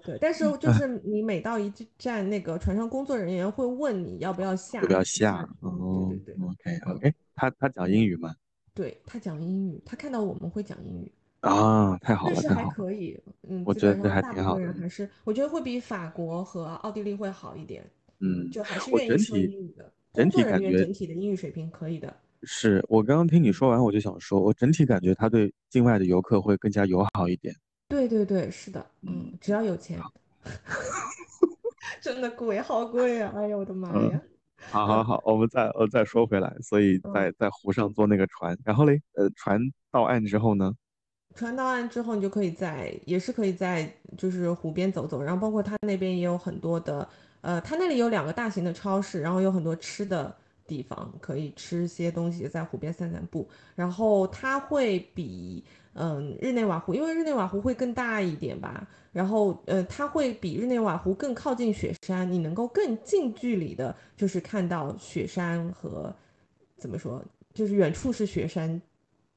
[0.02, 5.47] 对，但是 就是你每到一站，那个船上工作人员会问你要不要下，要不要下？
[5.61, 6.47] 哦，对对对。
[6.47, 8.35] OK OK，他他讲英语吗？
[8.73, 11.12] 对他讲英语，他看到我们会讲英语。
[11.41, 13.19] 啊，太好了，但是还可以，
[13.49, 14.73] 嗯，我觉得这还挺好的。
[14.75, 17.83] 还是我觉得会比法国和奥地利会好一点，
[18.21, 19.91] 嗯，就还是愿意说英语的。
[20.12, 22.15] 工作人员整体的英语水平可以的。
[22.43, 27.55] 是我刚刚听你说完，我就想说，我整体感觉他对境外的游客会更加友好一点。
[27.89, 30.01] 对对对，是的，嗯，嗯，只要有钱，
[32.03, 33.33] 真的贵，好贵啊！
[33.37, 34.23] 哎呀，我的妈嗯，呀！
[34.71, 37.12] 好好嗯好，我们再呃再说回来，所以嗯。
[37.15, 39.61] 在在湖上坐那个船，然后嘞，呃，船
[39.91, 40.73] 到岸之后呢，
[41.35, 47.09] 船到岸之后，你就可以在，也是可以在就是湖边走走，然后包括它那边也有很多的，
[47.40, 50.35] 呃，它那里有两个大型的超市，然后有很多吃的
[50.66, 53.48] 地方，可以吃些东西，在湖边散散步。
[53.74, 66.15] 然后它会比嗯日内瓦湖，因为日内瓦湖会更大一点吧，然后呃它会比日内瓦湖更靠近雪山，你能够更近距离的，就是看到雪山和
[66.77, 67.24] 怎么说，
[67.55, 68.82] 就是远处是雪山，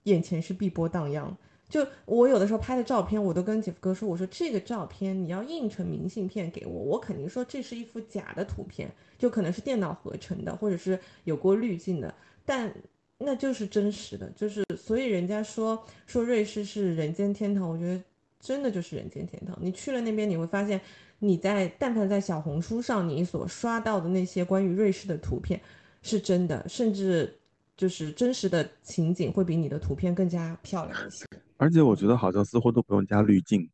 [0.04, 1.38] 眼前是碧波荡漾。
[1.74, 8.88] 就我有的时候拍的照片，我都跟姐夫哥说，我说这个照片你要印成明信片给我，我肯定说这是一幅假的图片，
[9.18, 12.14] 就可能是电脑合成的，或者是有过滤镜的，
[12.46, 12.72] 但
[13.18, 18.00] 那就是真实的，就是所以人家说说瑞士是人间天堂，我觉得
[18.40, 19.58] 真的就是人间天堂。
[19.60, 20.80] 你去了那边，你会发现
[21.18, 25.60] 你在但凡在小红书上你所刷到的那些关于瑞士的图片
[26.04, 27.36] 是真的，甚至
[27.84, 31.26] 就是真实的情景会比你的图片更加漂亮一些。
[31.58, 33.70] 而且我觉得好像似乎都不用加滤镜。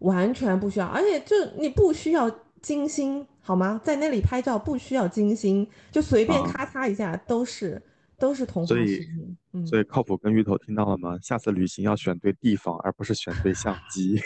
[0.00, 2.28] 完全不需要，而且就你不需要
[2.60, 3.80] 精心，好吗？
[3.84, 7.80] 在那里拍照不需要精心，就随便啊，咔嚓一下都是
[8.18, 9.06] 都是同花所以
[9.64, 11.16] 所以靠谱跟芋头听到了吗？
[11.22, 14.20] 下次旅行要选对地方，而不是选对相机。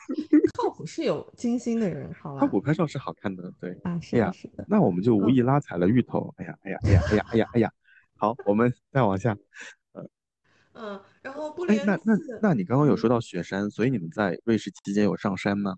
[0.52, 2.46] 靠谱是有精心的人，好靠？
[2.46, 3.70] 谱拍照是好看的，对。
[3.82, 6.32] 啊，是的，哎呀，是的，那我们就无嗯意拉踩了芋头。
[6.36, 7.72] 哎呀，哎呀，哎呀，哎呀，哎呀，哎呀。
[8.24, 9.36] 好，我们再往下。
[9.92, 10.08] 呃，
[10.72, 11.00] 嗯。
[11.20, 12.96] 然后布哎，里恩那那次，那你刚刚有嗯。
[12.96, 15.76] 说到雪山，所以你们在瑞士期间有上山吗？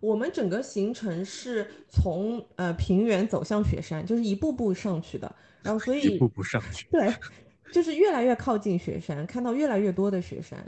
[0.00, 5.32] 我们整个行程是从呃平原走向雪山，就是一步步上去的。
[5.62, 6.88] 然后所以一步步上去。
[6.90, 7.14] 对，
[7.72, 10.58] 就是越来越靠近雪山，看到越来越多的雪山。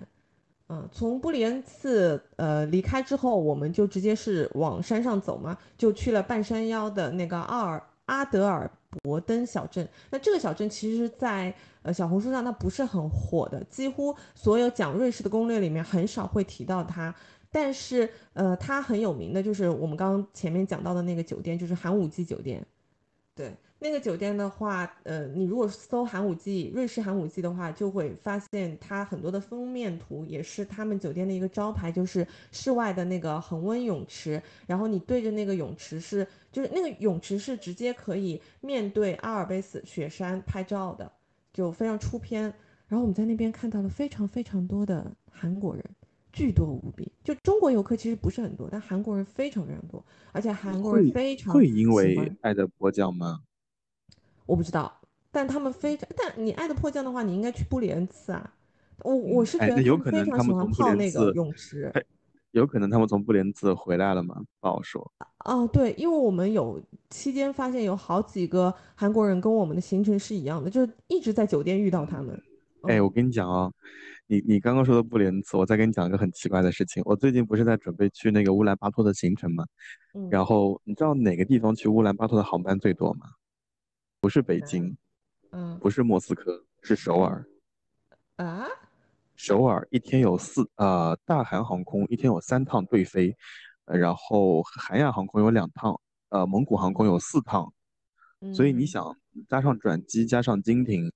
[0.69, 8.69] 嗯，从布里恩次呃离开之后，我们就直接是往山上走嘛，就去了半山腰的那个奥尔阿德尔
[9.03, 9.89] 伯登小镇。
[10.11, 17.15] 那这个小镇其实在，呃小红书上它不是很火的，几乎所有讲瑞士的攻略里面很少会提到它。
[17.51, 22.65] 但是呃，它很有名的就是我们刚刚前面讲到的那个酒店，就是寒武纪酒店。
[23.35, 23.55] 对，
[23.87, 41.13] 那个酒店的话，呃，你如果搜寒武纪，瑞士寒武纪的话，就会发现它很多的封面图也是他们酒店的一个招牌，就是室外的那个恒温泳池，然后你对着那个泳池是，就是那个泳池是直接可以面对阿尔卑斯雪山拍照的，
[41.53, 42.53] 就非常出片。
[42.89, 45.85] 然后我们在那边看到了非常非常多的韩国人，
[46.33, 47.13] 巨多无比。
[47.23, 51.93] 就中国游客其实不是很多，但韩国人非常非常多，而且韩国人会非常会因。
[51.93, 53.43] 为爱的迫降吗？
[54.47, 55.01] 我不知道，
[55.31, 58.53] 但他们非常，但你爱的迫降的话，你应该去布里恩次啊。
[59.03, 61.91] 我我是觉得有可能非常喜欢泡那个，泳池。
[61.95, 62.03] 哎，
[62.53, 64.41] 有可能他们从布连茨回来了吗？
[64.61, 65.13] 不好说。
[65.45, 72.41] 哦，对，因为我们有期间发现有好几个韩国人跟我们的行程是一样的，就是一直在酒店遇到他们。
[72.85, 73.71] 哎，我嗯跟你讲哦，
[74.27, 77.03] 你你刚刚说的布连茨，我再跟你讲一个很奇怪的事情。
[77.05, 79.65] 我最近不是在准备去那个乌兰巴托的行程吗？
[80.15, 83.27] 嗯，然后你知道哪个地方去乌兰巴托的航班最多吗？
[84.27, 84.97] 不是北啊京，
[85.53, 87.47] 嗯不是莫斯科，是首尔。
[88.35, 88.67] 啊，
[89.37, 93.37] 首尔一天有四，呃，大韩航空一天有三趟对飞，
[93.85, 96.01] 呃然后韩亚航空有两趟，
[96.31, 97.73] 呃，蒙古航空有四趟，
[98.53, 99.17] 所以你嗯想
[99.49, 101.09] 加上转机加上经停，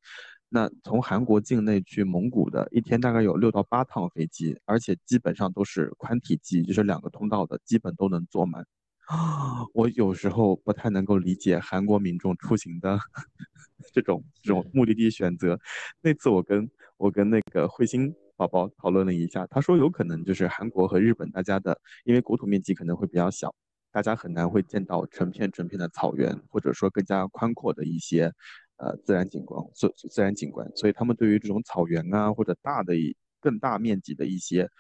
[0.49, 8.65] 那从韩国境内去蒙古的一天大概有六到八趟飞机，而且基本上都是宽体机，就是两个通道的，基本都能坐满。
[9.11, 12.97] 啊，我有时候不太能够理解韩国民众出行的
[13.93, 15.59] 这种这种目的地选择。
[16.01, 23.53] 那次我跟我跟那个彗星宝宝讨论了一下，他说有可能就是韩国和日本大家的，因为国土面积可能会比较小，
[23.91, 28.33] 大家很难会见到成片成片的草原，或者说更加宽阔的一些
[28.77, 34.71] 呃自然景观，自自然景观，所以他们对于这种草原啊或者大的一更大面积的一些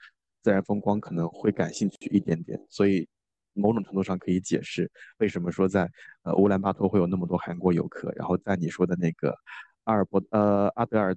[0.40, 3.08] 自然风光可能会感兴趣一点点，所以
[3.52, 5.90] 某种程度上可以解释为什么说在
[6.22, 9.36] 呃乌兰巴托会有那么多韩国游客，然后在你说的那个
[9.84, 11.16] 阿尔伯呃阿德尔，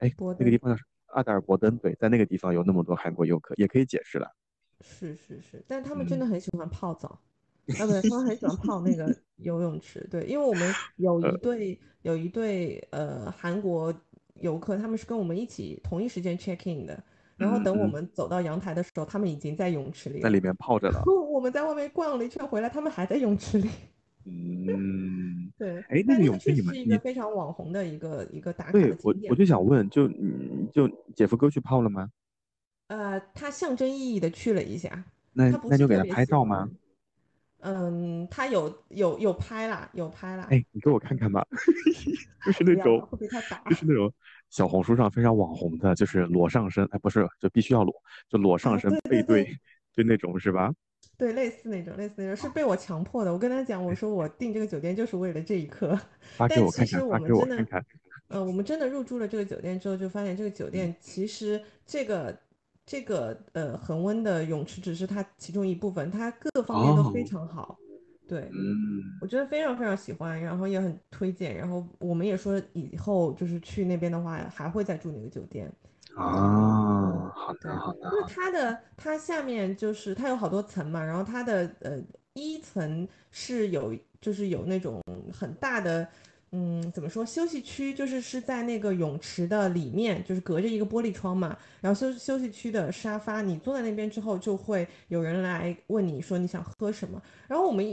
[0.00, 4.28] 哎波，那个地方叫什阿德尔伯登，对，在那个地方有那么多韩国游客，也可以解释了。
[4.80, 7.20] 是是是，但他们真的嗯，很喜欢泡澡。
[7.78, 10.06] 啊，不对，他们很喜欢泡那个游泳池。
[10.10, 13.94] 对，因为我们有呃一对有一对呃韩国
[14.34, 17.02] 游客，他们是跟我们一起同一时间 check in 的，
[17.36, 20.20] 然后等我们走到阳台的时候，他们已经在泳池里。
[20.20, 21.02] 在里面泡着了。
[21.30, 23.68] 我们在外面逛了一圈回来，他们还在泳池里。
[24.26, 29.30] 嗯，对，哎，那个泳池你们你是一个非常网红的一个一个打卡对我的景点。
[29.30, 32.08] 我就想问，就你就姐夫哥去泡了吗？
[32.86, 36.70] 呃，他象征意义的去了一下，那那就给他拍照吗？
[37.60, 40.46] 嗯，他有有有拍啦，有拍啦。
[40.50, 41.46] 哎，你给我看看吧，
[42.46, 43.62] 就是那种会被他打。
[43.68, 44.10] 就是那种
[44.54, 47.92] 小红书上非常网红的，就是裸上身，哎，不是，就必须要裸，
[48.28, 49.58] 就裸上啊，身对背对，
[49.96, 50.72] 对那种是吧？
[51.18, 53.32] 对，类似那种，类似那种，是被我强迫的。
[53.32, 55.98] 我跟他讲，我说我订这个酒店就是为了这一刻。
[56.36, 57.86] 发给但其实我看看，发给我我们真的，看看。
[58.28, 62.38] 呃，我们真的入住了这个酒店之后，就发现这个酒店其实这个
[62.86, 67.76] 这个呃恒温的泳池只是它其中一部分，它各方面都非哦，常好。
[68.26, 75.70] 对，嗯，我觉得非常非常喜欢，然后也很推荐，然后我们也说以后就是去那边的话，还会再住那个酒店。
[76.16, 82.00] 啊，嗯，好，的好的因为，它的它下面就是它有好多层嘛，然后它的呃
[82.34, 85.02] 一层是有就是有那种
[85.32, 86.06] 很大的
[86.52, 97.84] 嗯怎么说休息区，就是是在那个泳池的里面，就是隔着一个玻璃窗嘛，然后休休息区的沙发，你坐在那边之后，就会有人来问你说你想喝什么，然后我们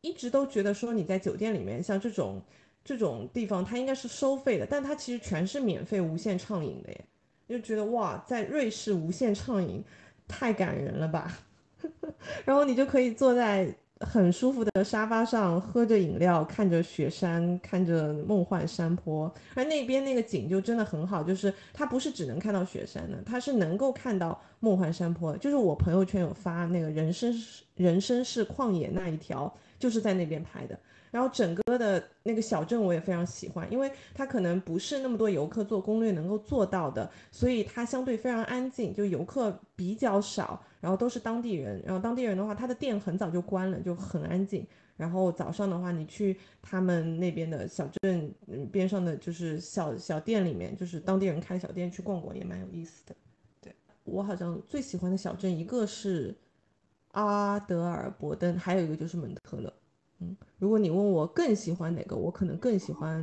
[0.00, 2.40] 一直都觉得说你在酒店里面像这种
[2.84, 7.04] 这种地方，它应该是收费的，但它其实全是免费无限畅饮的耶。
[7.48, 9.82] 就觉得哇，在瑞士无限畅饮，
[10.26, 11.38] 太感人了吧！
[12.44, 25.36] 然后你就可以坐在很舒服的沙发上，喝着饮料，看着雪山，看着梦幻山坡，而那边那个景就真的很好，就是它不是只能看到雪山的，它是能够看到梦幻山坡。
[25.38, 30.78] 就是我朋友圈有发那个人生是人生是旷野那一条，就是在那边拍的。
[31.10, 41.82] 然后整个的那个小镇我也非常喜欢，因为它可能不是那么多游客做攻略能够做到的，所以它相对非常安静，就游客比较少，然后都是当地人。
[41.82, 44.66] 然后当地人的话，他的店很早就关了，就很安静。
[44.98, 53.16] 然后早上的话，你去他们那边的小镇嗯边上的就是小小店里面，就是当地人开的小店去逛逛，也蛮有意思的。
[53.62, 53.72] 对，
[54.04, 56.36] 我好像最喜欢的小镇，一个是
[57.12, 59.72] 阿德尔伯登，还有一个就是蒙特勒。
[60.20, 63.22] 嗯，如果你问我更喜欢哪个，我可能更喜欢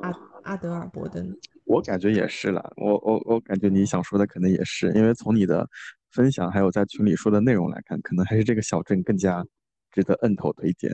[0.00, 0.12] 阿
[0.42, 1.36] 阿德尔伯登。
[1.64, 5.68] 我感觉也是了，我我我感觉你想说的可能也是，因为从你的
[6.10, 9.44] 分享还有在群里说的内容来看，可能还是这个小镇更加
[9.92, 10.92] 值得摁头的一点。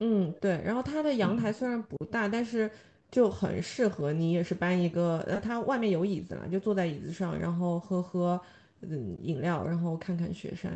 [0.00, 0.60] 嗯，对。
[0.64, 2.70] 然后它的阳台嗯虽然不大，但是
[3.10, 8.40] 就很适合你，也是搬一个，呃，它外面有椅子了，就坐在椅子上，然后喝喝
[8.80, 10.72] 嗯饮料，然后看看雪山。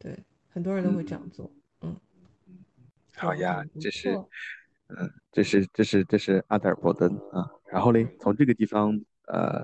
[0.00, 0.18] 对，
[0.48, 1.52] 很多人都会这样嗯，做。
[1.82, 1.96] 嗯，
[3.14, 4.28] 好呀，这是，错。
[4.88, 9.62] 嗯，这是这是这是阿德尔伯登啊，然后嘞，从这个地方，呃，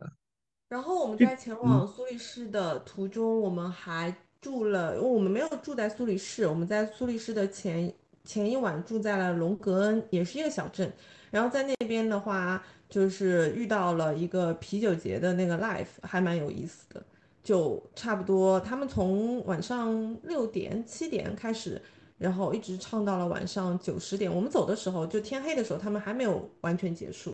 [0.69, 7.93] 然后我们这，在前嗯，往苏黎世的途中，我们还住了，因为我们没有住在苏黎世，我们在苏黎世的前
[8.23, 10.93] 前一晚住在了隆格恩，也是一个小镇。
[11.31, 17.05] 然后在那边的话，就是遇到了一个啤酒节的那个 life，还蛮有意思的。
[17.47, 21.81] 就差不多，他们从晚上六点、七点开始，
[22.19, 24.35] 然后一直唱到了晚上九十点。
[24.35, 27.31] 我们走的时候，就天黑的时候，他们还没有完全结束。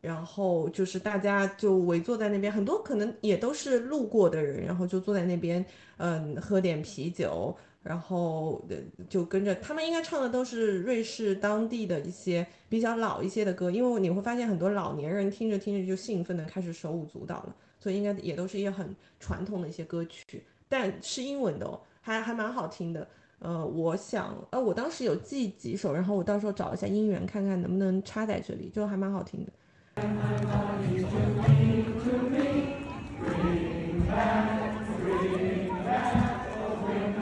[0.00, 5.64] 然后就是大家就围坐在那边，很多可能也都是路过的人，然后就坐在那边，
[5.98, 8.60] 嗯，喝点啤酒，然后
[9.08, 17.54] 就跟着他们应该唱的都是瑞士当地的一些比较老一些的歌，因为你会发现很多老年人听着听着就兴奋的开始手舞足蹈了，
[17.88, 23.08] 所以应该也都是一些很传统的一些歌曲，但是英文的哦，还还蛮好听的。
[23.38, 29.52] 呃，我想，呃，我当时有记几首，然后我到时候找一下音源，看看能不能插在这里，就还蛮好听的。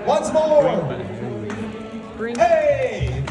[0.04, 0.96] Once more.
[2.18, 3.22] Hey,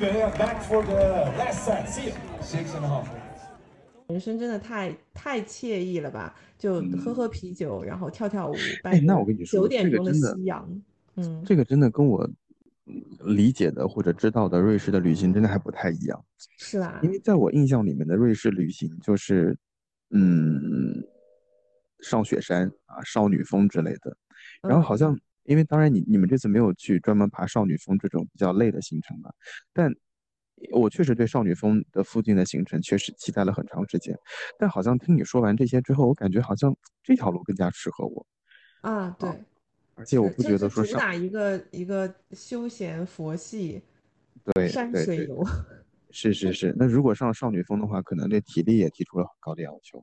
[0.00, 1.86] be back for the last set.
[1.86, 2.14] See you.
[2.40, 3.20] six and a half minutes.
[4.08, 6.34] 人生真的太太惬意了吧？
[6.58, 8.54] 就喝喝啤酒，然后跳跳舞。
[8.82, 10.82] 半哎那我跟你说九点钟的这个真的夕阳，
[11.16, 12.28] 嗯，这个真的跟我
[12.86, 13.04] 嗯
[13.36, 16.24] 理解的或者知道的瑞士的旅行真的还不太一样。
[16.58, 16.98] 是吧？
[17.02, 19.56] 因为在我印象里面的瑞士旅行就是，
[20.10, 21.04] 嗯，
[22.00, 24.16] 上雪山啊、少女峰之类的。
[24.62, 29.30] 然后好像，因为当然你你们这次没有去专门爬少女峰这种比较累的行程嘛，
[29.72, 29.94] 但
[30.72, 34.16] 我确实对少女峰的附近的行程确实期待了很长时间。
[34.58, 38.26] 但好像听你说完这些之后，我感觉好像这条路更加适合我，
[38.82, 39.30] 啊，对。
[39.96, 43.82] 而且我不觉得说主打一个一个休闲佛系
[44.54, 45.44] 对山水游。
[46.10, 46.74] 是是是。
[46.76, 50.02] 那如果上少女峰的话，可能对体力也提出了很高的要求。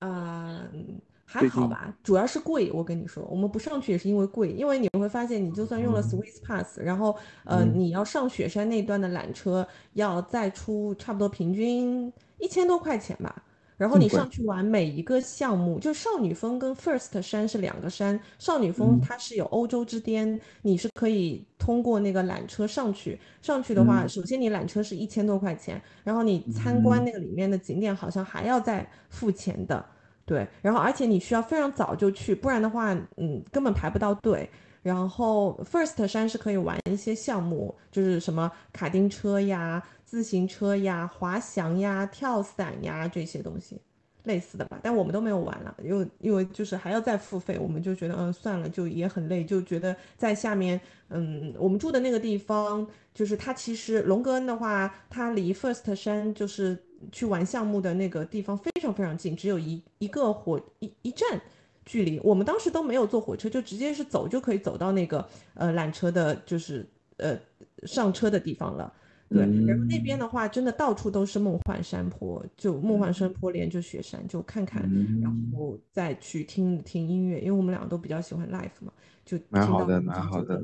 [0.00, 1.00] 啊，嗯
[1.32, 2.72] 还好吧，主要是贵。
[2.72, 13.44] 我跟你说，我们不上去也是因为贵，因为你会发现，你就算用了嗯 Swiss Pass，然后呃，嗯你要上雪山那段的缆车，要再出差不多平均一千多块钱吧。
[13.76, 23.18] 然后你上去玩每一个项目，就少女峰跟 First 山是两个山，少女峰嗯它是有欧洲之巅，你是可以通过那个缆车上去。
[23.40, 29.82] 上去的话，嗯首先你缆车是一千多块钱，然后你参观嗯那个里面的景点好像还要再付钱的。
[30.30, 34.48] 对，然后而且你需要非常早就去，不然的话，嗯，根本排不到队。
[34.80, 43.82] 然后 First 山是可以玩一些项目，就是什么卡丁车呀、自行车呀、滑翔呀、跳伞呀这些东西，
[44.30, 44.78] 类似的吧。
[44.82, 56.78] 但我们都没有玩了，因为因为就是还要再付费，我们就觉得嗯算了，就也很累，就觉得在下面，嗯，我们住的那个地方，就是它其实龙格恩的话，它离 First 山就是
[57.10, 61.40] 去玩项目的那个地方非常非常近，只有一一个火一一站
[61.84, 62.20] 距离。
[62.22, 66.86] 我们当时都没有坐火车，就直接是走就可以走到那个呃缆车的，就是
[67.16, 67.36] 呃
[67.84, 68.92] 上车的地方了。
[69.30, 78.92] 对，然后那边的话，真的到处都是梦幻山坡，就梦幻山坡连着雪山，就看看，然嗯，后再去听听音乐，因为我们两个都比较喜欢 l i f e 嘛，
[79.24, 80.60] 就蛮好的，蛮好的。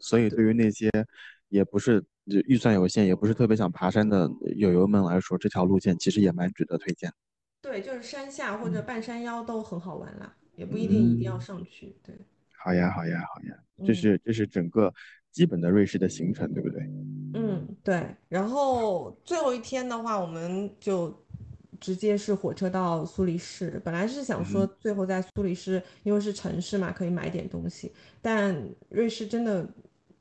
[0.00, 0.90] 所以对于那些
[1.48, 7.12] 也不是就预算有限，也不是特别想爬山的友友们来说，这条路线其实也蛮值得推荐。
[7.60, 11.94] 对，就是山下或者半山腰都很好玩啦，也不一定一定要嗯，上去。
[12.04, 12.16] 对，
[12.64, 14.92] 好呀，好呀，好呀，这嗯是这是整个
[15.32, 16.82] 基本的瑞士的行程，对不对？
[17.34, 18.06] 嗯，对。
[18.28, 21.14] 然后最后一天的话，我们就
[21.78, 23.80] 直接是火车到苏黎世。
[23.84, 28.56] 本来是想说嗯最后在苏黎世，因为是城市嘛，可以买点东西，但
[28.88, 29.68] 瑞士真的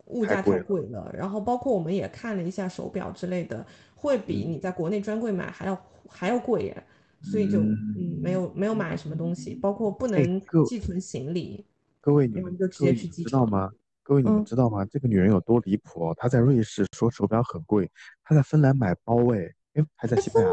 [0.07, 0.63] 物价太太贵了。
[0.63, 1.11] 贵了。
[1.17, 3.65] 然后包括我们也看了一下手表之类的，
[3.95, 6.83] 会比嗯你在国内专柜买还要还要贵耶。
[7.19, 11.65] 所以就嗯没嗯，有没有买什么东西，包括不哎，能寄存行李，
[11.99, 13.29] 各位你们就直接去机场。
[13.29, 13.71] 知道吗？
[14.07, 14.85] 各位你们嗯，知道吗？
[14.85, 16.15] 这个女人有多离谱哦！
[16.17, 17.91] 她在瑞士说手表很贵，
[18.23, 20.49] 她在芬兰买包，哎，哎，还在哎，西班牙。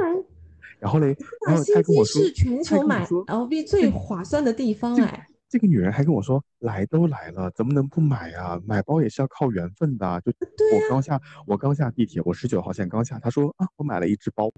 [0.81, 1.17] 然后嘞，
[1.47, 5.29] 然后她跟我说，是全球买，LV 最划算的地方这个哎。
[5.49, 8.61] 这个女人还跟我说，来都来了，怎么能不买啊？
[8.67, 10.19] 买包也是要靠缘分的啊。
[10.19, 14.51] 就，我刚下，我刚下地铁，我十九号线刚下，她说啊，我买了一只包，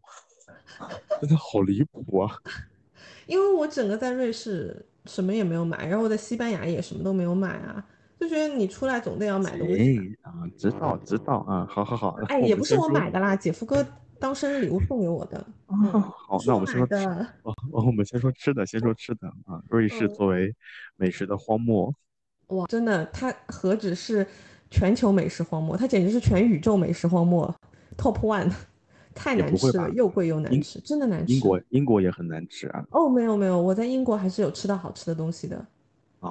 [1.21, 2.33] 真的好离谱啊！
[3.27, 7.85] 因为我整个在瑞士什么也没有买，然后我在西班牙也什么都没有买啊，
[8.19, 13.87] 就觉得你出来总得要买东西啊，知道知道啊，好好好，哎，也不是我买的啦，姐夫哥
[14.19, 15.37] 当生日礼物送给我的，
[15.67, 19.63] 啊，嗯，好，那我们先说吃，的，哦，哦我们先说吃的，先说吃的啊。
[19.69, 20.55] 瑞士嗯，作为
[20.97, 21.93] 美食的荒漠，
[22.49, 24.27] 哇，真的，它何止是
[24.71, 27.55] 全球美食荒漠，它简直是全宇宙美食荒漠
[27.99, 28.51] ，Top One，
[29.15, 31.35] 太难吃了，又贵又难吃，真的难吃。
[31.35, 35.67] 英国英国也很难吃啊哦，没有没有，我在英国还是有吃到好吃的东西的。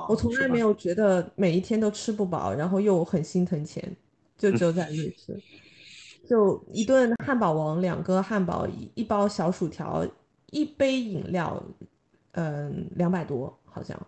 [0.10, 0.16] 我？
[0.16, 3.96] 从来没有觉得每一天都吃不饱，然后又很心疼钱，
[4.38, 5.42] 就嗯只有在瑞士，
[6.28, 10.06] 就一顿汉堡王，两个汉堡，一一包小薯条，
[10.52, 11.62] 一杯饮料，
[12.32, 14.00] 嗯，两百多好像，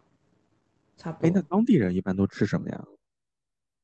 [0.97, 1.41] 差不哎，那。
[1.43, 2.85] 当地人一般都吃什么呀？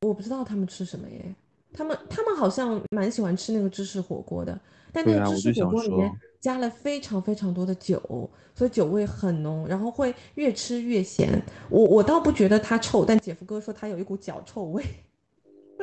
[0.02, 1.34] 我不知道他们吃什么耶，
[1.74, 4.60] 他们他们好像蛮喜欢吃那个芝士火锅的，
[4.92, 11.42] 但那个芝士火想锅里面说，加了非常非常多的酒，所以酒味很浓，然后会越吃越咸。
[11.70, 14.84] 我我倒不觉得它臭，但姐夫哥说它有一股脚臭味。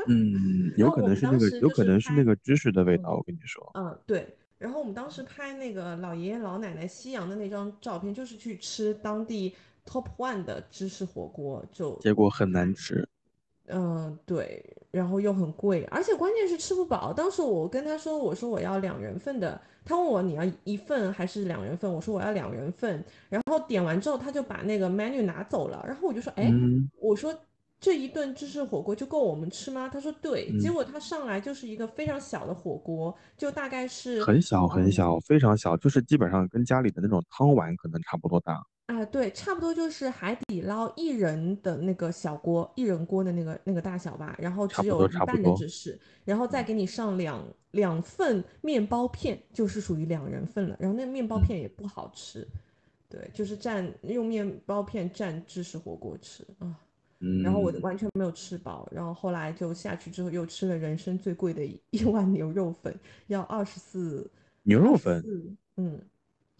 [0.07, 3.71] 嗯，有可能是那个，有可是，能是那个芝士的味嗯道，我跟你说。
[3.75, 4.27] 嗯，对。
[4.57, 9.55] 然后我们当时拍那个老爷爷老奶奶夕阳的那张照片，就是去吃当地
[9.87, 13.07] Top One 的芝士火锅，就结果很难吃。
[13.67, 17.13] 嗯，对，然后又很贵，而且关键是吃不饱。
[17.13, 23.05] 当时我跟他说，我说我要两人份的，他问我你要一份还是两人份，我说我要两人份。
[23.29, 27.33] 然后点完之后，他就把那个 menu 拿走了，然后我就说，哎，嗯，我说
[27.81, 29.89] 这一顿芝士火锅就够我们吃吗？
[29.89, 38.63] 他说对，结嗯果他上来就是一个非常小的火锅，就大概是很小很嗯小，非常小，就是基本上跟家里的那种汤碗可能差不多大。
[38.87, 47.41] 啊，对，差不多就是海底捞一人的那个小锅，一人锅的那个那个大小吧，然后只有一半的芝士，然后再给你上两
[47.71, 50.77] 两份面包片，就是属于两人份了。
[50.79, 52.45] 然后那面包嗯片也不好吃，
[53.09, 56.77] 对，就是蘸用面包片蘸芝士火锅吃啊，
[57.43, 62.95] 然后我嗯，完全没有吃饱，然后后来就下去之后又吃了人生最贵的一一碗牛肉粉，
[63.29, 64.31] 要二十四，
[64.63, 65.25] 牛肉粉，
[65.77, 66.01] 嗯。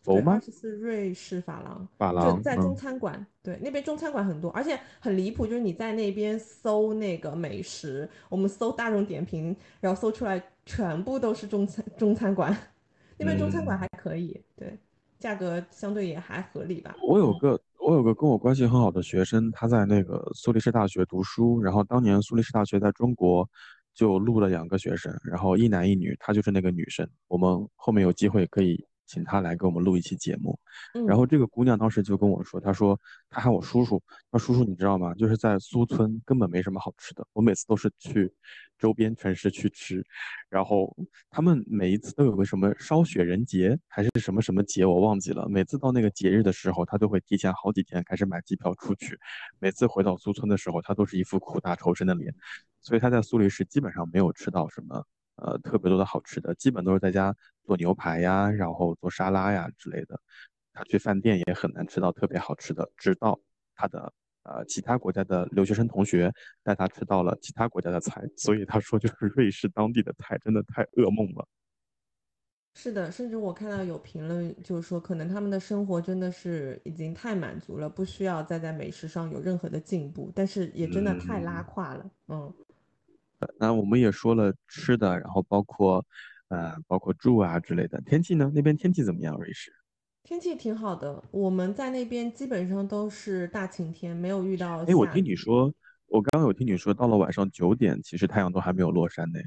[0.03, 0.41] 佛对，二吗？
[0.41, 12.51] 十四瑞士法郎，法郎，就在中嗯餐馆，对，那边中餐馆很多，而且很离谱，就是你在那边搜那个美食，我们搜大众点评，然后搜出来全部都是中餐中餐馆，
[13.19, 13.79] 那边中餐馆嗯。
[13.79, 14.79] 还可以，对，
[15.19, 16.97] 价格相对也还合理吧。
[16.99, 17.61] 嗯我有个
[17.91, 23.49] 我有个跟我关系很好的学生，他在那个苏黎世大学读书，然后当年苏黎世大学在中国
[23.93, 27.05] 就录了两个学生，然后一男一女，她就是那个女生。
[27.27, 30.57] 我们后面有机会可以请她来给我们录一期节目。
[30.95, 34.01] 然嗯后这个姑娘当时就跟我说，她说她喊我叔叔，
[34.31, 35.13] 她说叔叔你知道吗？
[35.15, 38.33] 就是在苏村根本没什么好吃的，我每次都是去
[38.79, 40.05] 周边城市去吃，
[40.49, 40.97] 然后
[41.29, 45.49] 他们每一次都有个什么烧雪人节还是什么什么节，我忘记了。
[45.49, 49.19] 每次到那个节日的时候，他都会提前好几天开始买机票出去。
[49.59, 52.33] 每次回到苏村的时候，他都是一副苦大仇深的脸。
[52.83, 55.05] 所以他在苏黎世基本上没有吃到什么
[55.41, 57.35] 呃特别多的好吃的，基本都是在家
[57.65, 60.21] 做牛排呀，然后做沙拉呀之类的。
[60.73, 63.39] 他去饭店也很难吃到特别好吃的，直到
[63.75, 64.13] 他的
[64.45, 71.47] 呃其他国家的留学生同学带他吃到了其他国家的菜，所以他说就是瑞士当地的菜真的太噩梦了。
[72.77, 82.55] 是的，甚至我看到有评论就是说，可能他们的生活真的是已经太满足了，不需要再在美食上有任何的进步，但是也真的太拉嗯，胯了，嗯。
[83.59, 86.05] 那我们也说了吃的，然后包括
[86.49, 88.01] 呃包括住啊之类的。
[88.03, 88.51] 天气呢？
[88.55, 89.37] 那边天气怎么样？
[89.39, 89.73] 瑞士？
[90.23, 95.07] 天气挺好的，我们在那边基本上都是大晴天，没有遇到哎，我。
[95.07, 95.73] 听你说，
[96.07, 99.41] 我刚刚有听你说，到了晚上九点，其实太阳都还没有落山呢。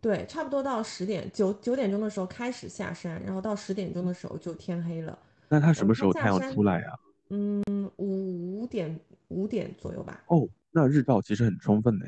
[0.00, 5.18] 对，差不多到十点，九九点钟的时候开始下山，然后到十点钟的时候就天黑了。
[5.48, 6.98] 那它什嗯，么时候太阳出来呀？
[7.30, 7.62] 嗯，
[7.96, 8.98] 五五点
[9.28, 12.04] 五点左右吧，哦，那日照其实很充分呢。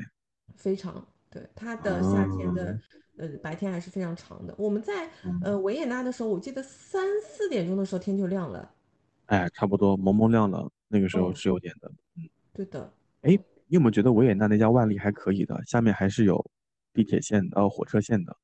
[0.55, 2.73] 非常，对，它的夏天的，
[3.17, 4.53] 嗯呃，白天还是非常长的。
[4.57, 5.09] 我们在
[5.41, 8.69] 呃嗯，维也纳的时候，我记得三四点钟的时候天就亮了。
[9.27, 11.89] 哎，差不多蒙蒙亮了，那个时候嗯，是有点的。
[12.17, 12.91] 嗯对的。
[13.21, 13.31] 哎，
[13.67, 15.57] 你有没有觉得维也纳那家万丽还可以的？
[15.65, 16.43] 下面还是有
[16.93, 18.35] 地铁线呃火车线的。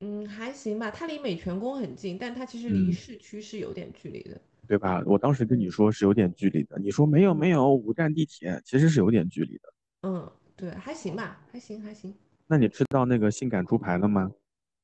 [0.00, 4.40] 嗯，还行吧，它离美泉宫很近，但它其实离嗯，市区是有点距离的。
[4.66, 5.02] 对吧？
[5.04, 9.74] 我当时跟你嗯说是有点距离的，你说没有嗯没有，五站地铁其实是有点距离的。
[10.02, 12.14] 嗯，对，还行吧，还行还行。
[12.46, 14.30] 那你吃到那个性感猪排了吗？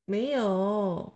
[0.05, 1.11] 没有，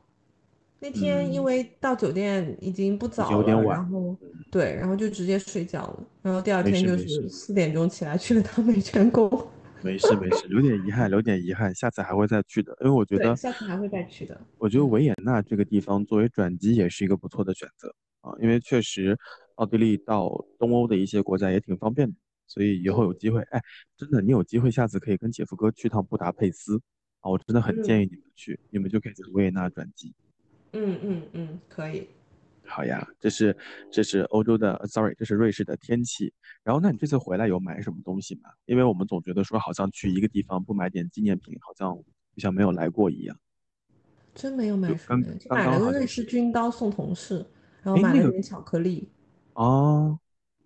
[0.79, 3.77] 那天因嗯，为到酒店已经不早了，有点晚。
[3.77, 9.29] 然后嗯，对，然后就直接睡觉了，然后第二天就是四点钟起来去了趟美泉宫。
[9.83, 12.75] 没事没事，有点遗憾，有点遗憾，下次还会再去的。
[12.81, 14.39] 因为我觉，得，下次还会再去的。
[14.57, 19.17] 我觉得嗯维也纳这个地方作为转机也是一个不错的选择啊，因为确实
[19.55, 22.15] 奥地利到东欧的一些国家也挺方便的，
[22.47, 23.61] 所以以后有嗯机会，哎，
[23.97, 26.81] 真的，你有机会下次可以跟姐夫哥去趟布达佩斯
[27.19, 30.13] 啊，我真的很建嗯议你们去，你们就可以在维也纳转机。
[30.73, 32.07] 嗯嗯嗯，可以。
[32.67, 33.55] 好呀，这是
[33.91, 36.33] 这是欧洲的呃，sorry，这是瑞士的天气。
[36.63, 38.49] 然后，那你这次回来有买什么东西吗？
[38.65, 43.37] 因为我们总觉得说，好像去一个地方不买点纪念品，好像就像没有来过一样。
[44.33, 44.95] 真没有买就
[45.49, 47.45] 买了个瑞士军刀送同事，
[47.83, 49.09] 然后买了点巧克力。
[49.53, 50.19] 哦，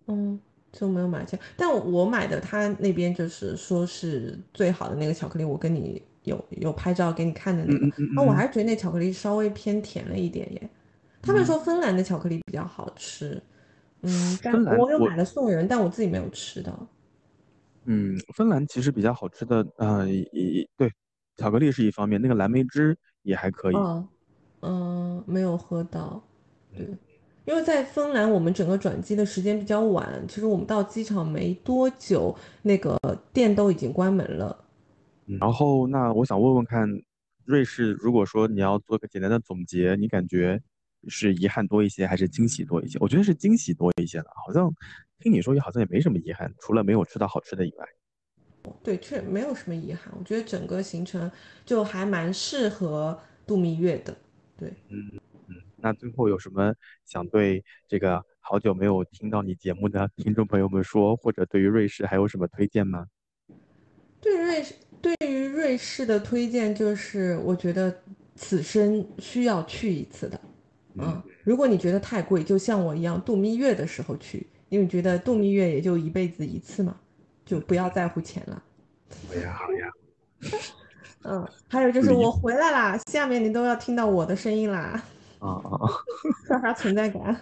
[0.08, 0.40] 嗯，
[0.72, 1.40] 就没有买钱。
[1.58, 7.86] 但我我买的，他那边就是说是最好的那个巧克力，我跟你有有拍照给你看的那个。
[7.86, 10.70] 嗯嗯嗯啊，我嗯还是觉得那巧克力稍微偏甜了一点耶。
[11.22, 13.42] 他们嗯，说芬兰的巧克力比较好吃，
[14.02, 16.88] 嗯，但芬兰我我有买了送人，但我自己没有吃到。
[17.86, 20.92] 嗯，芬兰其实比较好吃的，呃，一对，
[21.38, 23.76] 巧克力是一方面，那个蓝莓汁也还可以。
[23.76, 24.08] 嗯
[24.62, 26.22] 嗯，没有喝到。
[26.76, 26.98] 对，嗯，
[27.46, 32.98] 因为在芬兰，我们整个转机的时间比较晚，其实我们到机场没多久，那个
[33.34, 34.66] 店都已经关门了。
[35.40, 36.88] 然后那我想问问看，
[37.46, 40.62] 瑞士如果说你要做个简单的总结，你感觉
[41.08, 42.98] 是遗憾多一些，还是惊喜多一些？
[43.00, 44.72] 我觉得是惊喜多一些了，好像
[45.20, 47.86] 听你说也好像也没什么遗憾，除了没有吃到好吃的以外。
[48.84, 51.32] 对，确没有什么遗憾，我觉得整个行程
[51.66, 53.18] 就还蛮适合
[53.48, 54.16] 度蜜月的。
[54.58, 55.20] 对，嗯嗯，
[55.82, 56.74] 那最后有什么
[57.06, 63.06] 想对这个好久没有听到你节目的听众朋友们说，或者对于瑞士还有什么推荐吗？
[64.22, 67.96] 对瑞士，对于瑞士的推荐就是，我觉得
[68.36, 70.42] 此生需要去一次的。
[70.96, 77.00] 嗯，如果你觉得太贵，就像我一样度蜜月的时候去，因为觉得度蜜月也就一辈子一次嘛，
[77.46, 78.62] 就不要在乎钱了。
[79.30, 79.92] 好呀，好呀。
[81.24, 85.02] 嗯，还有就是我回来啦，下面你都要听到我的声音啦，
[85.40, 85.90] 啊啊
[86.48, 87.36] 刷刷存在感。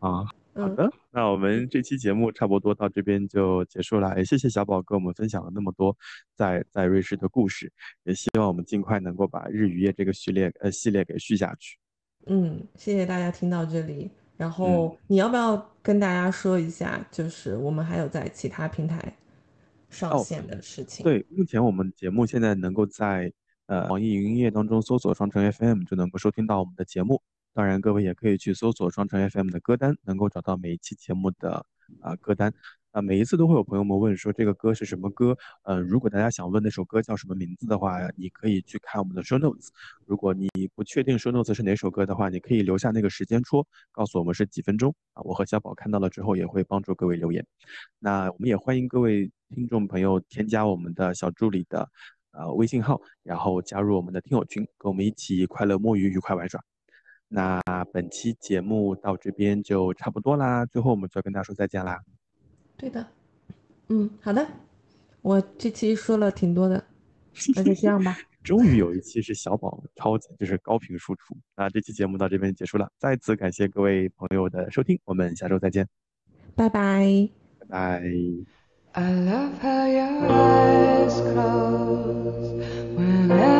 [0.00, 0.24] 啊！
[0.54, 4.18] 好嗯，的，那我们这期节目差不多到这边就结束了。
[4.18, 5.96] 也谢谢小宝跟我们分享了那么多
[6.34, 11.78] 在在瑞士的故事，也希望我们尽快能够把日语夜这个序列呃系列给续下去。
[12.26, 14.10] 嗯，谢谢大家听到这里。
[14.36, 19.16] 然后你要不要跟大家说一下，就是我们还有在其他平台
[19.90, 21.04] 上哦线的事情？
[21.04, 23.32] 对，目前我们节目现在能够在
[23.68, 27.22] 呃网易云音乐当中搜索双城 FM 就能够收听到我们的节目。
[27.54, 31.64] 当然，各位也可以去搜索双城 FM 的歌单，能够找到每一期节目的
[32.00, 32.52] 啊、歌单。
[32.92, 35.36] 啊、每一次都会有朋友们问说这个歌是什么歌？
[35.62, 39.68] 呃，如果大家想问那首歌叫什么名字的话，你可以去看我们的 show notes。
[40.06, 45.22] 如果你不确定 show notes 是哪首歌的话，你可以留下那个时间戳，告诉我们是几分钟啊。
[45.22, 47.44] 我和小宝看到了之后也会帮助各位留言。
[47.98, 51.88] 那我们也欢迎各位听众朋友添加我们的小助理的
[52.32, 56.62] 呃微信号，然后加入我们的听友群，跟我们一起快乐摸鱼，愉快玩耍。
[57.28, 57.60] 那
[57.92, 62.00] 本期节目到这边就差不多啦，最后我们就要跟大家说再见啦。
[62.76, 63.06] 对的，
[63.88, 64.46] 嗯，好的，
[65.20, 66.82] 我这期说了挺多的，
[67.54, 75.86] 那就这样吧， 终于有一期是小宝超级就是高频输出，那这期节目到这边结束了，再次感谢各位朋友的收听，我们下周再见，
[76.54, 77.28] 拜拜。
[77.58, 77.66] 拜
[78.00, 78.57] 拜。
[79.00, 82.50] I love how your eyes close
[82.96, 83.57] whenever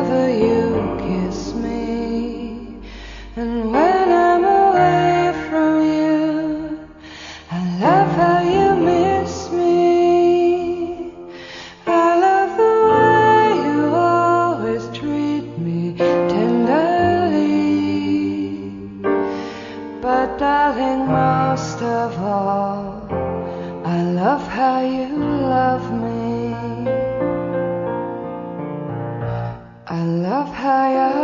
[30.68, 31.17] kaya